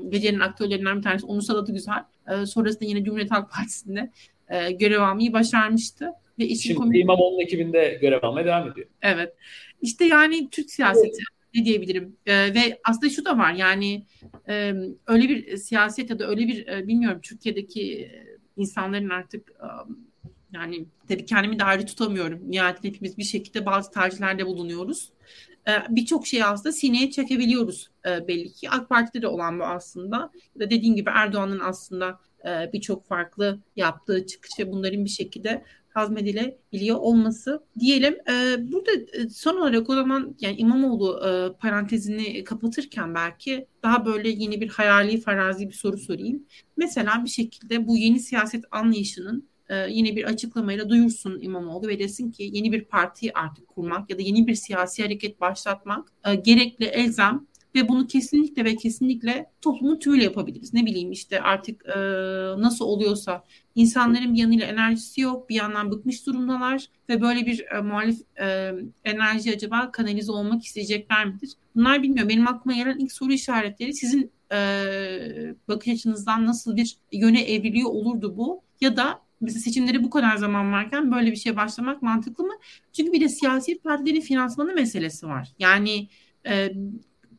gecenin 0.09 0.39
aktörlerinden 0.39 0.97
bir 0.97 1.01
tanesi 1.01 1.25
Onur 1.25 1.43
adı 1.49 1.73
Güzel. 1.73 2.03
E, 2.27 2.45
sonrasında 2.45 2.85
yine 2.85 3.03
Cumhuriyet 3.03 3.31
Halk 3.31 3.51
Partisi'nde 3.51 4.11
e, 4.49 4.71
görev 4.71 5.01
almayı 5.01 5.33
başarmıştı. 5.33 6.11
Ve 6.39 6.45
işin 6.45 6.69
Şimdi 6.69 6.77
komik... 6.77 7.01
İmamoğlu'nun 7.01 7.41
ekibinde 7.41 7.97
görev 8.01 8.19
almaya 8.23 8.45
devam 8.45 8.71
ediyor. 8.71 8.88
Evet. 9.01 9.33
İşte 9.81 10.05
yani 10.05 10.49
Türk 10.49 10.71
siyaseti 10.71 11.23
ne 11.55 11.65
diyebilirim. 11.65 12.17
E, 12.25 12.33
ve 12.33 12.79
aslında 12.83 13.09
şu 13.09 13.25
da 13.25 13.38
var 13.38 13.53
yani 13.53 14.05
e, 14.49 14.73
öyle 15.07 15.29
bir 15.29 15.57
siyaset 15.57 16.09
ya 16.09 16.19
da 16.19 16.27
öyle 16.27 16.47
bir 16.47 16.67
e, 16.67 16.88
bilmiyorum 16.88 17.19
Türkiye'deki 17.23 18.11
insanların 18.57 19.09
artık 19.09 19.49
e, 19.49 19.67
yani 20.56 20.86
tabii 21.08 21.26
kendimi 21.26 21.60
de 21.60 21.86
tutamıyorum. 21.86 22.52
Nihayetinde 22.52 22.88
hepimiz 22.88 23.18
bir 23.18 23.24
şekilde 23.24 23.65
bazı 23.65 23.91
tercihlerde 23.91 24.46
bulunuyoruz. 24.46 25.12
Ee, 25.68 25.72
birçok 25.89 26.28
şey 26.28 26.44
aslında 26.44 26.72
sineye 26.72 27.12
çekebiliyoruz 27.12 27.89
e, 28.08 28.28
belli 28.28 28.54
ki. 28.54 28.70
AK 28.70 28.89
Parti'de 28.89 29.22
de 29.22 29.28
olan 29.28 29.60
bu 29.60 29.63
aslında. 29.63 30.32
Dediğim 30.60 30.96
gibi 30.96 31.10
Erdoğan'ın 31.13 31.60
aslında 31.60 32.20
e, 32.46 32.74
birçok 32.74 33.08
farklı 33.08 33.60
yaptığı 33.76 34.26
çıkış 34.26 34.52
ve 34.60 34.72
bunların 34.72 35.06
bir 35.06 35.10
şekilde 35.10 35.63
hazmedilebiliyor 35.94 36.98
olması 36.98 37.63
diyelim. 37.80 38.13
E, 38.30 38.56
burada 38.72 38.91
son 39.30 39.58
olarak 39.58 39.89
o 39.89 39.96
zaman 39.96 40.36
yani 40.39 40.56
İmamoğlu 40.56 41.22
parantezini 41.60 42.44
kapatırken 42.44 43.15
belki 43.15 43.68
daha 43.84 44.06
böyle 44.06 44.30
yeni 44.30 44.62
bir 44.62 44.70
hayali 44.70 45.22
farazi 45.22 45.68
bir 45.68 45.74
soru 45.74 45.98
sorayım. 45.98 46.46
Mesela 46.78 47.24
bir 47.24 47.30
şekilde 47.30 47.88
bu 47.88 47.97
yeni 47.97 48.20
siyaset 48.20 48.66
anlayışının 48.72 49.49
e, 49.70 49.88
yine 49.89 50.16
bir 50.16 50.24
açıklamayla 50.24 50.89
duyursun 50.89 51.39
İmamoğlu 51.41 51.88
ve 51.88 51.99
desin 51.99 52.32
ki 52.32 52.49
yeni 52.53 52.72
bir 52.72 52.86
parti 52.86 53.34
artık 53.34 53.68
kurmak 53.68 54.09
ya 54.09 54.18
da 54.18 54.22
yeni 54.22 54.47
bir 54.47 54.55
siyasi 54.55 55.03
hareket 55.03 55.41
başlatmak 55.41 56.11
e, 56.26 56.36
gerekli 56.36 56.86
elzem 56.86 57.47
ve 57.76 57.89
bunu 57.89 58.07
kesinlikle 58.07 58.66
ve 58.66 58.76
kesinlikle 58.76 59.51
toplumun 59.61 59.99
tümüyle 59.99 60.24
yapabiliriz. 60.24 60.74
Ne 60.74 60.86
bileyim 60.86 61.11
işte 61.11 61.41
artık 61.41 61.86
e, 61.86 61.99
nasıl 62.61 62.86
oluyorsa 62.86 63.43
insanların 63.76 64.34
bir 64.34 64.39
yanıyla 64.39 64.66
enerjisi 64.66 65.22
yok, 65.22 65.49
bir 65.49 65.55
yandan 65.55 65.91
bıkmış 65.91 66.26
durumdalar 66.26 66.88
ve 67.09 67.22
böyle 67.22 67.45
bir 67.45 67.66
e, 67.72 67.82
muhalif 67.82 68.20
e, 68.39 68.72
enerji 69.03 69.53
acaba 69.53 69.91
kanalize 69.91 70.32
olmak 70.32 70.63
isteyecekler 70.63 71.26
midir? 71.26 71.51
Bunlar 71.76 72.03
bilmiyorum. 72.03 72.30
Benim 72.30 72.47
aklıma 72.47 72.78
gelen 72.78 72.99
ilk 72.99 73.11
soru 73.11 73.34
işaretleri 73.34 73.93
sizin 73.93 74.32
e, 74.51 74.55
bakış 75.68 75.93
açınızdan 75.93 76.45
nasıl 76.45 76.76
bir 76.76 76.97
yöne 77.11 77.41
evriliyor 77.41 77.89
olurdu 77.89 78.38
bu? 78.38 78.61
Ya 78.82 78.97
da 78.97 79.24
mesela 79.41 79.59
seçimleri 79.59 80.03
bu 80.03 80.09
kadar 80.09 80.38
zaman 80.38 80.71
varken 80.71 81.11
böyle 81.11 81.31
bir 81.31 81.36
şeye 81.36 81.55
başlamak 81.55 82.01
mantıklı 82.01 82.43
mı? 82.43 82.53
Çünkü 82.93 83.11
bir 83.11 83.21
de 83.21 83.29
siyasi 83.29 83.79
partilerin 83.79 84.21
finansmanı 84.21 84.73
meselesi 84.73 85.27
var. 85.27 85.53
Yani 85.59 86.07
e, 86.47 86.73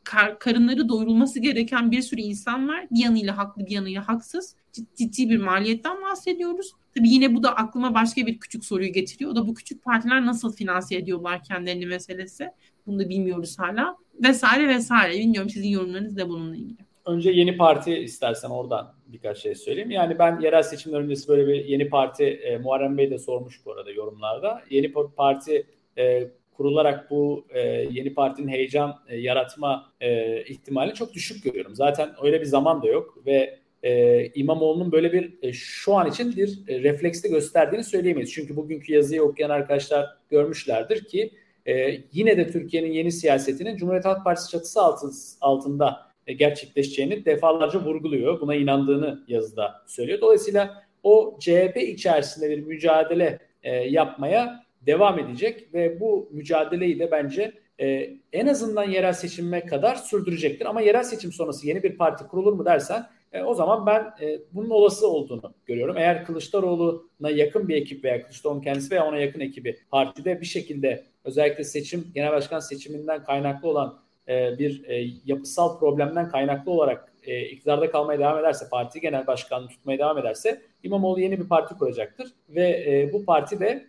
kar, 0.05 0.38
karınları 0.38 0.88
doyurulması 0.88 1.40
gereken 1.40 1.90
bir 1.90 2.03
sürü 2.03 2.20
insan 2.20 2.68
var. 2.68 2.86
Bir 2.90 3.05
yanıyla 3.05 3.36
haklı 3.36 3.66
bir 3.66 3.70
yanıyla 3.70 4.09
haksız. 4.09 4.57
Ciddi 4.97 5.30
bir 5.30 5.38
maliyetten 5.38 6.03
bahsediyoruz. 6.03 6.72
Tabii 6.94 7.09
yine 7.09 7.34
bu 7.34 7.42
da 7.42 7.57
aklıma 7.57 7.94
başka 7.94 8.26
bir 8.26 8.38
küçük 8.38 8.64
soruyu 8.64 8.92
getiriyor. 8.92 9.30
O 9.30 9.36
da 9.36 9.47
bu 9.47 9.55
küçük 9.55 9.84
partiler 9.84 10.26
nasıl 10.26 10.53
finanse 10.53 10.97
ediyorlar 10.97 11.44
kendilerini 11.44 11.86
meselesi. 11.86 12.51
Bunu 12.86 12.99
da 12.99 13.09
bilmiyoruz 13.09 13.59
hala. 13.59 13.97
Vesaire 14.22 14.68
vesaire. 14.68 15.18
Bilmiyorum 15.18 15.51
sizin 15.51 15.68
yorumlarınız 15.68 16.16
ne 16.16 16.28
bununla 16.28 16.57
ilgili. 16.57 16.86
Önce 17.07 17.31
yeni 17.31 17.57
parti 17.57 17.95
istersen 17.95 18.51
oradan 18.51 18.95
birkaç 19.07 19.39
şey 19.39 19.55
söyleyeyim. 19.55 19.91
Yani 19.91 20.19
ben 20.19 20.41
yerel 20.41 20.63
seçimler 20.63 21.01
öncesi 21.01 21.29
böyle 21.29 21.47
bir 21.47 21.65
yeni 21.65 21.89
parti 21.89 22.25
e, 22.25 22.59
Muharrem 22.59 22.99
Bey 22.99 23.11
de 23.11 23.19
sormuş 23.19 23.67
bu 23.67 23.73
arada 23.73 23.91
yorumlarda. 23.91 24.63
Yeni 24.71 24.93
parti 24.93 25.67
e, 25.99 26.29
kurularak 26.57 27.11
bu 27.11 27.47
e, 27.51 27.61
yeni 27.91 28.15
partinin 28.15 28.49
heyecan 28.49 28.95
e, 29.09 29.17
yaratma 29.17 29.93
e, 30.01 30.43
ihtimali 30.43 30.95
çok 30.95 31.15
düşük 31.15 31.45
görüyorum. 31.45 31.75
Zaten 31.75 32.11
öyle 32.23 32.41
bir 32.41 32.47
zaman 32.47 32.83
da 32.83 32.87
yok 32.87 33.19
ve 33.27 33.59
e, 33.83 34.25
İmamoğlu'nun 34.35 34.93
böyle 34.93 35.13
bir 35.13 35.35
e, 35.43 35.53
şu 35.53 35.95
an 35.95 36.09
için 36.09 36.37
bir 36.37 36.59
e, 36.69 36.83
refleksli 36.83 37.29
gösterdiğini 37.29 37.85
söyleyemeyiz. 37.85 38.33
Çünkü 38.33 38.57
bugünkü 38.57 38.93
yazıyı 38.93 39.23
okuyan 39.23 39.51
arkadaşlar 39.51 40.07
görmüşlerdir 40.31 41.05
ki 41.05 41.31
e, 41.67 42.01
yine 42.13 42.37
de 42.37 42.51
Türkiye'nin 42.51 42.93
yeni 42.93 43.13
siyasetinin 43.13 43.77
Cumhuriyet 43.77 44.05
Halk 44.05 44.25
Partisi 44.25 44.51
çatısı 44.51 44.83
altı, 44.83 45.07
altında 45.41 46.07
gerçekleşeceğini 46.33 47.24
defalarca 47.24 47.85
vurguluyor. 47.85 48.41
Buna 48.41 48.55
inandığını 48.55 49.24
yazıda 49.29 49.83
söylüyor. 49.87 50.20
Dolayısıyla 50.20 50.83
o 51.03 51.37
CHP 51.41 51.77
içerisinde 51.77 52.51
bir 52.51 52.66
mücadele 52.66 53.39
e, 53.62 53.74
yapmaya 53.74 54.66
devam 54.87 55.18
edecek 55.18 55.74
ve 55.74 56.01
bu 56.01 56.29
mücadeleyi 56.33 56.99
de 56.99 57.11
bence 57.11 57.53
e, 57.81 58.11
en 58.33 58.47
azından 58.47 58.85
yerel 58.85 59.12
seçime 59.12 59.66
kadar 59.66 59.95
sürdürecektir. 59.95 60.66
Ama 60.66 60.81
yerel 60.81 61.03
seçim 61.03 61.33
sonrası 61.33 61.66
yeni 61.66 61.83
bir 61.83 61.97
parti 61.97 62.27
kurulur 62.27 62.53
mu 62.53 62.64
dersen 62.64 63.07
e, 63.33 63.43
o 63.43 63.55
zaman 63.55 63.87
ben 63.87 64.27
e, 64.27 64.39
bunun 64.53 64.70
olası 64.70 65.09
olduğunu 65.09 65.55
görüyorum. 65.66 65.97
Eğer 65.97 66.24
Kılıçdaroğlu'na 66.24 67.31
yakın 67.31 67.68
bir 67.68 67.77
ekip 67.77 68.05
veya 68.05 68.22
Kılıçdaroğlu'nun 68.22 68.62
kendisi 68.62 68.91
veya 68.91 69.07
ona 69.07 69.18
yakın 69.18 69.41
ekibi 69.41 69.79
partide 69.91 70.41
bir 70.41 70.47
şekilde 70.47 71.05
özellikle 71.24 71.64
seçim, 71.64 72.05
genel 72.14 72.33
başkan 72.33 72.61
seçiminden 72.61 73.24
kaynaklı 73.24 73.68
olan 73.68 73.99
e, 74.29 74.59
bir 74.59 74.85
e, 74.85 75.11
yapısal 75.24 75.79
problemden 75.79 76.29
kaynaklı 76.29 76.72
olarak 76.72 77.12
e, 77.22 77.41
iktidarda 77.41 77.91
kalmaya 77.91 78.18
devam 78.18 78.39
ederse, 78.39 78.66
parti 78.70 79.01
genel 79.01 79.27
başkanlığı 79.27 79.68
tutmaya 79.68 79.99
devam 79.99 80.18
ederse 80.18 80.62
İmamoğlu 80.83 81.20
yeni 81.20 81.41
bir 81.41 81.49
parti 81.49 81.74
kuracaktır. 81.74 82.29
Ve 82.49 82.68
e, 82.68 83.12
bu 83.12 83.24
parti 83.24 83.61
de 83.61 83.87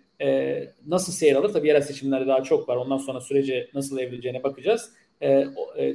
nasıl 0.87 1.13
seyir 1.13 1.35
alır? 1.35 1.53
Tabii 1.53 1.67
yerel 1.67 1.81
seçimlerde 1.81 2.27
daha 2.27 2.43
çok 2.43 2.69
var. 2.69 2.75
Ondan 2.75 2.97
sonra 2.97 3.21
sürece 3.21 3.69
nasıl 3.73 3.99
evrileceğine 3.99 4.43
bakacağız. 4.43 4.93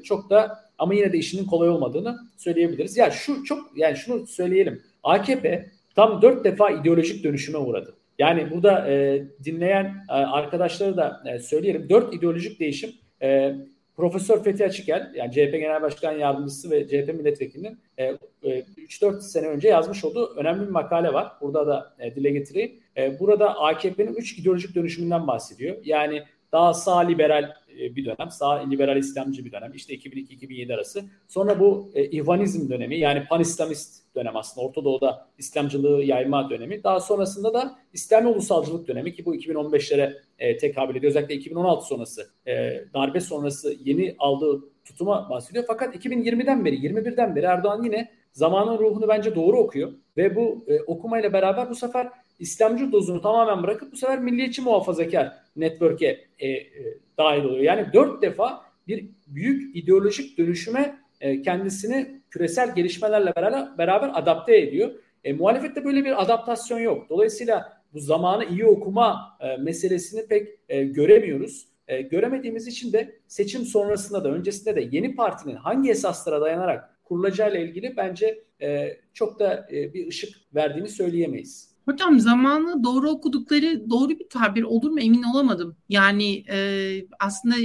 Çok 0.05 0.31
da 0.31 0.59
ama 0.79 0.95
yine 0.95 1.13
de 1.13 1.19
işinin 1.19 1.47
kolay 1.47 1.69
olmadığını 1.69 2.19
söyleyebiliriz. 2.37 2.97
Ya 2.97 3.11
şu 3.11 3.45
çok 3.45 3.59
yani 3.77 3.97
şunu 3.97 4.27
söyleyelim. 4.27 4.83
AKP 5.03 5.71
tam 5.95 6.23
dört 6.23 6.45
defa 6.45 6.71
ideolojik 6.71 7.25
dönüşüme 7.25 7.59
uğradı. 7.59 7.97
Yani 8.19 8.51
burada 8.51 8.91
e, 8.91 9.25
dinleyen 9.45 9.85
e, 10.09 10.13
arkadaşları 10.13 10.97
da 10.97 11.23
e, 11.27 11.39
söyleyelim. 11.39 11.89
Dört 11.89 12.15
ideolojik 12.15 12.61
değişim 12.61 12.91
e, 13.23 13.55
Profesör 14.03 14.45
Fethi 14.45 14.65
Açıkel 14.65 15.13
yani 15.15 15.33
CHP 15.33 15.53
Genel 15.53 15.83
Başkan 15.83 16.13
Yardımcısı 16.13 16.71
ve 16.71 16.89
CHP 16.89 17.15
Milletvekilinin 17.15 17.79
e, 17.99 18.05
e, 18.05 18.19
3-4 18.43 19.21
sene 19.21 19.47
önce 19.47 19.69
yazmış 19.69 20.05
olduğu 20.05 20.35
önemli 20.37 20.67
bir 20.67 20.71
makale 20.71 21.13
var. 21.13 21.33
Burada 21.41 21.67
da 21.67 21.95
e, 21.99 22.15
dile 22.15 22.31
getireyim. 22.31 22.73
E, 22.97 23.21
burada 23.21 23.61
AKP'nin 23.61 24.15
3 24.15 24.39
ideolojik 24.39 24.75
dönüşümünden 24.75 25.27
bahsediyor. 25.27 25.77
Yani 25.85 26.23
daha 26.53 26.75
sağ 26.75 26.99
liberal 26.99 27.55
e, 27.81 27.97
bir 27.97 28.05
dönem, 28.05 28.31
sağ 28.31 28.53
liberal 28.53 28.97
İslamcı 28.97 29.45
bir 29.45 29.53
dönem. 29.53 29.73
İşte 29.75 29.95
2002-2007 29.95 30.75
arası. 30.75 31.05
Sonra 31.29 31.61
bu 31.61 31.91
e, 31.95 32.05
İhvanizm 32.05 32.71
dönemi 32.71 32.99
yani 32.99 33.25
pan-İslamist 33.25 34.03
dönem 34.15 34.37
aslında 34.37 34.67
Orta 34.67 34.85
Doğu'da 34.85 35.29
İslamcılığı 35.39 36.03
yayma 36.03 36.51
dönemi. 36.51 36.85
Daha 36.85 37.01
sonrasında 37.01 37.55
da 37.55 37.79
İslami 37.93 38.29
ulusalcılık 38.29 38.89
dönemi 38.89 39.15
ki 39.15 39.25
bu 39.25 39.37
2015'lere 39.37 40.15
e, 40.39 40.57
tekabül 40.57 40.97
ediyor. 40.97 41.11
Özellikle 41.11 41.35
2016 41.35 41.87
sonrası 41.87 42.31
e, 42.47 42.53
darbe 42.95 43.21
sonrası 43.21 43.77
yeni 43.85 44.15
aldığı 44.19 44.61
tutuma 44.85 45.31
bahsediyor. 45.31 45.65
Fakat 45.67 45.97
2020'den 45.97 46.65
beri, 46.65 46.77
21'den 46.77 47.37
beri 47.37 47.47
Erdoğan 47.47 47.83
yine 47.83 48.11
zamanın 48.33 48.79
ruhunu 48.79 49.09
bence 49.09 49.35
doğru 49.35 49.59
okuyor. 49.59 49.93
Ve 50.17 50.37
bu 50.37 50.65
e, 50.69 50.81
okumayla 50.81 51.33
beraber 51.33 51.71
bu 51.71 51.75
sefer 51.75 52.09
İslamcı 52.39 52.93
dozunu 52.93 53.21
tamamen 53.21 53.63
bırakıp 53.63 53.93
bu 53.93 53.97
sefer 53.97 54.19
milliyetçi 54.19 54.63
muhafazakar 54.63 55.33
network'e 55.57 56.25
e, 56.39 56.49
e, 56.49 56.99
dahil 57.23 57.45
oluyor. 57.45 57.63
Yani 57.63 57.87
dört 57.93 58.23
defa 58.23 58.65
bir 58.89 59.09
büyük 59.27 59.77
ideolojik 59.77 60.39
dönüşüme 60.39 60.97
e, 61.21 61.43
kendisini 61.43 62.23
küresel 62.31 62.75
gelişmelerle 62.75 63.33
beraber, 63.37 63.79
beraber 63.79 64.11
adapte 64.15 64.57
ediyor. 64.57 64.91
E, 65.25 65.33
muhalefette 65.33 65.85
böyle 65.85 66.05
bir 66.05 66.23
adaptasyon 66.23 66.79
yok. 66.79 67.11
Dolayısıyla 67.11 67.83
bu 67.93 68.01
zamanı 68.01 68.45
iyi 68.45 68.67
okuma 68.67 69.39
e, 69.41 69.57
meselesini 69.57 70.27
pek 70.27 70.49
e, 70.69 70.85
göremiyoruz. 70.85 71.69
E, 71.89 72.03
göremediğimiz 72.03 72.67
için 72.67 72.93
de 72.93 73.17
seçim 73.27 73.65
sonrasında 73.65 74.25
da 74.25 74.31
öncesinde 74.31 74.77
de 74.77 74.89
yeni 74.93 75.17
partinin 75.17 75.57
hangi 75.57 75.91
esaslara 75.91 76.41
dayanarak 76.41 77.05
kurulacağıyla 77.05 77.61
ilgili 77.61 77.97
bence 77.97 78.45
e, 78.63 78.97
çok 79.15 79.41
da 79.41 79.69
e, 79.73 79.95
bir 79.95 80.09
ışık 80.09 80.35
verdiğini 80.55 80.89
söyleyemeyiz. 80.89 81.72
Hocam 81.85 82.21
zamanı 82.21 82.85
doğru 82.85 83.11
okudukları 83.11 83.91
doğru 83.91 84.09
bir 84.11 84.29
tabir 84.31 84.63
olur 84.63 84.91
mu 84.91 85.01
emin 85.01 85.23
olamadım. 85.23 85.77
Yani 85.89 86.45
e, 86.51 87.07
aslında 87.21 87.57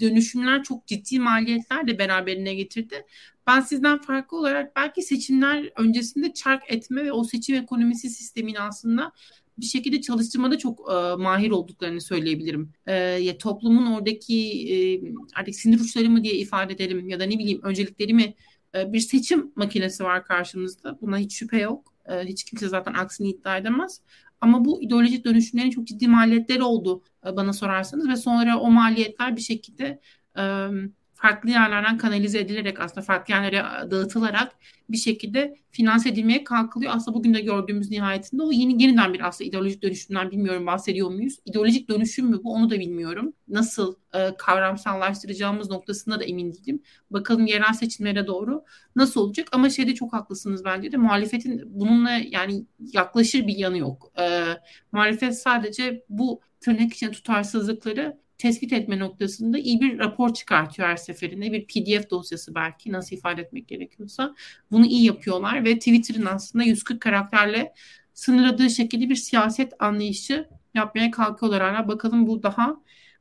dönüşümler 0.00 0.62
çok 0.62 0.86
ciddi 0.86 1.18
maliyetler 1.20 1.86
de 1.86 1.98
beraberine 1.98 2.54
getirdi. 2.54 3.06
Ben 3.46 3.60
sizden 3.60 3.98
farklı 3.98 4.38
olarak 4.38 4.76
belki 4.76 5.02
seçimler 5.02 5.70
öncesinde 5.76 6.32
çark 6.32 6.62
etme 6.68 7.04
ve 7.04 7.12
o 7.12 7.24
seçim 7.24 7.56
ekonomisi 7.56 8.10
sistemini 8.10 8.60
aslında 8.60 9.12
bir 9.58 9.66
şekilde 9.66 10.00
çalıştırmada 10.00 10.58
çok 10.58 10.92
e, 10.92 11.16
mahir 11.16 11.50
olduklarını 11.50 12.00
söyleyebilirim. 12.00 12.72
E, 12.86 12.94
ya 12.94 13.38
toplumun 13.38 13.92
oradaki 13.92 14.36
e, 14.72 15.00
artık 15.34 15.54
sinir 15.54 15.80
uçları 15.80 16.10
mı 16.10 16.24
diye 16.24 16.34
ifade 16.34 16.72
edelim 16.72 17.08
ya 17.08 17.20
da 17.20 17.24
ne 17.24 17.38
bileyim 17.38 17.60
öncelikleri 17.62 18.14
mi 18.14 18.34
e, 18.74 18.92
bir 18.92 19.00
seçim 19.00 19.52
makinesi 19.56 20.04
var 20.04 20.24
karşımızda. 20.24 20.98
Buna 21.00 21.18
hiç 21.18 21.34
şüphe 21.34 21.58
yok. 21.58 21.95
E, 22.08 22.24
hiç 22.24 22.44
kimse 22.44 22.68
zaten 22.68 22.94
aksini 22.94 23.28
iddia 23.28 23.56
edemez. 23.56 24.00
Ama 24.40 24.64
bu 24.64 24.82
ideolojik 24.82 25.24
dönüşümlerin 25.24 25.70
çok 25.70 25.86
ciddi 25.86 26.08
maliyetleri 26.08 26.62
oldu 26.62 27.02
e, 27.26 27.36
bana 27.36 27.52
sorarsanız 27.52 28.08
ve 28.08 28.16
sonra 28.16 28.58
o 28.58 28.70
maliyetler 28.70 29.36
bir 29.36 29.40
şekilde 29.40 30.00
e, 30.38 30.68
farklı 31.16 31.50
yerlerden 31.50 31.98
kanalize 31.98 32.38
edilerek 32.38 32.80
aslında 32.80 33.00
farklı 33.00 33.34
yerlere 33.34 33.90
dağıtılarak 33.90 34.52
bir 34.90 34.96
şekilde 34.96 35.56
finanse 35.70 36.08
edilmeye 36.08 36.44
kalkılıyor. 36.44 36.92
Aslında 36.94 37.18
bugün 37.18 37.34
de 37.34 37.40
gördüğümüz 37.40 37.90
nihayetinde 37.90 38.42
o 38.42 38.52
yeni 38.52 38.82
yeniden 38.82 39.14
bir 39.14 39.28
aslında 39.28 39.48
ideolojik 39.48 39.82
dönüşümden 39.82 40.30
bilmiyorum 40.30 40.66
bahsediyor 40.66 41.10
muyuz? 41.10 41.38
İdeolojik 41.44 41.88
dönüşüm 41.88 42.26
mü 42.26 42.40
bu 42.44 42.52
onu 42.52 42.70
da 42.70 42.80
bilmiyorum. 42.80 43.32
Nasıl 43.48 43.94
e, 44.14 44.36
kavramsallaştıracağımız 44.38 45.70
noktasında 45.70 46.20
da 46.20 46.24
emin 46.24 46.52
değilim. 46.52 46.82
Bakalım 47.10 47.46
yerel 47.46 47.72
seçimlere 47.72 48.26
doğru 48.26 48.64
nasıl 48.96 49.20
olacak 49.20 49.48
ama 49.52 49.70
şeyde 49.70 49.94
çok 49.94 50.12
haklısınız 50.12 50.64
bence 50.64 50.92
de 50.92 50.96
muhalefetin 50.96 51.62
bununla 51.66 52.10
yani 52.10 52.66
yaklaşır 52.92 53.46
bir 53.46 53.56
yanı 53.56 53.78
yok. 53.78 54.12
E, 54.18 54.44
muhalefet 54.92 55.38
sadece 55.38 56.04
bu 56.08 56.40
tırnak 56.60 56.92
içinde 56.92 57.10
tutarsızlıkları 57.10 58.25
tespit 58.38 58.72
etme 58.72 58.98
noktasında 58.98 59.58
iyi 59.58 59.80
bir 59.80 59.98
rapor 59.98 60.34
çıkartıyor 60.34 60.88
her 60.88 60.96
seferinde. 60.96 61.52
Bir 61.52 61.66
PDF 61.66 62.10
dosyası 62.10 62.54
belki 62.54 62.92
nasıl 62.92 63.16
ifade 63.16 63.42
etmek 63.42 63.68
gerekiyorsa. 63.68 64.34
Bunu 64.70 64.86
iyi 64.86 65.04
yapıyorlar 65.04 65.64
ve 65.64 65.78
Twitter'ın 65.78 66.26
aslında 66.26 66.64
140 66.64 67.00
karakterle 67.00 67.72
sınırladığı 68.14 68.70
şekilde 68.70 69.08
bir 69.08 69.14
siyaset 69.14 69.72
anlayışı 69.78 70.48
yapmaya 70.74 71.10
kalkıyorlar 71.10 71.62
hala. 71.62 71.88
Bakalım 71.88 72.26
bu 72.26 72.42
daha 72.42 72.76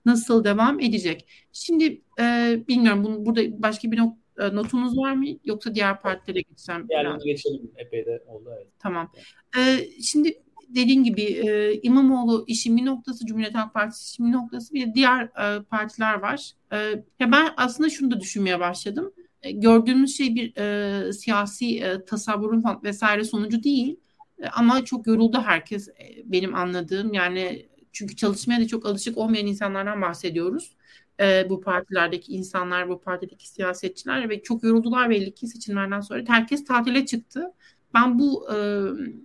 nasıl 0.05 0.43
devam 0.43 0.79
edecek. 0.79 1.27
Şimdi 1.51 2.01
e, 2.19 2.57
bilmiyorum 2.67 3.03
bunu, 3.03 3.25
burada 3.25 3.61
başka 3.61 3.91
bir 3.91 3.97
not, 3.97 4.13
e, 4.39 4.55
notunuz 4.55 4.97
var 4.97 5.13
mı 5.13 5.25
yoksa 5.45 5.75
diğer 5.75 6.01
partilere 6.01 6.41
geçsem? 6.41 6.85
Yani 6.89 7.23
geçelim 7.23 7.71
epey 7.75 8.05
de 8.05 8.23
oldu. 8.27 8.49
Evet. 8.57 8.67
Tamam. 8.79 9.11
E, 9.57 9.61
şimdi 10.01 10.44
dediğin 10.75 11.03
gibi 11.03 11.21
e, 11.21 11.79
İmamoğlu 11.81 12.43
işin 12.47 12.77
bir 12.77 12.85
noktası, 12.85 13.25
Cumhuriyet 13.25 13.55
Halk 13.55 13.73
Partisi 13.73 14.11
işin 14.11 14.27
bir 14.27 14.31
noktası 14.31 14.73
bir 14.73 14.87
de 14.87 14.93
diğer 14.93 15.23
e, 15.23 15.63
partiler 15.63 16.13
var. 16.19 16.51
E, 16.73 16.77
ya 17.19 17.31
ben 17.31 17.49
aslında 17.57 17.89
şunu 17.89 18.11
da 18.11 18.19
düşünmeye 18.19 18.59
başladım. 18.59 19.13
E, 19.41 19.51
gördüğümüz 19.51 20.17
şey 20.17 20.35
bir 20.35 20.57
e, 20.57 21.13
siyasi 21.13 21.79
e, 21.79 22.05
tasavvurun 22.05 22.63
vesaire 22.83 23.23
sonucu 23.23 23.63
değil. 23.63 23.99
E, 24.43 24.47
ama 24.47 24.85
çok 24.85 25.07
yoruldu 25.07 25.41
herkes 25.45 25.87
e, 25.89 25.93
benim 26.25 26.55
anladığım. 26.55 27.13
Yani 27.13 27.65
Çünkü 27.91 28.15
çalışmaya 28.15 28.61
da 28.61 28.67
çok 28.67 28.85
alışık 28.85 29.17
olmayan 29.17 29.47
insanlardan 29.47 30.01
bahsediyoruz. 30.01 30.75
E, 31.19 31.49
bu 31.49 31.61
partilerdeki 31.61 32.31
insanlar, 32.33 32.89
bu 32.89 33.01
partideki 33.01 33.49
siyasetçiler 33.49 34.29
ve 34.29 34.41
çok 34.43 34.63
yoruldular 34.63 35.09
belli 35.09 35.33
ki 35.35 35.47
seçimlerden 35.47 36.01
sonra. 36.01 36.23
Herkes 36.27 36.63
tatile 36.65 37.05
çıktı. 37.05 37.51
Ben 37.93 38.19
bu 38.19 38.47
e, 38.53 38.55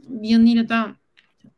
bir 0.09 0.29
yanıyla 0.29 0.69
da 0.69 0.97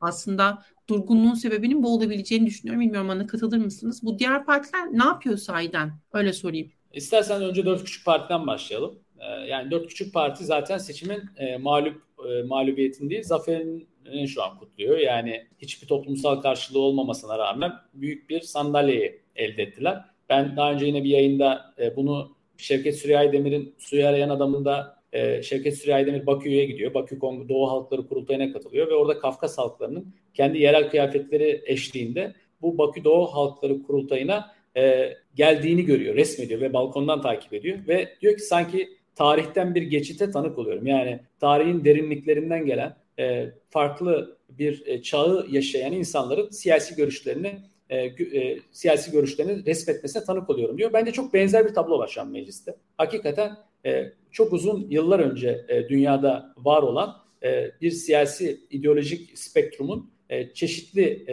aslında 0.00 0.62
durgunluğun 0.88 1.34
sebebinin 1.34 1.82
bu 1.82 1.94
olabileceğini 1.94 2.46
düşünüyorum. 2.46 2.80
Bilmiyorum 2.80 3.08
bana 3.08 3.26
katılır 3.26 3.58
mısınız? 3.58 4.00
Bu 4.02 4.18
diğer 4.18 4.46
partiler 4.46 4.86
ne 4.92 5.04
yapıyor 5.04 5.36
sahiden? 5.36 5.92
Öyle 6.12 6.32
sorayım. 6.32 6.72
İstersen 6.92 7.42
önce 7.42 7.66
dört 7.66 7.84
küçük 7.84 8.06
partiden 8.06 8.46
başlayalım. 8.46 8.98
Ee, 9.18 9.24
yani 9.24 9.70
dört 9.70 9.86
küçük 9.88 10.14
parti 10.14 10.44
zaten 10.44 10.78
seçimin 10.78 11.22
e, 11.36 11.56
mağlup 11.56 12.02
e, 12.28 12.42
mağlubiyetin 12.42 13.10
değil 13.10 13.22
zaferini 13.22 14.28
şu 14.28 14.42
an 14.42 14.58
kutluyor. 14.58 14.98
Yani 14.98 15.46
hiçbir 15.58 15.86
toplumsal 15.86 16.40
karşılığı 16.40 16.78
olmamasına 16.78 17.38
rağmen 17.38 17.72
büyük 17.94 18.30
bir 18.30 18.40
sandalyeyi 18.40 19.22
elde 19.36 19.62
ettiler. 19.62 20.04
Ben 20.28 20.56
daha 20.56 20.72
önce 20.72 20.86
yine 20.86 21.04
bir 21.04 21.08
yayında 21.08 21.74
e, 21.78 21.96
bunu 21.96 22.36
Şevket 22.56 22.98
Süreyya 22.98 23.32
Demir'in 23.32 23.74
suyu 23.78 24.06
arayan 24.06 24.28
adamında 24.28 25.01
e, 25.12 25.42
Şevket 25.42 25.78
Süreyya 25.78 26.06
Demir 26.06 26.26
Bakü'ye 26.26 26.64
gidiyor. 26.64 26.94
Bakü 26.94 27.20
Doğu 27.20 27.70
Halkları 27.70 28.08
Kurultayı'na 28.08 28.52
katılıyor 28.52 28.88
ve 28.88 28.94
orada 28.94 29.18
Kafkas 29.18 29.58
halklarının 29.58 30.14
kendi 30.34 30.58
yerel 30.58 30.90
kıyafetleri 30.90 31.62
eşliğinde 31.66 32.34
bu 32.62 32.78
Bakü 32.78 33.04
Doğu 33.04 33.26
Halkları 33.26 33.82
Kurultayı'na 33.82 34.54
e, 34.76 35.12
geldiğini 35.34 35.84
görüyor, 35.84 36.14
resmediyor 36.14 36.60
ve 36.60 36.72
balkondan 36.72 37.22
takip 37.22 37.52
ediyor 37.52 37.78
ve 37.88 38.08
diyor 38.20 38.36
ki 38.36 38.42
sanki 38.42 38.88
tarihten 39.14 39.74
bir 39.74 39.82
geçite 39.82 40.30
tanık 40.30 40.58
oluyorum. 40.58 40.86
Yani 40.86 41.20
tarihin 41.40 41.84
derinliklerinden 41.84 42.66
gelen 42.66 42.96
e, 43.18 43.50
farklı 43.70 44.38
bir 44.48 44.86
e, 44.86 45.02
çağı 45.02 45.46
yaşayan 45.50 45.92
insanların 45.92 46.50
siyasi 46.50 46.96
görüşlerini 46.96 47.60
e, 47.90 47.96
e, 47.98 48.58
siyasi 48.72 49.12
görüşlerini 49.12 49.66
resmetmesine 49.66 50.24
tanık 50.24 50.50
oluyorum 50.50 50.78
diyor. 50.78 50.92
Bence 50.92 51.12
çok 51.12 51.34
benzer 51.34 51.68
bir 51.68 51.74
tablo 51.74 51.98
var 51.98 52.08
şu 52.08 52.20
an 52.20 52.28
mecliste. 52.28 52.76
Hakikaten 52.96 53.56
e, 53.86 54.12
çok 54.30 54.52
uzun 54.52 54.86
yıllar 54.90 55.20
önce 55.20 55.64
e, 55.68 55.88
dünyada 55.88 56.54
var 56.56 56.82
olan 56.82 57.16
e, 57.42 57.70
bir 57.80 57.90
siyasi 57.90 58.60
ideolojik 58.70 59.38
spektrumun 59.38 60.10
e, 60.30 60.54
çeşitli 60.54 61.26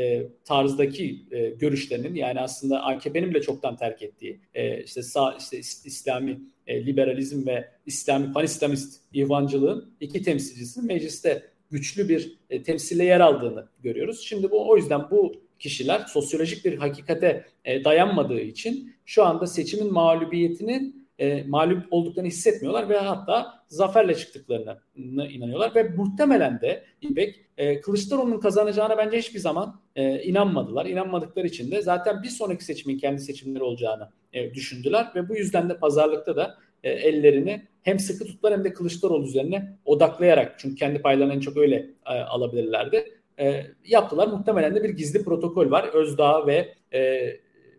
tarzdaki 0.45 1.25
görüşlerinin 1.59 2.15
yani 2.15 2.39
aslında 2.39 2.83
AKP'nin 2.83 3.29
bile 3.29 3.41
çoktan 3.41 3.77
terk 3.77 4.01
ettiği 4.01 4.39
işte 4.85 5.03
sağ 5.03 5.37
işte 5.39 5.57
İslami 5.59 6.39
liberalizm 6.69 7.47
ve 7.47 7.69
İslami 7.85 8.33
panislamist 8.33 9.01
ihvancılığın 9.13 9.93
iki 9.99 10.23
temsilcisinin 10.23 10.87
mecliste 10.87 11.43
güçlü 11.71 12.09
bir 12.09 12.37
e, 12.49 12.63
temsille 12.63 13.03
yer 13.03 13.19
aldığını 13.19 13.67
görüyoruz. 13.83 14.21
Şimdi 14.21 14.51
bu 14.51 14.69
o 14.69 14.77
yüzden 14.77 15.01
bu 15.11 15.33
kişiler 15.59 15.99
sosyolojik 15.99 16.65
bir 16.65 16.77
hakikate 16.77 17.45
dayanmadığı 17.65 18.39
için 18.39 18.95
şu 19.05 19.23
anda 19.23 19.47
seçimin 19.47 19.93
mağlubiyetinin 19.93 20.98
e, 21.19 21.43
mağlup 21.43 21.83
olduklarını 21.91 22.27
hissetmiyorlar 22.27 22.89
ve 22.89 22.97
hatta 22.97 23.63
zaferle 23.67 24.15
çıktıklarına 24.15 24.79
inanıyorlar 24.95 25.75
ve 25.75 25.83
muhtemelen 25.83 26.61
de 26.61 26.83
İpek 27.01 27.45
e, 27.57 27.81
Kılıçdaroğlu'nun 27.81 28.39
kazanacağına 28.39 28.97
bence 28.97 29.17
hiçbir 29.17 29.39
zaman 29.39 29.81
e, 29.95 30.23
inanmadılar. 30.23 30.85
İnanmadıkları 30.85 31.47
için 31.47 31.71
de 31.71 31.81
zaten 31.81 32.23
bir 32.23 32.29
sonraki 32.29 32.65
seçimin 32.65 32.97
kendi 32.97 33.21
seçimleri 33.21 33.63
olacağını 33.63 34.09
e, 34.33 34.53
düşündüler 34.53 35.11
ve 35.15 35.29
bu 35.29 35.35
yüzden 35.35 35.69
de 35.69 35.77
pazarlıkta 35.77 36.35
da 36.35 36.57
e, 36.83 36.89
ellerini 36.89 37.67
hem 37.83 37.99
sıkı 37.99 38.25
tuttular 38.25 38.53
hem 38.53 38.63
de 38.63 38.73
Kılıçdaroğlu 38.73 39.25
üzerine 39.25 39.77
odaklayarak 39.85 40.59
çünkü 40.59 40.75
kendi 40.75 41.01
paylarını 41.01 41.33
en 41.33 41.39
çok 41.39 41.57
öyle 41.57 41.89
e, 42.05 42.09
alabilirlerdi. 42.09 43.19
E, 43.39 43.65
yaptılar. 43.85 44.27
Muhtemelen 44.27 44.75
de 44.75 44.83
bir 44.83 44.89
gizli 44.89 45.23
protokol 45.23 45.71
var. 45.71 45.83
Özdağ 45.93 46.47
ve 46.47 46.73
e, 46.93 47.29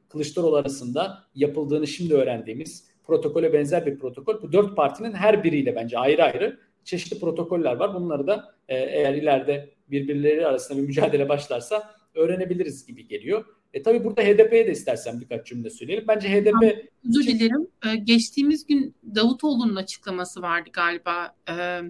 Kılıçdaroğlu 0.08 0.56
arasında 0.56 1.18
yapıldığını 1.34 1.86
şimdi 1.86 2.14
öğrendiğimiz 2.14 2.89
protokole 3.10 3.52
benzer 3.52 3.86
bir 3.86 3.98
protokol. 3.98 4.42
Bu 4.42 4.52
dört 4.52 4.76
partinin 4.76 5.12
her 5.12 5.44
biriyle 5.44 5.76
bence 5.76 5.98
ayrı 5.98 6.24
ayrı 6.24 6.60
çeşitli 6.84 7.20
protokoller 7.20 7.76
var. 7.76 7.94
Bunları 7.94 8.26
da 8.26 8.54
e, 8.68 8.76
eğer 8.76 9.14
ileride 9.14 9.70
birbirleri 9.90 10.46
arasında 10.46 10.78
bir 10.78 10.86
mücadele 10.86 11.28
başlarsa 11.28 11.94
öğrenebiliriz 12.14 12.86
gibi 12.86 13.08
geliyor. 13.08 13.44
E 13.74 13.82
tabii 13.82 14.04
burada 14.04 14.22
HDP'ye 14.22 14.66
de 14.66 14.72
istersen 14.72 15.20
birkaç 15.20 15.46
cümle 15.46 15.70
söyleyelim. 15.70 16.04
Bence 16.08 16.28
HDP... 16.28 16.88
Özür 17.08 17.26
dilerim. 17.26 17.66
Ee, 17.86 17.96
geçtiğimiz 17.96 18.66
gün 18.66 18.94
Davutoğlu'nun 19.14 19.76
açıklaması 19.76 20.42
vardı 20.42 20.70
galiba. 20.72 21.34
Ee, 21.48 21.80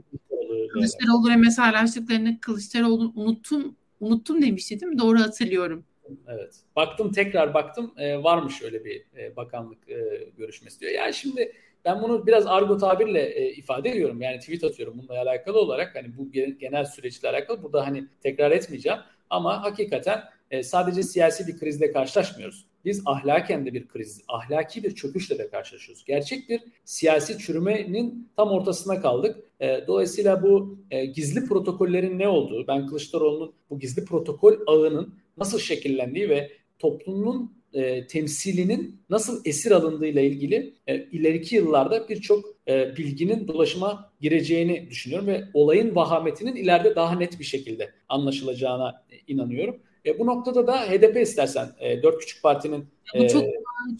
Kılıçdaroğlu 0.72 1.28
ve 1.30 1.36
mesajlaştıklarını 1.36 2.40
Kılıçdaroğlu 2.40 3.12
unuttum 3.14 3.76
unuttum 4.00 4.42
demişti 4.42 4.80
değil 4.80 4.92
mi? 4.92 4.98
Doğru 4.98 5.20
hatırlıyorum. 5.20 5.84
Evet. 6.28 6.54
Baktım 6.76 7.12
tekrar 7.12 7.54
baktım 7.54 7.94
e, 7.96 8.22
varmış 8.22 8.62
öyle 8.62 8.84
bir 8.84 9.04
e, 9.16 9.36
bakanlık 9.36 9.88
e, 9.88 10.28
görüşmesi 10.38 10.80
diyor. 10.80 10.92
Yani 10.92 11.14
şimdi 11.14 11.52
ben 11.84 12.02
bunu 12.02 12.26
biraz 12.26 12.46
argo 12.46 12.78
tabirle 12.78 13.22
e, 13.22 13.52
ifade 13.52 13.90
ediyorum. 13.90 14.22
Yani 14.22 14.38
tweet 14.38 14.64
atıyorum 14.64 14.98
bununla 14.98 15.20
alakalı 15.20 15.60
olarak 15.60 15.96
hani 15.96 16.16
bu 16.18 16.30
genel 16.58 16.84
süreçle 16.84 17.28
alakalı 17.28 17.62
burada 17.62 17.86
hani 17.86 18.04
tekrar 18.22 18.50
etmeyeceğim 18.50 18.98
ama 19.30 19.62
hakikaten 19.62 20.22
e, 20.50 20.62
sadece 20.62 21.02
siyasi 21.02 21.46
bir 21.46 21.58
krizle 21.58 21.92
karşılaşmıyoruz. 21.92 22.66
Biz 22.84 23.02
ahlaken 23.06 23.66
de 23.66 23.74
bir 23.74 23.88
kriz, 23.88 24.22
ahlaki 24.28 24.82
bir 24.82 24.94
çöküşle 24.94 25.38
de 25.38 25.50
karşılaşıyoruz. 25.50 26.04
Gerçek 26.04 26.48
bir 26.48 26.60
siyasi 26.84 27.38
çürümenin 27.38 28.30
tam 28.36 28.48
ortasına 28.48 29.00
kaldık. 29.00 29.36
E, 29.60 29.86
dolayısıyla 29.86 30.42
bu 30.42 30.78
e, 30.90 31.04
gizli 31.04 31.44
protokollerin 31.44 32.18
ne 32.18 32.28
olduğu, 32.28 32.66
ben 32.66 32.86
Kılıçdaroğlu'nun 32.86 33.54
bu 33.70 33.78
gizli 33.78 34.04
protokol 34.04 34.54
ağının 34.66 35.14
nasıl 35.40 35.58
şekillendiği 35.58 36.28
ve 36.28 36.50
toplumun 36.78 37.60
e, 37.72 38.06
temsilinin 38.06 39.00
nasıl 39.10 39.42
esir 39.44 39.70
alındığıyla 39.70 40.22
ilgili 40.22 40.74
e, 40.86 40.96
ileriki 40.96 41.56
yıllarda 41.56 42.08
birçok 42.08 42.44
e, 42.68 42.96
bilginin 42.96 43.48
dolaşıma 43.48 44.12
gireceğini 44.20 44.90
düşünüyorum 44.90 45.26
ve 45.26 45.44
olayın 45.54 45.94
vahametinin 45.94 46.56
ileride 46.56 46.96
daha 46.96 47.14
net 47.14 47.38
bir 47.38 47.44
şekilde 47.44 47.90
anlaşılacağına 48.08 49.04
inanıyorum. 49.26 49.76
E, 50.06 50.18
bu 50.18 50.26
noktada 50.26 50.66
da 50.66 50.80
HDP 50.80 51.16
istersen 51.16 51.68
e, 51.80 52.02
dört 52.02 52.20
küçük 52.20 52.42
partinin 52.42 52.86
bu 53.18 53.28
çok 53.28 53.42
e, 53.44 53.52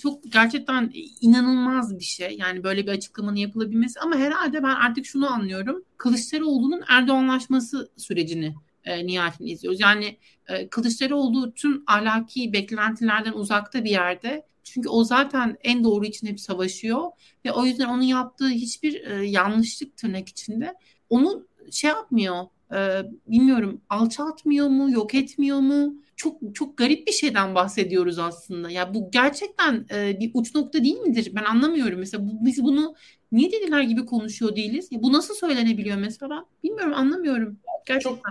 çok 0.03 0.32
gerçekten 0.32 0.93
inanılmaz 1.20 1.99
bir 1.99 2.05
şey. 2.05 2.36
Yani 2.38 2.64
böyle 2.64 2.86
bir 2.86 2.93
açıklamanın 2.93 3.36
yapılabilmesi 3.36 4.01
ama 4.01 4.16
herhalde 4.16 4.62
ben 4.62 4.74
artık 4.74 5.07
şunu 5.07 5.32
anlıyorum. 5.32 5.84
Kılıçdaroğlu'nun 5.97 6.82
Erdoğanlaşması 6.88 7.91
sürecini 7.97 8.55
e, 8.91 9.07
nihayetinde 9.07 9.51
izliyoruz. 9.51 9.80
Yani 9.80 10.16
e, 10.49 10.68
Kılıçdaroğlu 10.68 11.55
tüm 11.55 11.82
ahlaki 11.86 12.53
beklentilerden 12.53 13.32
uzakta 13.32 13.84
bir 13.84 13.91
yerde. 13.91 14.47
Çünkü 14.64 14.88
o 14.88 15.05
zaten 15.05 15.57
en 15.62 15.84
doğru 15.84 16.05
için 16.05 16.26
hep 16.26 16.41
savaşıyor 16.41 17.11
ve 17.45 17.53
o 17.53 17.64
yüzden 17.64 17.88
onun 17.88 18.03
yaptığı 18.03 18.49
hiçbir 18.49 19.05
e, 19.05 19.26
yanlışlık 19.26 19.97
tırnak 19.97 20.28
içinde 20.28 20.74
onu 21.11 21.47
şey 21.70 21.91
yapmıyor. 21.91 22.45
E, 22.72 22.78
bilmiyorum 23.26 23.80
alçaltmıyor 23.88 24.68
mu, 24.68 24.91
yok 24.91 25.14
etmiyor 25.14 25.59
mu? 25.59 25.95
Çok 26.16 26.55
çok 26.55 26.76
garip 26.76 27.07
bir 27.07 27.12
şeyden 27.12 27.55
bahsediyoruz 27.55 28.18
aslında. 28.18 28.70
Ya 28.70 28.95
bu 28.95 29.11
gerçekten 29.11 29.86
e, 29.95 30.20
bir 30.20 30.30
uç 30.34 30.55
nokta 30.55 30.84
değil 30.84 30.99
midir? 30.99 31.32
Ben 31.34 31.45
anlamıyorum. 31.45 31.99
Mesela 31.99 32.26
bu, 32.26 32.47
biz 32.47 32.62
bunu 32.64 32.95
niye 33.32 33.53
dediler 33.53 33.82
gibi 33.82 34.07
konuşuyor 34.07 34.57
değiliz? 34.57 34.88
Ya 34.91 35.03
bu 35.03 35.12
nasıl 35.12 35.34
söylenebiliyor 35.34 35.97
mesela? 35.97 36.45
Bilmiyorum, 36.64 36.95
anlamıyorum. 36.95 37.59
Gerçekten. 37.87 38.11
Çok 38.11 38.22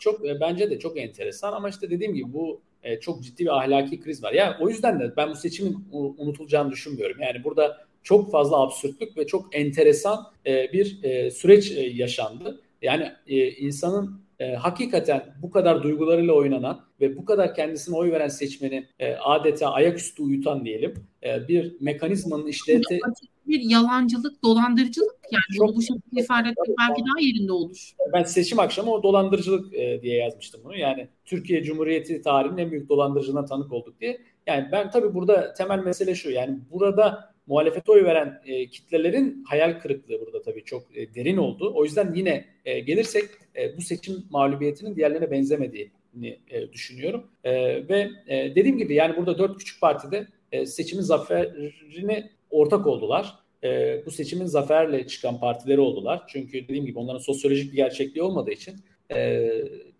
çok 0.00 0.26
e, 0.26 0.40
bence 0.40 0.70
de 0.70 0.78
çok 0.78 0.98
enteresan 0.98 1.52
ama 1.52 1.68
işte 1.68 1.90
dediğim 1.90 2.14
gibi 2.14 2.32
bu 2.32 2.60
e, 2.82 3.00
çok 3.00 3.22
ciddi 3.22 3.44
bir 3.44 3.56
ahlaki 3.58 4.00
kriz 4.00 4.22
var. 4.22 4.32
Yani 4.32 4.54
o 4.60 4.68
yüzden 4.68 5.00
de 5.00 5.16
ben 5.16 5.30
bu 5.30 5.34
seçimin 5.34 5.84
unutulacağını 6.18 6.70
düşünmüyorum. 6.70 7.16
Yani 7.22 7.44
burada 7.44 7.88
çok 8.02 8.30
fazla 8.30 8.60
absürtlük 8.60 9.16
ve 9.16 9.26
çok 9.26 9.56
enteresan 9.56 10.32
e, 10.46 10.72
bir 10.72 11.02
e, 11.02 11.30
süreç 11.30 11.70
e, 11.70 11.80
yaşandı. 11.80 12.60
Yani 12.82 13.12
e, 13.26 13.50
insanın 13.50 14.20
e, 14.40 14.54
hakikaten 14.54 15.34
bu 15.42 15.50
kadar 15.50 15.82
duygularıyla 15.82 16.32
oynanan 16.32 16.80
ve 17.00 17.16
bu 17.16 17.24
kadar 17.24 17.54
kendisine 17.54 17.96
oy 17.96 18.12
veren 18.12 18.28
seçmeni 18.28 18.86
e, 18.98 19.14
adeta 19.14 19.70
ayaküstü 19.70 20.22
uyutan 20.22 20.64
diyelim 20.64 20.94
e, 21.22 21.48
bir 21.48 21.76
mekanizmanın 21.80 22.46
işleti 22.46 23.00
bir 23.48 23.60
yalancılık, 23.60 24.42
dolandırıcılık 24.42 25.16
yani 25.30 25.56
çok, 25.56 25.76
bu 25.76 25.82
şekilde 25.82 26.20
ifade 26.20 26.48
etmek 26.48 26.78
belki 26.80 27.02
daha 27.02 27.20
yerinde 27.20 27.52
olur. 27.52 27.92
Ben 28.12 28.22
seçim 28.22 28.58
akşamı 28.58 28.92
o 28.92 29.02
dolandırıcılık 29.02 29.74
e, 29.74 30.02
diye 30.02 30.16
yazmıştım 30.16 30.60
bunu. 30.64 30.76
Yani 30.76 31.08
Türkiye 31.24 31.62
Cumhuriyeti 31.62 32.22
tarihinin 32.22 32.58
en 32.58 32.70
büyük 32.70 32.88
dolandırıcılığına 32.88 33.44
tanık 33.44 33.72
olduk 33.72 34.00
diye. 34.00 34.20
Yani 34.46 34.68
ben 34.72 34.90
tabii 34.90 35.14
burada 35.14 35.52
temel 35.52 35.78
mesele 35.78 36.14
şu. 36.14 36.30
Yani 36.30 36.58
burada 36.70 37.27
muhalefete 37.48 37.92
oy 37.92 38.04
veren 38.04 38.40
e, 38.46 38.66
kitlelerin 38.66 39.44
hayal 39.48 39.80
kırıklığı 39.80 40.20
burada 40.20 40.42
tabii 40.42 40.64
çok 40.64 40.96
e, 40.96 41.14
derin 41.14 41.36
oldu. 41.36 41.72
O 41.74 41.84
yüzden 41.84 42.14
yine 42.14 42.44
e, 42.64 42.80
gelirsek 42.80 43.24
e, 43.56 43.76
bu 43.76 43.80
seçim 43.80 44.24
mağlubiyetinin 44.30 44.96
diğerlerine 44.96 45.30
benzemediğini 45.30 46.38
e, 46.50 46.72
düşünüyorum. 46.72 47.26
E, 47.44 47.52
ve 47.88 48.10
e, 48.26 48.54
dediğim 48.54 48.78
gibi 48.78 48.94
yani 48.94 49.16
burada 49.16 49.38
dört 49.38 49.58
küçük 49.58 49.80
partide 49.80 50.26
e, 50.52 50.66
seçimin 50.66 51.02
zaferini 51.02 52.30
ortak 52.50 52.86
oldular. 52.86 53.34
E, 53.64 54.02
bu 54.06 54.10
seçimin 54.10 54.46
zaferle 54.46 55.06
çıkan 55.06 55.40
partileri 55.40 55.80
oldular. 55.80 56.22
Çünkü 56.28 56.64
dediğim 56.64 56.86
gibi 56.86 56.98
onların 56.98 57.18
sosyolojik 57.18 57.72
bir 57.72 57.76
gerçekliği 57.76 58.22
olmadığı 58.22 58.50
için 58.50 58.74
e, 59.14 59.50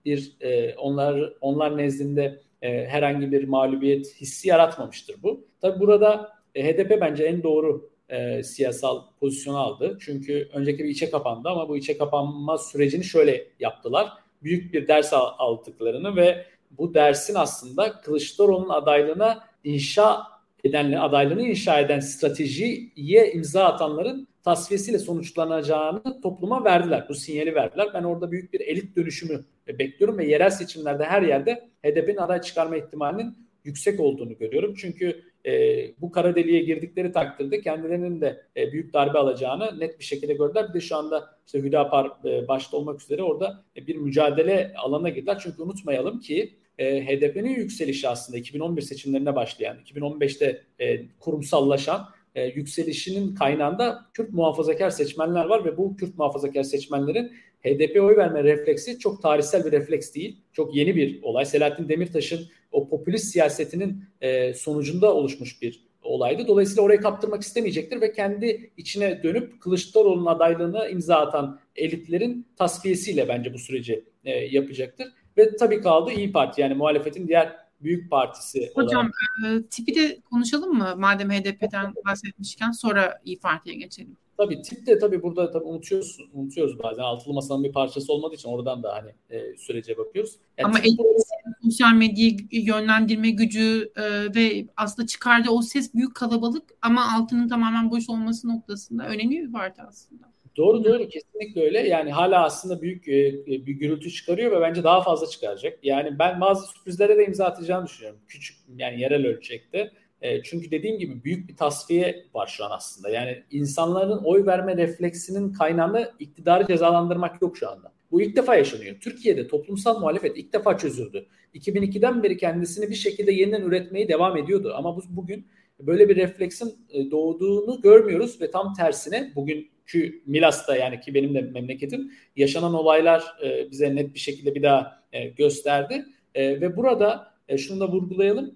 bir 0.05 0.33
e, 0.41 0.75
onlar 0.75 1.33
onlar 1.41 1.77
nezdinde 1.77 2.41
e, 2.63 2.87
herhangi 2.87 3.33
bir 3.33 3.49
mağlubiyet 3.49 4.21
hissi 4.21 4.49
yaratmamıştır 4.49 5.23
bu. 5.23 5.47
Tabi 5.61 5.81
burada 5.81 6.38
HDP 6.63 7.01
bence 7.01 7.25
en 7.25 7.43
doğru 7.43 7.91
e, 8.09 8.43
siyasal 8.43 9.03
pozisyonu 9.21 9.59
aldı. 9.59 9.99
Çünkü 10.01 10.49
önceki 10.53 10.85
bir 10.85 10.89
içe 10.89 11.11
kapandı 11.11 11.49
ama 11.49 11.69
bu 11.69 11.77
içe 11.77 11.99
kapanma 11.99 12.59
sürecini 12.59 13.05
şöyle 13.05 13.47
yaptılar. 13.61 14.13
Büyük 14.43 14.75
bir 14.75 14.89
ders 14.89 15.13
aldıklarını 15.13 16.17
ve 16.17 16.45
bu 16.71 16.95
dersin 16.95 17.35
aslında 17.35 18.01
Kılıçdaroğlu'nun 18.01 18.69
adaylığına 18.69 19.45
inşa 19.65 20.23
edenle 20.65 20.99
adaylığını 20.99 21.43
inşa 21.43 21.81
eden 21.81 22.01
stratejiye 22.01 23.33
imza 23.33 23.65
atanların 23.65 24.29
tasfiyesiyle 24.45 24.99
sonuçlanacağını 24.99 26.21
topluma 26.23 26.65
verdiler. 26.65 27.07
Bu 27.09 27.15
sinyali 27.15 27.55
verdiler. 27.55 27.89
Ben 27.95 28.03
orada 28.03 28.33
büyük 28.33 28.53
bir 28.53 28.61
elit 28.61 28.97
dönüşümü 28.97 29.45
bekliyorum 29.69 30.19
ve 30.19 30.27
yerel 30.27 30.51
seçimlerde 30.51 31.05
her 31.05 31.23
yerde 31.23 31.69
HDP'nin 31.85 32.17
aday 32.17 32.41
çıkarma 32.41 32.77
ihtimalinin 32.77 33.39
yüksek 33.65 34.01
olduğunu 34.01 34.39
görüyorum. 34.39 34.75
Çünkü 34.75 35.23
e, 35.49 35.95
bu 36.01 36.13
kara 36.13 36.37
deliğe 36.37 36.63
girdikleri 36.63 37.13
takdirde 37.13 37.61
kendilerinin 37.61 38.21
de 38.21 38.43
e, 38.57 38.73
büyük 38.73 38.95
darbe 38.95 39.19
alacağını 39.19 39.81
net 39.81 39.99
bir 39.99 40.05
şekilde 40.05 40.35
gördüler. 40.35 40.69
Bir 40.69 40.75
de 40.75 40.81
şu 40.81 40.97
anda 40.97 41.39
işte 41.47 41.59
Hüdapar 41.63 42.11
e, 42.25 42.49
başta 42.49 42.77
olmak 42.77 43.03
üzere 43.03 43.23
orada 43.23 43.65
e, 43.77 43.87
bir 43.87 43.97
mücadele 43.97 44.75
alanına 44.77 45.09
girdiler. 45.09 45.39
Çünkü 45.43 45.63
unutmayalım 45.63 46.21
ki 46.21 46.55
e, 46.79 47.07
HDP'nin 47.07 47.57
yükselişi 47.57 48.09
aslında 48.09 48.39
2011 48.39 48.83
seçimlerine 48.83 49.37
başlayan, 49.37 49.77
2015'te 49.87 50.63
e, 50.79 51.07
kurumsallaşan 51.21 52.09
e, 52.35 52.47
yükselişinin 52.47 53.35
kaynağında 53.35 54.07
Kürt 54.15 54.33
muhafazakar 54.33 54.91
seçmenler 54.91 55.45
var 55.45 55.65
ve 55.65 55.77
bu 55.77 55.97
Kürt 55.97 56.19
muhafazakar 56.19 56.63
seçmenlerin 56.63 57.33
HDP 57.65 58.03
oy 58.03 58.17
verme 58.17 58.45
refleksi 58.45 58.99
çok 58.99 59.23
tarihsel 59.23 59.65
bir 59.65 59.73
refleks 59.73 60.15
değil. 60.15 60.41
Çok 60.53 60.75
yeni 60.75 60.97
bir 60.97 61.23
olay. 61.23 61.45
Selahattin 61.45 61.89
Demirtaş'ın 61.89 62.41
o 62.79 62.89
popülist 62.89 63.25
siyasetinin 63.25 64.05
e, 64.21 64.55
sonucunda 64.55 65.15
oluşmuş 65.15 65.63
bir 65.63 65.89
olaydı. 66.03 66.47
Dolayısıyla 66.49 66.83
orayı 66.83 67.01
kaptırmak 67.01 67.43
istemeyecektir 67.43 68.01
ve 68.01 68.13
kendi 68.13 68.73
içine 68.77 69.23
dönüp 69.23 69.61
Kılıçdaroğlu'nun 69.61 70.27
adaylığını 70.27 70.89
imza 70.89 71.17
atan 71.17 71.61
elitlerin 71.77 72.47
tasfiyesiyle 72.57 73.29
bence 73.29 73.55
bu 73.55 73.59
süreci 73.59 74.05
e, 74.25 74.31
yapacaktır. 74.31 75.09
Ve 75.37 75.57
tabii 75.57 75.81
kaldı 75.81 76.13
İyi 76.13 76.33
Parti 76.33 76.61
yani 76.61 76.75
muhalefetin 76.75 77.29
diğer 77.29 77.57
büyük 77.81 78.11
partisi 78.11 78.71
Hocam 78.75 79.11
e, 79.47 79.63
tipi 79.63 79.95
de 79.95 80.19
konuşalım 80.31 80.73
mı? 80.79 80.95
Madem 80.97 81.31
HDP'den 81.31 81.95
bahsetmişken 82.07 82.71
sonra 82.71 83.21
İyi 83.25 83.39
Parti'ye 83.39 83.77
geçelim. 83.77 84.17
Tabii 84.39 84.63
tip 84.63 84.87
de 84.87 84.99
tabii 84.99 85.23
burada 85.23 85.51
tabii 85.51 85.65
unutuyoruz, 85.65 86.19
unutuyoruz 86.33 86.79
bazen. 86.79 87.03
Altılı 87.03 87.35
masanın 87.35 87.65
bir 87.65 87.73
parçası 87.73 88.13
olmadığı 88.13 88.35
için 88.35 88.49
oradan 88.49 88.83
da 88.83 88.95
hani 88.95 89.11
e, 89.31 89.57
sürece 89.57 89.99
bakıyoruz. 89.99 90.37
Yani 90.59 90.67
Ama 90.67 90.79
burada... 90.99 91.19
sosyal 91.63 91.95
medyayı 91.95 92.37
yönlendirme 92.51 93.31
gücü 93.31 93.93
e, 93.97 94.35
ve 94.35 94.67
aslında 94.77 95.07
çıkardığı 95.07 95.51
o 95.51 95.63
ses 95.63 95.95
büyük 95.95 96.15
kalabalık 96.15 96.63
ama 96.83 97.17
altının 97.17 97.49
tamamen 97.49 97.91
boş 97.91 98.09
olması 98.09 98.49
noktasında 98.49 99.09
önemli 99.09 99.47
bir 99.47 99.53
parti 99.53 99.83
aslında. 99.83 100.25
Doğru 100.57 100.85
doğru 100.85 101.09
kesinlikle 101.09 101.63
öyle. 101.63 101.89
Yani 101.89 102.13
hala 102.13 102.45
aslında 102.45 102.83
büyük 102.83 103.09
e, 103.09 103.33
bir 103.47 103.73
gürültü 103.73 104.11
çıkarıyor 104.11 104.53
ve 104.53 104.61
bence 104.61 104.85
daha 104.85 105.01
fazla 105.01 105.27
çıkaracak. 105.27 105.79
Yani 105.83 106.19
ben 106.19 106.41
bazı 106.41 106.67
sürprizlere 106.67 107.19
de 107.19 107.27
imza 107.27 107.45
atacağını 107.45 107.87
düşünüyorum. 107.87 108.21
Küçük 108.29 108.57
yani 108.77 109.01
yerel 109.01 109.27
ölçekte. 109.27 109.91
E, 110.23 110.43
çünkü 110.43 110.71
dediğim 110.71 110.99
gibi 110.99 111.25
büyük 111.25 111.49
bir 111.49 111.57
tasfiye 111.57 112.25
var 112.35 112.47
şu 112.47 112.65
an 112.65 112.71
aslında. 112.71 113.11
Yani 113.11 113.43
insanların 113.51 114.25
oy 114.25 114.47
verme 114.47 114.77
refleksinin 114.77 115.53
kaynağında 115.53 116.13
iktidarı 116.19 116.67
cezalandırmak 116.67 117.43
yok 117.43 117.59
şu 117.59 117.71
anda. 117.71 117.93
Bu 118.11 118.23
ilk 118.23 118.37
defa 118.37 118.57
yaşanıyor. 118.57 118.97
Türkiye'de 119.01 119.49
toplumsal 119.49 120.01
muhalefet 120.01 120.37
ilk 120.37 120.53
defa 120.53 120.79
çözüldü. 120.79 121.27
2002'den 121.55 122.23
beri 122.23 122.37
kendisini 122.37 122.91
bir 122.91 122.95
şekilde 122.95 123.33
yeniden 123.33 123.63
üretmeyi 123.63 124.09
devam 124.09 124.37
ediyordu. 124.37 124.73
Ama 124.77 124.97
bu, 124.97 125.03
bugün 125.09 125.47
böyle 125.81 126.09
bir 126.09 126.17
refleksin 126.17 126.87
e, 126.91 127.11
doğduğunu 127.11 127.81
görmüyoruz 127.81 128.41
ve 128.41 128.51
tam 128.51 128.75
tersine 128.75 129.33
bugünkü 129.37 130.23
Milas'ta 130.27 130.77
yani 130.77 131.01
ki 131.01 131.15
benim 131.15 131.35
de 131.35 131.41
memleketim 131.41 132.13
yaşanan 132.37 132.75
olaylar 132.75 133.25
e, 133.45 133.71
bize 133.71 133.97
net 133.97 134.15
bir 134.15 134.19
şekilde 134.19 134.55
bir 134.55 134.63
daha 134.63 135.03
e, 135.13 135.29
gösterdi. 135.29 136.05
Ve 136.37 136.77
burada 136.77 137.35
şunu 137.57 137.81
da 137.81 137.89
vurgulayalım. 137.89 138.55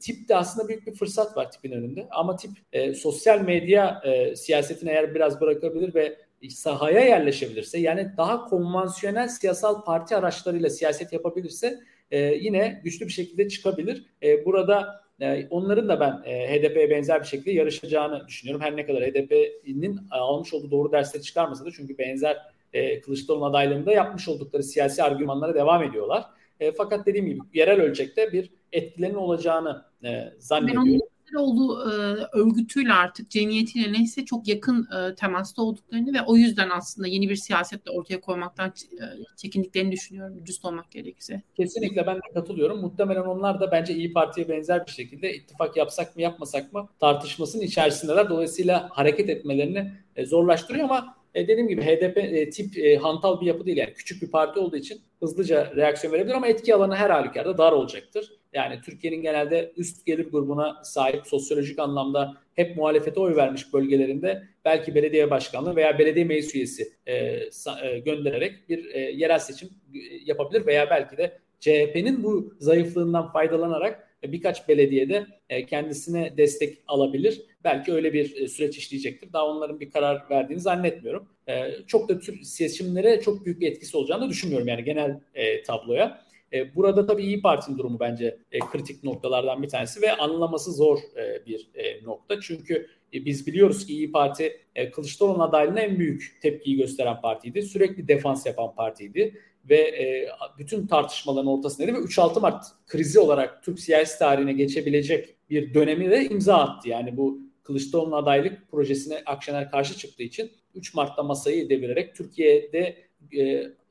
Tip 0.00 0.28
de 0.28 0.36
aslında 0.36 0.68
büyük 0.68 0.86
bir 0.86 0.94
fırsat 0.94 1.36
var 1.36 1.50
tipin 1.50 1.72
önünde. 1.72 2.06
Ama 2.10 2.36
tip 2.36 2.50
sosyal 2.96 3.40
medya 3.40 4.02
siyasetini 4.36 4.90
eğer 4.90 5.14
biraz 5.14 5.40
bırakabilir 5.40 5.94
ve 5.94 6.16
sahaya 6.50 7.00
yerleşebilirse 7.00 7.78
yani 7.78 8.12
daha 8.16 8.44
konvansiyonel 8.44 9.28
siyasal 9.28 9.84
parti 9.84 10.16
araçlarıyla 10.16 10.70
siyaset 10.70 11.12
yapabilirse 11.12 11.78
yine 12.40 12.80
güçlü 12.84 13.06
bir 13.06 13.12
şekilde 13.12 13.48
çıkabilir. 13.48 14.06
burada 14.44 15.08
e, 15.20 15.46
onların 15.50 15.88
da 15.88 16.00
ben 16.00 16.22
e, 16.24 16.48
HDP'ye 16.48 16.90
benzer 16.90 17.20
bir 17.20 17.26
şekilde 17.26 17.50
yarışacağını 17.50 18.28
düşünüyorum. 18.28 18.62
Her 18.62 18.76
ne 18.76 18.86
kadar 18.86 19.02
HDP'nin 19.02 20.00
almış 20.10 20.54
olduğu 20.54 20.70
doğru 20.70 20.92
dersleri 20.92 21.22
çıkarmasa 21.22 21.64
da 21.64 21.70
çünkü 21.70 21.98
benzer 21.98 22.36
e, 22.72 23.00
Kılıçdaroğlu 23.00 23.44
adaylığında 23.44 23.92
yapmış 23.92 24.28
oldukları 24.28 24.62
siyasi 24.62 25.02
argümanlara 25.02 25.54
devam 25.54 25.82
ediyorlar. 25.82 26.24
E, 26.60 26.72
fakat 26.72 27.06
dediğim 27.06 27.26
gibi 27.26 27.38
yerel 27.54 27.80
ölçekte 27.80 28.32
bir 28.32 28.50
etkilerinin 28.72 29.16
olacağını 29.16 29.84
e, 30.04 30.32
zannediyorum. 30.38 31.00
Kılıçdaroğlu 31.28 31.90
e, 31.90 31.94
örgütüyle 32.38 32.92
artık 32.92 33.30
cemiyetiyle 33.30 33.92
neyse 33.92 34.24
çok 34.24 34.48
yakın 34.48 34.88
e, 34.96 35.14
temasta 35.14 35.62
olduklarını 35.62 36.14
ve 36.14 36.22
o 36.26 36.36
yüzden 36.36 36.70
aslında 36.70 37.08
yeni 37.08 37.28
bir 37.28 37.36
siyasetle 37.36 37.90
ortaya 37.90 38.20
koymaktan 38.20 38.68
e, 38.68 39.04
çekindiklerini 39.36 39.92
düşünüyorum 39.92 40.38
dürüst 40.38 40.64
olmak 40.64 40.90
gerekirse. 40.90 41.42
Kesinlikle 41.56 42.06
ben 42.06 42.16
de 42.16 42.34
katılıyorum. 42.34 42.80
Muhtemelen 42.80 43.24
onlar 43.24 43.60
da 43.60 43.72
bence 43.72 43.94
İyi 43.94 44.12
Parti'ye 44.12 44.48
benzer 44.48 44.86
bir 44.86 44.92
şekilde 44.92 45.34
ittifak 45.34 45.76
yapsak 45.76 46.16
mı 46.16 46.22
yapmasak 46.22 46.72
mı 46.72 46.88
tartışmasının 47.00 47.62
içerisindeler. 47.62 48.28
Dolayısıyla 48.28 48.88
hareket 48.92 49.28
etmelerini 49.28 49.92
e, 50.16 50.26
zorlaştırıyor 50.26 50.84
ama 50.84 51.18
e, 51.34 51.48
dediğim 51.48 51.68
gibi 51.68 51.82
HDP 51.82 52.18
e, 52.18 52.50
tip 52.50 52.78
e, 52.78 52.96
hantal 52.96 53.40
bir 53.40 53.46
yapı 53.46 53.66
değil 53.66 53.76
yani 53.76 53.92
küçük 53.92 54.22
bir 54.22 54.30
parti 54.30 54.60
olduğu 54.60 54.76
için 54.76 55.00
hızlıca 55.20 55.72
reaksiyon 55.76 56.14
verebilir 56.14 56.34
ama 56.34 56.46
etki 56.46 56.74
alanı 56.74 56.96
her 56.96 57.10
halükarda 57.10 57.58
dar 57.58 57.72
olacaktır. 57.72 58.37
Yani 58.52 58.80
Türkiye'nin 58.80 59.22
genelde 59.22 59.72
üst 59.76 60.06
gelir 60.06 60.30
grubuna 60.30 60.84
sahip 60.84 61.26
sosyolojik 61.26 61.78
anlamda 61.78 62.34
hep 62.54 62.76
muhalefete 62.76 63.20
oy 63.20 63.36
vermiş 63.36 63.72
bölgelerinde 63.74 64.42
belki 64.64 64.94
belediye 64.94 65.30
başkanlığı 65.30 65.76
veya 65.76 65.98
belediye 65.98 66.24
meclis 66.24 66.54
üyesi 66.54 66.92
e, 67.06 67.14
e, 67.14 67.98
göndererek 68.04 68.68
bir 68.68 68.94
e, 68.94 69.00
yerel 69.00 69.38
seçim 69.38 69.68
e, 69.94 69.98
yapabilir 70.24 70.66
veya 70.66 70.90
belki 70.90 71.16
de 71.16 71.38
CHP'nin 71.60 72.22
bu 72.22 72.54
zayıflığından 72.58 73.32
faydalanarak 73.32 74.08
birkaç 74.22 74.68
belediyede 74.68 75.26
e, 75.48 75.66
kendisine 75.66 76.36
destek 76.36 76.78
alabilir. 76.86 77.42
Belki 77.64 77.92
öyle 77.92 78.12
bir 78.12 78.36
e, 78.36 78.48
süreç 78.48 78.78
işleyecektir. 78.78 79.32
Daha 79.32 79.46
onların 79.46 79.80
bir 79.80 79.90
karar 79.90 80.30
verdiğini 80.30 80.60
zannetmiyorum. 80.60 81.28
Çok 81.86 82.08
da 82.08 82.18
tür 82.18 82.42
seçimlere 82.42 83.20
çok 83.20 83.44
büyük 83.44 83.60
bir 83.60 83.66
etkisi 83.66 83.96
olacağını 83.96 84.28
düşünmüyorum 84.28 84.68
yani 84.68 84.84
genel 84.84 85.20
tabloya. 85.66 86.27
Burada 86.74 87.06
tabii 87.06 87.22
İyi 87.22 87.42
Parti'nin 87.42 87.78
durumu 87.78 88.00
bence 88.00 88.38
kritik 88.72 89.04
noktalardan 89.04 89.62
bir 89.62 89.68
tanesi 89.68 90.02
ve 90.02 90.12
anlaması 90.16 90.72
zor 90.72 90.98
bir 91.46 91.70
nokta. 92.04 92.40
Çünkü 92.40 92.86
biz 93.12 93.46
biliyoruz 93.46 93.86
ki 93.86 93.92
İyi 93.92 94.12
Parti 94.12 94.60
Kılıçdaroğlu 94.92 95.42
adaylığına 95.42 95.80
en 95.80 95.98
büyük 95.98 96.38
tepkiyi 96.42 96.76
gösteren 96.76 97.20
partiydi. 97.20 97.62
Sürekli 97.62 98.08
defans 98.08 98.46
yapan 98.46 98.74
partiydi 98.74 99.34
ve 99.70 99.76
e, 99.76 100.28
bütün 100.58 100.86
tartışmaların 100.86 101.46
ortasındaydı 101.46 101.92
ve 101.92 101.98
3-6 101.98 102.40
Mart 102.40 102.64
krizi 102.86 103.20
olarak 103.20 103.62
Türk 103.62 103.80
siyasi 103.80 104.18
tarihine 104.18 104.52
geçebilecek 104.52 105.36
bir 105.50 105.74
dönemi 105.74 106.10
de 106.10 106.24
imza 106.24 106.56
attı. 106.56 106.88
Yani 106.88 107.16
bu 107.16 107.40
Kılıçdaroğlu'nun 107.62 108.16
adaylık 108.16 108.70
projesine 108.70 109.22
Akşener 109.26 109.70
karşı 109.70 109.96
çıktığı 109.98 110.22
için 110.22 110.50
3 110.74 110.94
Mart'ta 110.94 111.22
masayı 111.22 111.70
devirerek 111.70 112.14
Türkiye'de 112.14 112.96
e, 113.32 113.42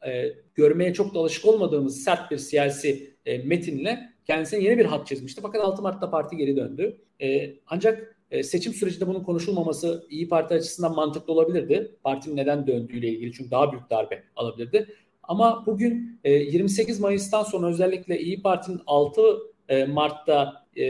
e, 0.07 0.33
görmeye 0.55 0.93
çok 0.93 1.15
da 1.15 1.19
alışık 1.19 1.45
olmadığımız 1.45 2.03
sert 2.03 2.31
bir 2.31 2.37
siyasi 2.37 3.13
e, 3.25 3.37
metinle 3.37 4.09
kendisine 4.25 4.63
yeni 4.63 4.77
bir 4.77 4.85
hat 4.85 5.07
çizmişti. 5.07 5.41
Fakat 5.41 5.61
6 5.61 5.81
Mart'ta 5.81 6.09
parti 6.09 6.37
geri 6.37 6.55
döndü. 6.55 6.97
E, 7.21 7.53
ancak 7.67 8.17
e, 8.31 8.43
seçim 8.43 8.73
sürecinde 8.73 9.07
bunun 9.07 9.23
konuşulmaması 9.23 10.07
İyi 10.09 10.29
Parti 10.29 10.53
açısından 10.53 10.95
mantıklı 10.95 11.33
olabilirdi. 11.33 11.95
Partinin 12.03 12.37
neden 12.37 12.67
döndüğüyle 12.67 13.07
ilgili 13.09 13.33
çünkü 13.33 13.51
daha 13.51 13.71
büyük 13.71 13.89
darbe 13.89 14.23
alabilirdi. 14.35 14.87
Ama 15.23 15.65
bugün 15.65 16.19
28 16.25 16.99
e, 16.99 17.01
Mayıs'tan 17.01 17.43
sonra 17.43 17.67
özellikle 17.67 18.19
İyi 18.19 18.41
Parti'nin 18.41 18.81
6 18.87 19.21
e, 19.69 19.85
Mart'ta 19.85 20.65
e, 20.77 20.83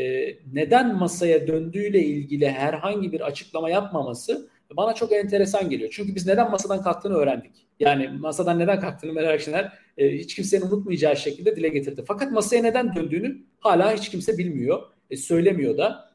neden 0.54 0.96
masaya 0.96 1.48
döndüğüyle 1.48 2.04
ilgili 2.04 2.50
herhangi 2.50 3.12
bir 3.12 3.22
açıklama 3.22 3.70
yapmaması 3.70 4.50
bana 4.78 4.94
çok 4.94 5.12
enteresan 5.12 5.70
geliyor. 5.70 5.90
Çünkü 5.94 6.16
biz 6.16 6.28
neden 6.28 6.52
masadan 6.52 6.82
kalktığını 6.82 7.14
öğrendik. 7.14 7.67
Yani 7.80 8.08
masadan 8.08 8.60
neden 8.60 8.80
kalktığını 8.80 9.14
Meral 9.14 9.34
Akşener 9.34 9.74
hiç 9.98 10.36
kimsenin 10.36 10.66
unutmayacağı 10.66 11.18
şekilde 11.18 11.56
dile 11.56 11.70
getirdi. 11.70 12.04
Fakat 12.08 12.32
masaya 12.32 12.62
neden 12.62 12.96
döndüğünü 12.96 13.38
hala 13.60 13.94
hiç 13.94 14.10
kimse 14.10 14.38
bilmiyor, 14.38 14.82
söylemiyor 15.16 15.78
da. 15.78 16.10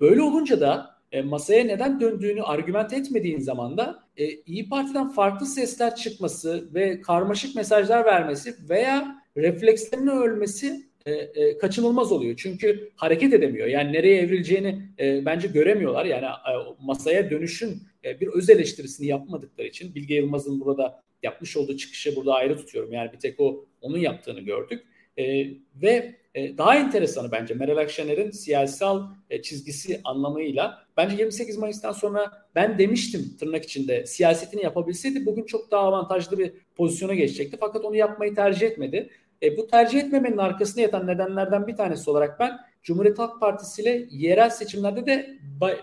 Böyle 0.00 0.22
olunca 0.22 0.60
da 0.60 0.94
e, 1.14 1.22
masaya 1.22 1.64
neden 1.64 2.00
döndüğünü 2.00 2.42
argüment 2.42 2.92
etmediğin 2.92 3.40
zaman 3.40 3.78
da 3.78 4.02
e, 4.16 4.28
İyi 4.30 4.68
Parti'den 4.68 5.08
farklı 5.08 5.46
sesler 5.46 5.96
çıkması 5.96 6.74
ve 6.74 7.00
karmaşık 7.00 7.56
mesajlar 7.56 8.04
vermesi 8.04 8.54
veya 8.68 9.22
reflekslerinin 9.36 10.06
ölmesi 10.06 10.86
e, 11.06 11.12
e, 11.12 11.58
kaçınılmaz 11.58 12.12
oluyor. 12.12 12.34
Çünkü 12.36 12.90
hareket 12.96 13.32
edemiyor. 13.32 13.66
Yani 13.66 13.92
nereye 13.92 14.20
evrileceğini 14.20 14.82
e, 14.98 15.26
bence 15.26 15.48
göremiyorlar. 15.48 16.04
Yani 16.04 16.24
e, 16.24 16.52
masaya 16.80 17.30
dönüşün 17.30 17.82
e, 18.04 18.20
bir 18.20 18.28
öz 18.28 18.50
eleştirisini 18.50 19.06
yapmadıkları 19.06 19.66
için 19.66 19.94
Bilge 19.94 20.14
Yılmaz'ın 20.14 20.60
burada 20.60 21.02
yapmış 21.22 21.56
olduğu 21.56 21.76
çıkışı 21.76 22.16
burada 22.16 22.34
ayrı 22.34 22.56
tutuyorum. 22.56 22.92
Yani 22.92 23.12
bir 23.12 23.18
tek 23.18 23.40
o 23.40 23.66
onun 23.80 23.98
yaptığını 23.98 24.40
gördük. 24.40 24.84
E, 25.18 25.46
ve 25.82 26.14
e, 26.34 26.58
daha 26.58 26.76
enteresanı 26.76 27.32
bence 27.32 27.54
Meral 27.54 27.76
Akşener'in 27.76 28.30
siyasal 28.30 29.02
e, 29.30 29.42
çizgisi 29.42 30.00
anlamıyla 30.04 30.86
bence 30.96 31.16
28 31.16 31.58
Mayıs'tan 31.58 31.92
sonra 31.92 32.32
ben 32.54 32.78
demiştim 32.78 33.36
tırnak 33.40 33.64
içinde 33.64 34.06
siyasetini 34.06 34.62
yapabilseydi 34.62 35.26
bugün 35.26 35.44
çok 35.44 35.70
daha 35.70 35.82
avantajlı 35.82 36.38
bir 36.38 36.52
pozisyona 36.76 37.14
geçecekti. 37.14 37.56
Fakat 37.60 37.84
onu 37.84 37.96
yapmayı 37.96 38.34
tercih 38.34 38.66
etmedi. 38.66 39.10
E, 39.42 39.56
bu 39.56 39.66
tercih 39.66 40.00
etmemenin 40.00 40.38
arkasında 40.38 40.80
yatan 40.80 41.06
nedenlerden 41.06 41.66
bir 41.66 41.76
tanesi 41.76 42.10
olarak 42.10 42.40
ben 42.40 42.58
Cumhuriyet 42.84 43.18
Halk 43.18 43.40
Partisi 43.40 43.82
ile 43.82 44.06
yerel 44.10 44.50
seçimlerde 44.50 45.06
de 45.06 45.38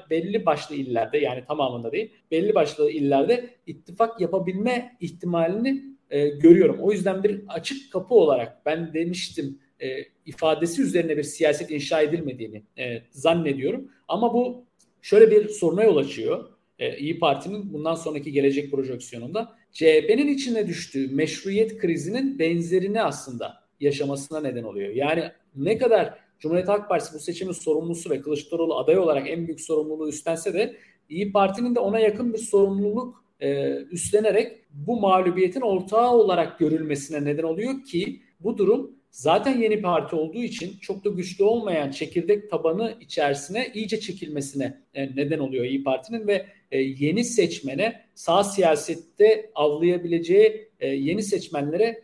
belli 0.10 0.45
başlı 0.45 0.76
illerde 0.76 1.18
yani 1.18 1.45
tamamında 1.47 1.91
değil 1.91 2.12
belli 2.32 2.56
başlı 2.56 2.91
illerde 2.91 3.49
ittifak 3.68 4.22
yapabilme 4.22 4.97
ihtimalini 4.99 5.84
e, 6.10 6.30
görüyorum. 6.30 6.78
O 6.82 6.91
yüzden 6.91 7.24
bir 7.24 7.41
açık 7.47 7.91
kapı 7.91 8.14
olarak 8.14 8.66
ben 8.66 8.93
demiştim 8.93 9.60
e, 9.80 9.88
ifadesi 10.26 10.82
üzerine 10.82 11.18
bir 11.18 11.24
siyaset 11.24 11.72
inşa 11.72 12.02
edilmediğini 12.02 12.64
e, 12.78 13.02
zannediyorum. 13.12 13.91
Ama 14.08 14.34
bu 14.34 14.66
şöyle 15.02 15.32
bir 15.32 15.49
soruna 15.49 15.84
yol 15.84 15.97
açıyor. 15.97 16.49
E, 16.80 16.97
İyi 16.97 17.20
Parti'nin 17.20 17.74
bundan 17.74 17.95
sonraki 17.95 18.32
gelecek 18.32 18.72
projeksiyonunda 18.72 19.56
CHP'nin 19.72 20.28
içine 20.28 20.68
düştüğü 20.68 21.08
meşruiyet 21.08 21.78
krizinin 21.78 22.39
benzerini 22.39 23.02
aslında 23.02 23.64
yaşamasına 23.80 24.41
neden 24.41 24.64
oluyor. 24.64 24.89
Yani 24.89 25.24
ne 25.56 25.78
kadar 25.78 26.20
Cumhuriyet 26.42 26.68
Halk 26.68 26.89
Partisi 26.89 27.14
bu 27.14 27.20
seçimin 27.20 27.52
sorumlusu 27.52 28.10
ve 28.10 28.22
Kılıçdaroğlu 28.22 28.78
aday 28.78 28.98
olarak 28.98 29.30
en 29.30 29.48
büyük 29.48 29.62
sorumluluğu 29.62 30.10
üstlense 30.10 30.54
de 30.54 30.76
İyi 31.10 31.32
Parti'nin 31.32 31.76
de 31.76 31.80
ona 31.80 32.00
yakın 32.00 32.34
bir 32.34 32.38
sorumluluk 32.38 33.26
e, 33.39 33.76
üstlenerek 33.76 34.58
bu 34.70 35.00
mağlubiyetin 35.00 35.62
ortağı 35.62 36.12
olarak 36.12 36.60
görülmesine 36.60 37.26
neden 37.26 37.44
oluyor 37.44 37.84
ki 37.84 38.22
bu 38.39 38.58
durum 38.58 38.96
zaten 39.12 39.58
yeni 39.58 39.82
parti 39.82 40.16
olduğu 40.16 40.44
için 40.44 40.78
çok 40.82 41.06
da 41.06 41.10
güçlü 41.10 41.44
olmayan 41.44 41.92
çekirdek 41.92 42.50
tabanı 42.50 42.98
içerisine 43.02 43.72
iyice 43.74 44.00
çekilmesine 44.00 44.82
e, 44.94 45.16
neden 45.16 45.39
oluyor 45.39 45.66
İyi 45.66 45.84
Parti'nin 45.84 46.28
ve 46.28 46.46
e, 46.72 46.82
yeni 46.82 47.24
seçmene 47.24 48.06
sağ 48.16 48.44
siyasette 48.44 49.52
avlayabileceği 49.56 50.70
e, 50.80 50.88
yeni 50.88 51.24
seçmenlere 51.24 52.02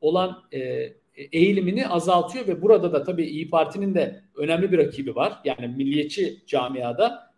olan 0.00 0.42
eğilimini 1.16 1.88
azaltıyor 1.88 2.46
ve 2.46 2.62
burada 2.62 2.92
da 2.92 3.02
tabii 3.02 3.26
İyi 3.26 3.50
Parti'nin 3.50 3.94
de 3.94 4.22
önemli 4.36 4.72
bir 4.72 4.78
rakibi 4.78 5.14
var. 5.14 5.40
Yani 5.44 5.68
milliyetçi 5.68 6.42
camiada 6.46 7.32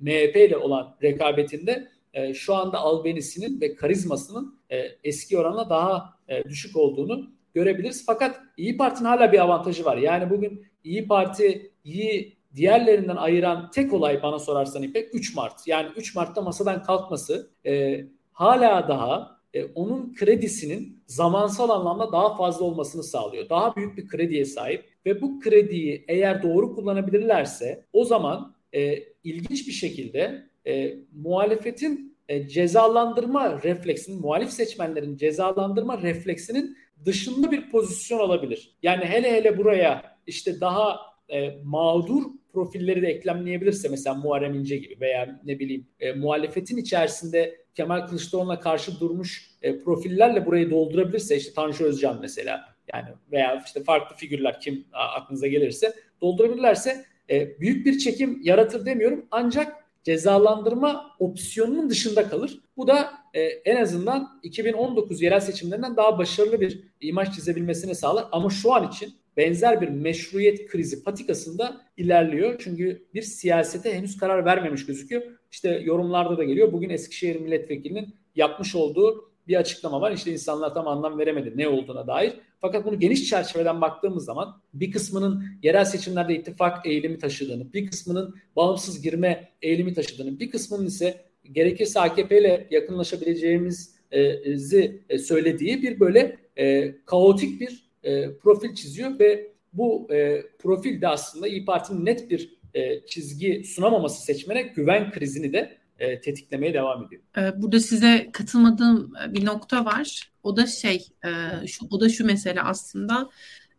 MHP 0.00 0.36
ile 0.36 0.56
olan 0.56 0.96
rekabetinde 1.02 1.88
şu 2.34 2.54
anda 2.54 2.78
albenisi'nin 2.78 3.60
ve 3.60 3.74
karizmasının 3.74 4.58
eski 5.04 5.38
oranla 5.38 5.70
daha 5.70 6.18
düşük 6.48 6.76
olduğunu 6.76 7.30
görebiliriz. 7.54 8.06
Fakat 8.06 8.40
İyi 8.56 8.76
Parti'nin 8.76 9.08
hala 9.08 9.32
bir 9.32 9.38
avantajı 9.38 9.84
var. 9.84 9.96
Yani 9.96 10.30
bugün 10.30 10.66
İyi 10.84 11.08
Parti'yi 11.08 12.36
diğerlerinden 12.56 13.16
ayıran 13.16 13.70
tek 13.70 13.92
olay 13.92 14.22
bana 14.22 14.38
sorarsan 14.38 14.82
İpek 14.82 15.14
3 15.14 15.34
Mart. 15.36 15.66
Yani 15.66 15.88
3 15.96 16.14
Mart'ta 16.14 16.42
masadan 16.42 16.82
kalkması 16.82 17.50
e, 17.66 18.04
hala 18.32 18.88
daha 18.88 19.31
e, 19.54 19.64
onun 19.64 20.14
kredisinin 20.14 21.02
zamansal 21.06 21.70
anlamda 21.70 22.12
daha 22.12 22.36
fazla 22.36 22.64
olmasını 22.64 23.02
sağlıyor. 23.02 23.48
Daha 23.48 23.76
büyük 23.76 23.96
bir 23.96 24.08
krediye 24.08 24.44
sahip 24.44 24.84
ve 25.06 25.20
bu 25.22 25.40
krediyi 25.40 26.04
eğer 26.08 26.42
doğru 26.42 26.74
kullanabilirlerse 26.74 27.84
o 27.92 28.04
zaman 28.04 28.54
e, 28.72 28.98
ilginç 29.24 29.68
bir 29.68 29.72
şekilde 29.72 30.42
e, 30.66 30.94
muhalefetin 31.12 32.16
e, 32.28 32.48
cezalandırma 32.48 33.62
refleksinin, 33.62 34.20
muhalif 34.20 34.50
seçmenlerin 34.50 35.16
cezalandırma 35.16 36.02
refleksinin 36.02 36.76
dışında 37.04 37.50
bir 37.50 37.70
pozisyon 37.70 38.18
alabilir. 38.18 38.76
Yani 38.82 39.04
hele 39.04 39.32
hele 39.32 39.58
buraya 39.58 40.16
işte 40.26 40.60
daha 40.60 41.00
e, 41.28 41.50
mağdur 41.64 42.22
profilleri 42.52 43.02
de 43.02 43.06
eklemleyebilirse 43.06 43.88
mesela 43.88 44.14
Muharrem 44.14 44.54
İnce 44.54 44.76
gibi 44.76 45.00
veya 45.00 45.40
ne 45.44 45.58
bileyim 45.58 45.86
e, 46.00 46.12
muhalefetin 46.12 46.76
içerisinde 46.76 47.61
Kemal 47.74 48.06
Kılıçdaroğlu'na 48.06 48.60
karşı 48.60 49.00
durmuş 49.00 49.50
e, 49.62 49.78
profillerle 49.78 50.46
burayı 50.46 50.70
doldurabilirse 50.70 51.36
işte 51.36 51.52
Tanju 51.54 51.84
Özcan 51.84 52.18
mesela 52.20 52.64
yani 52.94 53.08
veya 53.32 53.62
işte 53.66 53.82
farklı 53.82 54.16
figürler 54.16 54.60
kim 54.60 54.84
aklınıza 54.92 55.46
gelirse 55.46 55.94
doldurabilirlerse 56.20 57.04
e, 57.30 57.60
büyük 57.60 57.86
bir 57.86 57.98
çekim 57.98 58.40
yaratır 58.42 58.86
demiyorum 58.86 59.26
ancak 59.30 59.82
cezalandırma 60.04 61.16
opsiyonunun 61.18 61.90
dışında 61.90 62.28
kalır. 62.28 62.60
Bu 62.76 62.86
da 62.86 63.12
e, 63.34 63.40
en 63.42 63.76
azından 63.82 64.40
2019 64.42 65.22
yerel 65.22 65.40
seçimlerinden 65.40 65.96
daha 65.96 66.18
başarılı 66.18 66.60
bir 66.60 66.82
imaj 67.00 67.34
çizebilmesini 67.34 67.94
sağlar. 67.94 68.24
Ama 68.32 68.50
şu 68.50 68.74
an 68.74 68.88
için 68.88 69.14
benzer 69.36 69.80
bir 69.80 69.88
meşruiyet 69.88 70.66
krizi 70.66 71.04
patikasında 71.04 71.80
ilerliyor. 71.96 72.54
Çünkü 72.58 73.06
bir 73.14 73.22
siyasete 73.22 73.94
henüz 73.94 74.16
karar 74.16 74.44
vermemiş 74.44 74.86
gözüküyor. 74.86 75.22
İşte 75.50 75.82
yorumlarda 75.84 76.38
da 76.38 76.44
geliyor. 76.44 76.72
Bugün 76.72 76.90
Eskişehir 76.90 77.40
Milletvekilinin 77.40 78.14
yapmış 78.34 78.74
olduğu 78.74 79.32
bir 79.48 79.56
açıklama 79.56 80.00
var. 80.00 80.12
İşte 80.12 80.32
insanlar 80.32 80.74
tam 80.74 80.88
anlam 80.88 81.18
veremedi 81.18 81.52
ne 81.56 81.68
olduğuna 81.68 82.06
dair. 82.06 82.32
Fakat 82.60 82.86
bunu 82.86 83.00
geniş 83.00 83.28
çerçeveden 83.28 83.80
baktığımız 83.80 84.24
zaman 84.24 84.60
bir 84.74 84.92
kısmının 84.92 85.44
yerel 85.62 85.84
seçimlerde 85.84 86.34
ittifak 86.34 86.86
eğilimi 86.86 87.18
taşıdığını, 87.18 87.72
bir 87.72 87.86
kısmının 87.86 88.34
bağımsız 88.56 89.02
girme 89.02 89.48
eğilimi 89.62 89.94
taşıdığını, 89.94 90.40
bir 90.40 90.50
kısmının 90.50 90.86
ise 90.86 91.24
gerekirse 91.52 92.00
AKP 92.00 92.40
ile 92.40 92.66
yakınlaşabileceğimizi 92.70 95.00
e, 95.08 95.18
söylediği 95.18 95.82
bir 95.82 96.00
böyle 96.00 96.36
e, 96.58 96.94
kaotik 97.06 97.60
bir 97.60 97.81
e, 98.02 98.36
profil 98.36 98.74
çiziyor 98.74 99.18
ve 99.18 99.52
bu 99.72 100.08
e, 100.12 100.42
profil 100.58 101.00
de 101.00 101.08
aslında 101.08 101.48
İyi 101.48 101.64
Parti'nin 101.64 102.06
net 102.06 102.30
bir 102.30 102.58
e, 102.74 103.06
çizgi 103.06 103.64
sunamaması 103.64 104.24
seçmene 104.24 104.62
güven 104.62 105.12
krizini 105.12 105.52
de 105.52 105.82
e, 105.98 106.20
tetiklemeye 106.20 106.74
devam 106.74 107.06
ediyor. 107.06 107.22
Ee, 107.38 107.62
burada 107.62 107.80
size 107.80 108.28
katılmadığım 108.32 109.12
e, 109.24 109.34
bir 109.34 109.44
nokta 109.44 109.84
var. 109.84 110.32
O 110.42 110.56
da 110.56 110.66
şey, 110.66 111.06
e, 111.24 111.30
şu, 111.66 111.86
o 111.90 112.00
da 112.00 112.08
şu 112.08 112.26
mesele 112.26 112.62
aslında. 112.62 113.30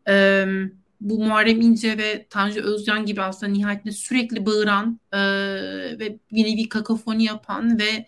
E, 0.09 0.45
bu 1.01 1.24
Muharrem 1.24 1.61
İnce 1.61 1.97
ve 1.97 2.28
Tanju 2.30 2.61
Özcan 2.61 3.05
gibi 3.05 3.21
aslında 3.21 3.51
nihayetinde 3.51 3.93
sürekli 3.93 4.45
bağıran 4.45 4.99
ve 5.99 6.19
bir 6.32 6.69
kakafoni 6.69 7.24
yapan 7.24 7.80
ve 7.80 8.05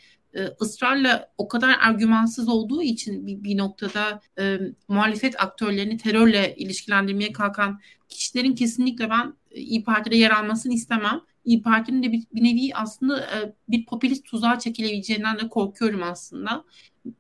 ısrarla 0.61 1.29
o 1.37 1.47
kadar 1.47 1.77
argümansız 1.81 2.49
olduğu 2.49 2.81
için 2.81 3.27
bir, 3.27 3.43
bir 3.43 3.57
noktada 3.57 4.21
e, 4.39 4.59
muhalefet 4.87 5.43
aktörlerini 5.43 5.97
terörle 5.97 6.55
ilişkilendirmeye 6.55 7.31
kalkan 7.31 7.79
kişilerin 8.09 8.55
kesinlikle 8.55 9.09
ben 9.09 9.33
İyi 9.51 9.83
Parti'de 9.83 10.15
yer 10.15 10.31
almasını 10.31 10.73
istemem. 10.73 11.21
İyi 11.45 11.61
Parti'nin 11.61 12.03
de 12.03 12.11
bir, 12.11 12.23
bir 12.33 12.43
nevi 12.43 12.75
aslında 12.75 13.19
e, 13.19 13.53
bir 13.69 13.85
popülist 13.85 14.25
tuzağa 14.25 14.59
çekilebileceğinden 14.59 15.39
de 15.39 15.49
korkuyorum 15.49 16.03
aslında. 16.03 16.63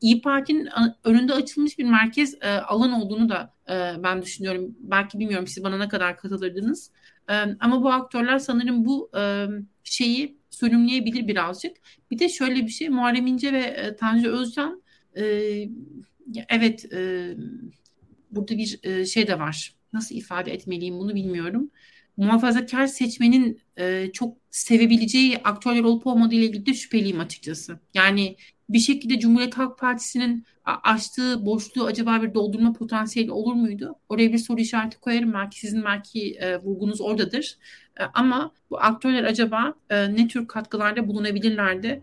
İyi 0.01 0.21
Parti'nin 0.21 0.69
önünde 1.03 1.33
açılmış 1.33 1.79
bir 1.79 1.83
merkez 1.83 2.37
e, 2.41 2.49
alan 2.49 2.91
olduğunu 2.91 3.29
da 3.29 3.53
e, 3.69 4.03
ben 4.03 4.21
düşünüyorum. 4.21 4.75
Belki 4.79 5.19
bilmiyorum 5.19 5.47
siz 5.47 5.63
bana 5.63 5.77
ne 5.77 5.87
kadar 5.87 6.17
katılırdınız. 6.17 6.91
E, 7.29 7.33
ama 7.59 7.83
bu 7.83 7.91
aktörler 7.91 8.39
sanırım 8.39 8.85
bu 8.85 9.11
e, 9.17 9.47
şeyi 9.83 10.37
sürümleyebilir 10.55 11.27
birazcık. 11.27 11.77
Bir 12.11 12.19
de 12.19 12.29
şöyle 12.29 12.55
bir 12.55 12.71
şey 12.71 12.89
Muharrem 12.89 13.27
İnce 13.27 13.53
ve 13.53 13.59
e, 13.59 13.95
Tanju 13.95 14.29
Özcan 14.29 14.83
e, 15.17 15.23
evet 16.49 16.93
e, 16.93 17.29
burada 18.31 18.57
bir 18.57 18.79
e, 18.83 19.05
şey 19.05 19.27
de 19.27 19.39
var. 19.39 19.75
Nasıl 19.93 20.15
ifade 20.15 20.53
etmeliyim 20.53 20.99
bunu 20.99 21.15
bilmiyorum 21.15 21.71
muhafazakar 22.17 22.87
seçmenin 22.87 23.61
e, 23.77 24.09
çok 24.13 24.37
sevebileceği 24.51 25.37
aktörler 25.43 25.83
olup 25.83 26.07
olmadığı 26.07 26.35
ile 26.35 26.45
ilgili 26.45 26.65
de 26.65 26.73
şüpheliyim 26.73 27.19
açıkçası. 27.19 27.79
Yani 27.93 28.35
bir 28.69 28.79
şekilde 28.79 29.19
Cumhuriyet 29.19 29.57
Halk 29.57 29.79
Partisi'nin 29.79 30.45
açtığı 30.65 31.45
boşluğu 31.45 31.85
acaba 31.85 32.21
bir 32.21 32.33
doldurma 32.33 32.73
potansiyeli 32.73 33.31
olur 33.31 33.53
muydu? 33.53 33.95
Oraya 34.09 34.33
bir 34.33 34.37
soru 34.37 34.61
işareti 34.61 34.99
koyarım. 34.99 35.33
Belki 35.33 35.59
sizin 35.59 35.83
belki 35.83 36.33
e, 36.33 36.57
vurgunuz 36.57 37.01
oradadır. 37.01 37.57
E, 37.99 38.03
ama 38.13 38.51
bu 38.69 38.79
aktörler 38.79 39.23
acaba 39.23 39.73
e, 39.89 40.15
ne 40.15 40.27
tür 40.27 40.47
katkılarda 40.47 41.07
bulunabilirlerdi? 41.07 42.01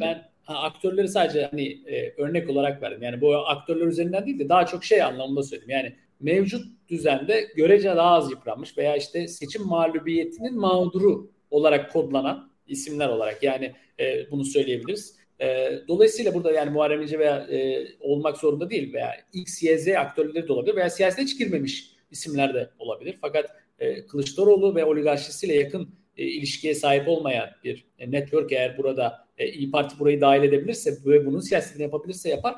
Ben 0.00 0.22
ha, 0.42 0.58
aktörleri 0.58 1.08
sadece 1.08 1.46
hani 1.50 1.68
e, 1.86 2.14
örnek 2.16 2.50
olarak 2.50 2.82
verdim. 2.82 3.02
Yani 3.02 3.20
bu 3.20 3.36
aktörler 3.36 3.86
üzerinden 3.86 4.26
değil 4.26 4.38
de 4.38 4.48
daha 4.48 4.66
çok 4.66 4.84
şey 4.84 5.02
anlamında 5.02 5.42
söyledim. 5.42 5.70
Yani 5.70 5.92
mevcut 6.20 6.64
düzende 6.88 7.48
görece 7.56 7.88
daha 7.88 8.10
az 8.10 8.30
yıpranmış 8.30 8.78
veya 8.78 8.96
işte 8.96 9.28
seçim 9.28 9.62
mağlubiyetinin 9.62 10.58
mağduru 10.58 11.30
olarak 11.50 11.92
kodlanan 11.92 12.50
isimler 12.66 13.08
olarak 13.08 13.42
yani 13.42 13.72
e, 14.00 14.30
bunu 14.30 14.44
söyleyebiliriz. 14.44 15.16
E, 15.40 15.72
dolayısıyla 15.88 16.34
burada 16.34 16.52
yani 16.52 16.70
Muharrem 16.70 17.02
İnce 17.02 17.18
veya 17.18 17.36
e, 17.36 17.86
olmak 18.00 18.36
zorunda 18.36 18.70
değil 18.70 18.92
veya 18.92 19.12
X, 19.32 19.62
Y, 19.62 19.78
Z 19.78 19.88
aktörleri 19.88 20.48
de 20.48 20.52
olabilir 20.52 20.76
veya 20.76 20.90
siyasete 20.90 21.22
hiç 21.22 21.38
girmemiş 21.38 21.90
isimler 22.10 22.54
de 22.54 22.70
olabilir. 22.78 23.18
Fakat 23.20 23.50
e, 23.80 24.06
Kılıçdaroğlu 24.06 24.74
ve 24.74 24.84
oligarşisiyle 24.84 25.54
yakın 25.54 25.88
e, 26.16 26.24
ilişkiye 26.24 26.74
sahip 26.74 27.08
olmayan 27.08 27.48
bir 27.64 27.86
e, 27.98 28.10
network 28.10 28.52
eğer 28.52 28.78
burada 28.78 29.30
İyi 29.54 29.70
Parti 29.70 29.98
burayı 29.98 30.20
dahil 30.20 30.42
edebilirse 30.42 30.92
ve 31.06 31.26
bunun 31.26 31.40
siyasetini 31.40 31.82
yapabilirse 31.82 32.28
yapar. 32.28 32.54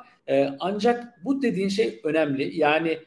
Ancak 0.61 1.25
bu 1.25 1.43
dediğin 1.43 1.69
şey 1.69 2.01
önemli. 2.05 2.59
Yani 2.59 2.99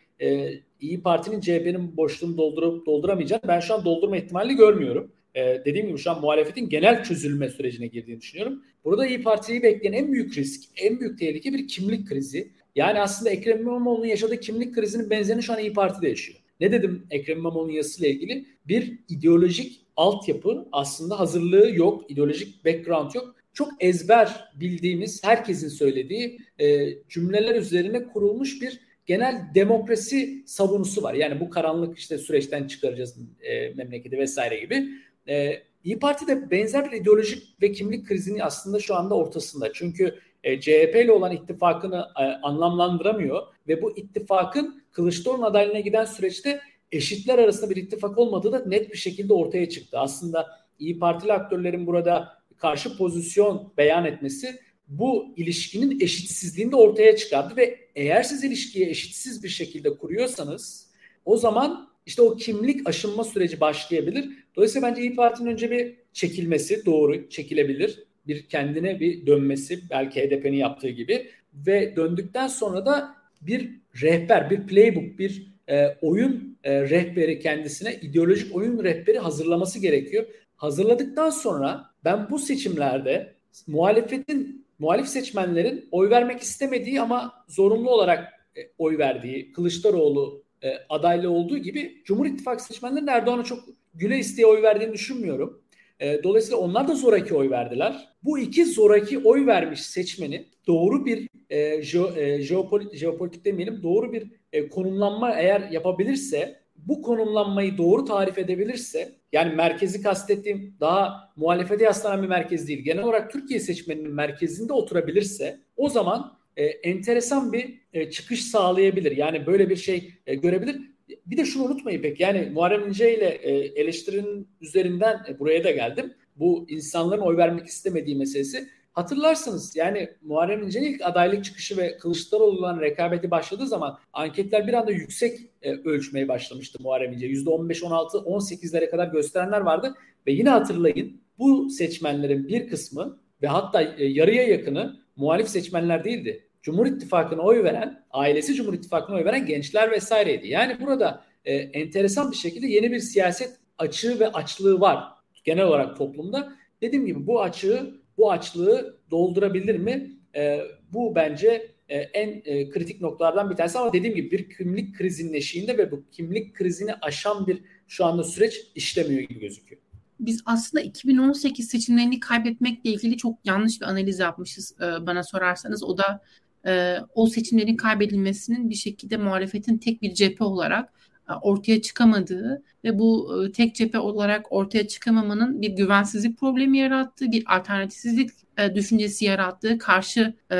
İyi 0.79 1.01
Parti'nin 1.01 1.41
CHP'nin 1.41 1.97
boşluğunu 1.97 2.37
doldurup 2.37 2.85
dolduramayacağını 2.85 3.41
ben 3.47 3.59
şu 3.59 3.73
an 3.73 3.85
doldurma 3.85 4.17
ihtimali 4.17 4.55
görmüyorum. 4.55 5.11
Dediğim 5.35 5.87
gibi 5.87 5.97
şu 5.97 6.11
an 6.11 6.21
muhalefetin 6.21 6.69
genel 6.69 7.03
çözülme 7.03 7.49
sürecine 7.49 7.87
girdiğini 7.87 8.21
düşünüyorum. 8.21 8.63
Burada 8.85 9.07
İyi 9.07 9.23
Parti'yi 9.23 9.63
bekleyen 9.63 9.93
en 9.93 10.13
büyük 10.13 10.37
risk, 10.37 10.63
en 10.75 10.99
büyük 10.99 11.19
tehlike 11.19 11.53
bir 11.53 11.67
kimlik 11.67 12.07
krizi. 12.07 12.51
Yani 12.75 12.99
aslında 12.99 13.29
Ekrem 13.29 13.61
İmamoğlu'nun 13.61 14.05
yaşadığı 14.05 14.39
kimlik 14.39 14.75
krizinin 14.75 15.09
benzerini 15.09 15.43
şu 15.43 15.53
an 15.53 15.59
İyi 15.59 15.73
Parti'de 15.73 16.09
yaşıyor. 16.09 16.39
Ne 16.59 16.71
dedim 16.71 17.07
Ekrem 17.11 17.37
İmamoğlu'nun 17.37 17.73
yazısıyla 17.73 18.09
ilgili? 18.09 18.45
Bir 18.67 18.99
ideolojik 19.09 19.85
altyapı 19.95 20.67
aslında 20.71 21.19
hazırlığı 21.19 21.69
yok, 21.75 22.11
ideolojik 22.11 22.65
background 22.65 23.13
yok. 23.13 23.35
Çok 23.53 23.69
ezber 23.79 24.49
bildiğimiz, 24.55 25.23
herkesin 25.23 25.69
söylediği 25.69 26.39
e, 26.59 26.87
cümleler 27.09 27.55
üzerine 27.55 28.03
kurulmuş 28.03 28.61
bir 28.61 28.79
genel 29.05 29.41
demokrasi 29.55 30.43
savunusu 30.45 31.03
var. 31.03 31.13
Yani 31.13 31.39
bu 31.39 31.49
karanlık 31.49 31.97
işte 31.97 32.17
süreçten 32.17 32.67
çıkaracağız 32.67 33.17
e, 33.41 33.69
memleketi 33.69 34.17
vesaire 34.17 34.59
gibi. 34.59 34.87
E, 35.27 35.61
İyi 35.83 35.99
Parti 35.99 36.27
de 36.27 36.51
benzer 36.51 36.91
bir 36.91 36.97
ideolojik 36.97 37.61
ve 37.61 37.71
kimlik 37.71 38.07
krizini 38.07 38.43
aslında 38.43 38.79
şu 38.79 38.95
anda 38.95 39.15
ortasında. 39.15 39.73
Çünkü 39.73 40.19
e, 40.43 40.59
CHP 40.59 40.95
ile 40.95 41.11
olan 41.11 41.31
ittifakını 41.31 42.07
e, 42.19 42.23
anlamlandıramıyor 42.23 43.43
ve 43.67 43.81
bu 43.81 43.97
ittifakın 43.97 44.83
Kılıçdaroğlu'nun 44.91 45.45
adaylığına 45.45 45.79
giden 45.79 46.05
süreçte 46.05 46.59
eşitler 46.91 47.39
arasında 47.39 47.69
bir 47.69 47.75
ittifak 47.75 48.17
olmadığı 48.17 48.51
da 48.51 48.65
net 48.65 48.91
bir 48.91 48.97
şekilde 48.97 49.33
ortaya 49.33 49.69
çıktı. 49.69 49.99
Aslında 49.99 50.47
İyi 50.79 50.99
Partili 50.99 51.33
aktörlerin 51.33 51.87
burada 51.87 52.29
karşı 52.57 52.97
pozisyon 52.97 53.73
beyan 53.77 54.05
etmesi 54.05 54.59
bu 54.87 55.33
ilişkinin 55.37 55.99
eşitsizliğini 55.99 56.71
de 56.71 56.75
ortaya 56.75 57.15
çıkardı 57.15 57.57
ve 57.57 57.79
eğer 57.95 58.23
siz 58.23 58.43
ilişkiyi 58.43 58.89
eşitsiz 58.89 59.43
bir 59.43 59.49
şekilde 59.49 59.97
kuruyorsanız 59.97 60.89
o 61.25 61.37
zaman 61.37 61.89
işte 62.05 62.21
o 62.21 62.35
kimlik 62.35 62.89
aşınma 62.89 63.23
süreci 63.23 63.59
başlayabilir. 63.59 64.29
Dolayısıyla 64.55 64.87
bence 64.87 65.01
İyi 65.01 65.15
Parti'nin 65.15 65.49
önce 65.49 65.71
bir 65.71 65.95
çekilmesi 66.13 66.85
doğru 66.85 67.29
çekilebilir. 67.29 68.03
Bir 68.27 68.45
kendine 68.49 68.99
bir 68.99 69.25
dönmesi 69.25 69.79
belki 69.89 70.21
HDP'nin 70.21 70.57
yaptığı 70.57 70.89
gibi 70.89 71.29
ve 71.53 71.95
döndükten 71.95 72.47
sonra 72.47 72.85
da 72.85 73.14
bir 73.47 73.81
rehber, 74.01 74.49
bir 74.49 74.67
playbook, 74.67 75.19
bir 75.19 75.55
e, 75.69 75.97
oyun 76.01 76.57
e, 76.63 76.81
rehberi 76.81 77.39
kendisine 77.39 77.99
ideolojik 78.01 78.55
oyun 78.55 78.83
rehberi 78.83 79.19
hazırlaması 79.19 79.79
gerekiyor. 79.79 80.25
Hazırladıktan 80.55 81.29
sonra 81.29 81.85
ben 82.03 82.29
bu 82.29 82.39
seçimlerde 82.39 83.35
muhalefetin 83.67 84.65
muhalif 84.79 85.07
seçmenlerin 85.07 85.87
oy 85.91 86.09
vermek 86.09 86.41
istemediği 86.41 87.01
ama 87.01 87.45
zorunlu 87.47 87.89
olarak 87.89 88.33
e, 88.57 88.61
oy 88.77 88.97
verdiği 88.97 89.51
Kılıçdaroğlu 89.51 90.43
e, 90.63 90.69
adaylı 90.89 91.29
olduğu 91.29 91.57
gibi 91.57 92.01
Cumhur 92.05 92.25
İttifakı 92.25 92.63
seçmenlerin 92.63 93.07
Erdoğan'a 93.07 93.43
çok 93.43 93.59
güle 93.93 94.19
isteye 94.19 94.45
oy 94.45 94.61
verdiğini 94.61 94.93
düşünmüyorum. 94.93 95.61
E, 95.99 96.23
dolayısıyla 96.23 96.57
onlar 96.57 96.87
da 96.87 96.95
zoraki 96.95 97.35
oy 97.35 97.49
verdiler. 97.49 98.09
Bu 98.23 98.39
iki 98.39 98.65
zoraki 98.65 99.19
oy 99.19 99.45
vermiş 99.45 99.81
seçmeni 99.81 100.45
doğru 100.67 101.05
bir 101.05 101.29
e, 101.49 101.81
jeo, 101.81 102.15
e, 102.15 102.41
jeopolitik, 102.41 102.99
jeopolitik 102.99 103.45
demeyelim 103.45 103.83
doğru 103.83 104.13
bir 104.13 104.27
e, 104.53 104.69
konumlanma 104.69 105.33
eğer 105.33 105.71
yapabilirse 105.71 106.65
bu 106.75 107.01
konumlanmayı 107.01 107.77
doğru 107.77 108.05
tarif 108.05 108.37
edebilirse 108.37 109.11
yani 109.31 109.55
merkezi 109.55 110.01
kastettiğim 110.01 110.75
daha 110.79 111.31
muhalefete 111.35 111.83
yaslanan 111.83 112.23
bir 112.23 112.27
merkez 112.27 112.67
değil. 112.67 112.83
Genel 112.83 113.03
olarak 113.03 113.31
Türkiye 113.31 113.59
seçmeninin 113.59 114.11
merkezinde 114.11 114.73
oturabilirse 114.73 115.59
o 115.77 115.89
zaman 115.89 116.37
e, 116.57 116.65
enteresan 116.65 117.53
bir 117.53 117.79
e, 117.93 118.09
çıkış 118.09 118.43
sağlayabilir. 118.43 119.17
Yani 119.17 119.45
böyle 119.45 119.69
bir 119.69 119.75
şey 119.75 120.13
e, 120.27 120.35
görebilir. 120.35 120.81
Bir 121.25 121.37
de 121.37 121.45
şunu 121.45 121.63
unutmayın 121.63 122.01
pek 122.01 122.19
yani 122.19 122.49
Muharrem 122.53 122.87
İnce 122.87 123.17
ile 123.17 123.27
e, 123.27 123.51
eleştirinin 123.81 124.47
üzerinden 124.61 125.25
e, 125.29 125.39
buraya 125.39 125.63
da 125.63 125.71
geldim. 125.71 126.13
Bu 126.35 126.65
insanların 126.69 127.21
oy 127.21 127.37
vermek 127.37 127.65
istemediği 127.65 128.15
meselesi. 128.15 128.69
Hatırlarsınız 128.95 129.75
yani 129.75 130.09
Muharrem 130.21 130.63
İnce'nin 130.63 130.93
ilk 130.93 131.01
adaylık 131.01 131.45
çıkışı 131.45 131.77
ve 131.77 131.97
Kılıçdaroğlu'nun 131.97 132.81
rekabeti 132.81 133.31
başladığı 133.31 133.67
zaman 133.67 133.97
anketler 134.13 134.67
bir 134.67 134.73
anda 134.73 134.91
yüksek 134.91 135.39
e, 135.61 135.71
ölçmeye 135.71 136.27
başlamıştı 136.27 136.83
Muharrem 136.83 137.13
İnce. 137.13 137.27
%15, 137.27 137.85
16, 137.85 138.17
18'lere 138.17 138.89
kadar 138.89 139.07
gösterenler 139.07 139.61
vardı 139.61 139.95
ve 140.27 140.31
yine 140.31 140.49
hatırlayın 140.49 141.21
bu 141.39 141.69
seçmenlerin 141.69 142.47
bir 142.47 142.67
kısmı 142.67 143.19
ve 143.41 143.47
hatta 143.47 143.81
e, 143.81 144.05
yarıya 144.05 144.43
yakını 144.43 144.99
muhalif 145.15 145.49
seçmenler 145.49 146.03
değildi. 146.03 146.47
Cumhur 146.61 146.85
İttifakı'na 146.85 147.41
oy 147.41 147.63
veren, 147.63 148.03
ailesi 148.11 148.53
Cumhur 148.53 148.73
İttifakı'na 148.73 149.15
oy 149.15 149.25
veren 149.25 149.45
gençler 149.45 149.91
vesaireydi. 149.91 150.47
Yani 150.47 150.77
burada 150.81 151.23
e, 151.45 151.55
enteresan 151.55 152.31
bir 152.31 152.37
şekilde 152.37 152.67
yeni 152.67 152.91
bir 152.91 152.99
siyaset 152.99 153.57
açığı 153.77 154.19
ve 154.19 154.31
açlığı 154.31 154.79
var 154.79 155.03
genel 155.43 155.65
olarak 155.65 155.97
toplumda. 155.97 156.53
Dediğim 156.81 157.05
gibi 157.05 157.27
bu 157.27 157.41
açığı, 157.41 158.04
bu 158.17 158.31
açlığı 158.31 158.99
doldurabilir 159.11 159.75
mi? 159.75 160.11
E, 160.35 160.61
bu 160.93 161.15
bence 161.15 161.71
e, 161.89 161.97
en 161.97 162.41
e, 162.45 162.69
kritik 162.69 163.01
noktalardan 163.01 163.49
bir 163.49 163.55
tanesi 163.55 163.79
ama 163.79 163.93
dediğim 163.93 164.15
gibi 164.15 164.31
bir 164.31 164.49
kimlik 164.49 164.97
krizinin 164.97 165.33
eşiğinde 165.33 165.77
ve 165.77 165.91
bu 165.91 166.03
kimlik 166.11 166.53
krizini 166.53 166.93
aşan 166.93 167.47
bir 167.47 167.61
şu 167.87 168.05
anda 168.05 168.23
süreç 168.23 168.71
işlemiyor 168.75 169.21
gibi 169.21 169.39
gözüküyor 169.39 169.81
biz 170.19 170.41
aslında 170.45 170.83
2018 170.83 171.67
seçimlerini 171.67 172.19
kaybetmekle 172.19 172.89
ilgili 172.89 173.17
çok 173.17 173.39
yanlış 173.45 173.81
bir 173.81 173.85
analiz 173.85 174.19
yapmışız 174.19 174.75
e, 174.81 175.05
bana 175.05 175.23
sorarsanız. 175.23 175.83
O 175.83 175.97
da 175.97 176.21
e, 176.67 176.97
o 177.15 177.27
seçimlerin 177.27 177.75
kaybedilmesinin 177.75 178.69
bir 178.69 178.75
şekilde 178.75 179.17
muhalefetin 179.17 179.77
tek 179.77 180.01
bir 180.01 180.13
cephe 180.13 180.43
olarak 180.43 180.93
ortaya 181.41 181.81
çıkamadığı 181.81 182.63
ve 182.83 182.99
bu 182.99 183.43
e, 183.45 183.51
tek 183.51 183.75
cephe 183.75 183.99
olarak 183.99 184.51
ortaya 184.51 184.87
çıkamamanın 184.87 185.61
bir 185.61 185.69
güvensizlik 185.69 186.39
problemi 186.39 186.77
yarattığı, 186.77 187.31
bir 187.31 187.43
alternatifsizlik 187.57 188.29
e, 188.57 188.75
düşüncesi 188.75 189.25
yarattığı 189.25 189.77
karşı 189.77 190.33
e, 190.51 190.57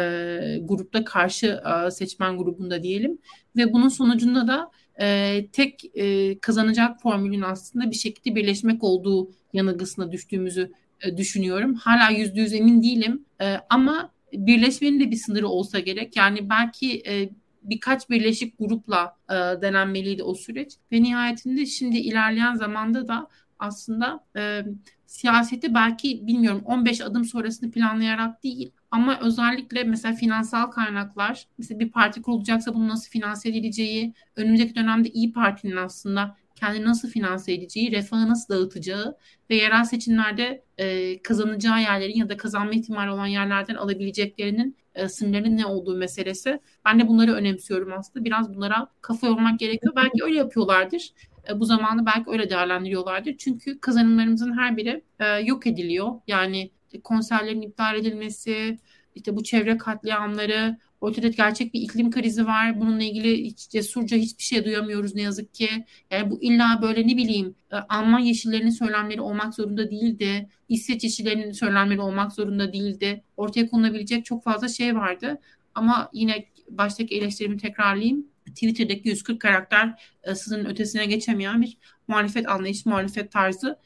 grupta, 0.62 1.04
karşı 1.04 1.62
e, 1.88 1.92
seçmen 1.92 2.38
grubunda 2.38 2.84
diyelim 2.84 3.18
ve 3.56 3.74
bunun 3.74 3.90
sonucunda 3.90 4.48
da 4.48 4.72
e, 5.02 5.48
tek 5.52 5.86
e, 5.96 6.40
kazanacak 6.40 7.02
formülün 7.02 7.42
aslında 7.42 7.92
bir 7.92 7.96
şekilde 7.96 8.36
birleşmek 8.36 8.84
olduğu 8.84 9.32
yanılgısına 9.54 10.12
düştüğümüzü 10.12 10.72
e, 11.02 11.18
düşünüyorum. 11.18 11.74
Hala 11.74 12.10
yüzde 12.10 12.42
yüz 12.42 12.54
emin 12.54 12.84
değilim 12.84 13.26
e, 13.42 13.56
ama 13.70 14.12
birleşmenin 14.34 15.00
de 15.00 15.12
bir 15.12 15.16
sınırı 15.16 15.48
olsa 15.48 15.80
gerek. 15.80 16.16
Yani 16.16 16.50
belki 16.50 17.04
e, 17.08 17.30
birkaç 17.70 18.10
birleşik 18.10 18.60
grupla 18.60 19.18
e, 19.30 19.34
denenmeliydi 19.34 20.24
o 20.24 20.34
süreç. 20.34 20.74
Ve 20.92 21.04
nihayetinde 21.04 21.66
şimdi 21.66 21.98
ilerleyen 21.98 22.56
zamanda 22.56 23.08
da 23.08 23.28
aslında 23.60 24.26
e, 24.36 24.66
siyaseti 25.06 25.74
belki 25.74 26.28
bilmiyorum 26.28 26.62
15 26.66 27.02
adım 27.02 27.26
sonrasını 27.26 27.72
planlayarak 27.72 28.44
değil 28.44 28.72
ama 28.92 29.20
özellikle 29.20 29.84
mesela 29.84 30.16
finansal 30.16 30.72
kaynaklar 30.72 31.48
mesela 31.58 31.80
bir 31.80 31.92
parti 31.92 32.22
kurulacaksa 32.22 32.74
bunu 32.74 32.88
nasıl 32.88 33.10
finanse 33.10 33.50
edileceği 33.50 34.14
önümüzdeki 34.36 34.76
dönemde 34.76 35.10
iyi 35.10 35.34
Parti'nin 35.34 35.76
aslında 35.76 36.38
kendini 36.56 36.86
nasıl 36.86 37.10
finanse 37.10 37.54
edeceği, 37.54 37.92
refahı 37.92 38.30
nasıl 38.30 38.54
dağıtacağı 38.54 39.18
ve 39.50 39.56
yerel 39.56 39.84
seçimlerde 39.84 40.64
e, 40.78 41.22
kazanacağı 41.22 41.82
yerlerin 41.82 42.18
ya 42.18 42.30
da 42.30 42.38
kazanma 42.38 42.74
ihtimali 42.74 43.12
olan 43.12 43.28
yerlerden 43.28 43.76
alabileceklerinin 43.76 44.78
e, 44.96 45.10
sınırların 45.10 45.58
ne 45.58 45.66
olduğu 45.66 45.98
meselesi. 45.98 46.60
Ben 46.86 47.00
de 47.00 47.08
bunları 47.08 47.34
önemsiyorum 47.34 47.94
aslında. 47.94 48.26
Biraz 48.26 48.56
bunlara 48.56 48.88
kafa 49.02 49.28
yormak 49.28 49.60
gerekiyor. 49.60 49.94
Belki 49.96 50.24
öyle 50.24 50.38
yapıyorlardır. 50.38 51.14
E, 51.50 51.60
bu 51.60 51.66
zamanı 51.66 52.06
belki 52.06 52.32
öyle 52.32 52.50
değerlendiriyorlardır. 52.50 53.36
Çünkü 53.38 53.80
kazanımlarımızın 53.80 54.58
her 54.58 54.78
biri 54.78 55.04
e, 55.20 55.26
yok 55.26 55.68
ediliyor. 55.68 56.10
Yani 56.28 56.72
konserlerin 57.04 57.62
iptal 57.62 57.96
edilmesi, 57.96 58.78
işte 59.16 59.36
bu 59.36 59.44
çevre 59.44 59.78
katliamları, 59.78 60.78
ortada 61.02 61.28
gerçek 61.28 61.74
bir 61.74 61.82
iklim 61.82 62.12
krizi 62.12 62.46
var. 62.46 62.80
Bununla 62.80 63.04
ilgili 63.04 63.44
hiç 63.46 63.70
cesurca 63.70 64.18
hiçbir 64.18 64.44
şey 64.44 64.66
duyamıyoruz 64.66 65.16
ne 65.16 65.22
yazık 65.22 65.54
ki. 65.54 65.70
Yani 66.12 66.32
bu 66.32 66.42
illa 66.42 66.80
böyle 66.82 67.08
ne 67.08 67.18
bileyim 67.18 67.56
e, 67.72 67.76
Alman 67.76 68.20
yeşillerinin 68.20 68.70
söylemleri 68.70 69.22
olmak 69.22 69.54
zorunda 69.54 69.92
değildi. 69.92 70.50
İsveç 70.70 71.04
yeşillerinin 71.04 71.52
söylemleri 71.52 72.02
olmak 72.02 72.32
zorunda 72.32 72.74
değildi. 72.74 73.24
Ortaya 73.38 73.70
konulabilecek 73.70 74.26
çok 74.26 74.44
fazla 74.44 74.68
şey 74.68 74.96
vardı. 74.96 75.42
Ama 75.76 76.10
yine 76.14 76.46
baştaki 76.70 77.18
eleştirimi 77.18 77.58
tekrarlayayım. 77.58 78.28
Twitter'daki 78.46 79.10
140 79.10 79.42
karakter 79.42 80.14
e, 80.24 80.36
sınırın 80.36 80.66
ötesine 80.66 81.06
geçemeyen 81.06 81.62
bir 81.62 81.78
muhalefet 82.08 82.50
anlayış, 82.50 82.86
muhalefet 82.86 83.32
tarzı 83.32 83.80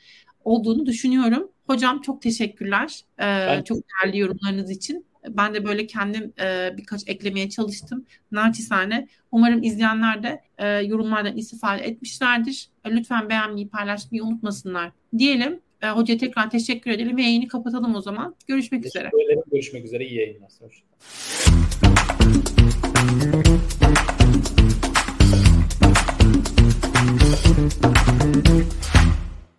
olduğunu 0.44 0.86
düşünüyorum. 0.86 1.52
Hocam 1.68 2.02
çok 2.02 2.22
teşekkürler. 2.22 3.02
Ee, 3.20 3.24
ben, 3.24 3.64
çok 3.64 3.78
değerli 3.78 4.20
yorumlarınız 4.20 4.72
için. 4.72 5.06
Ben 5.28 5.54
de 5.54 5.66
böyle 5.66 5.88
kendim 5.88 6.34
e, 6.42 6.74
birkaç 6.78 7.02
eklemeye 7.08 7.50
çalıştım. 7.50 8.06
Naçizane. 8.32 9.08
Umarım 9.32 9.64
izleyenler 9.64 10.24
de 10.24 10.42
e, 10.58 10.68
yorumlardan 10.68 11.38
istifade 11.38 11.82
etmişlerdir. 11.82 12.70
E, 12.86 12.92
lütfen 12.92 13.30
beğenmeyi, 13.30 13.70
paylaşmayı 13.70 14.24
unutmasınlar 14.24 14.92
diyelim. 15.18 15.60
E, 15.82 15.90
hocaya 15.90 16.18
tekrar 16.18 16.50
teşekkür 16.50 16.92
edelim 16.92 17.18
ve 17.18 17.22
yayını 17.22 17.48
kapatalım 17.48 17.96
o 17.96 18.02
zaman. 18.02 18.36
Görüşmek 18.48 18.84
teşekkür 18.84 19.00
üzere. 19.00 19.24
Ederim. 19.26 19.44
Görüşmek 19.52 19.86
üzere. 19.86 20.06
İyi 20.06 20.20
yayınlar. 20.20 20.52
Hoşçakalın. 20.60 20.90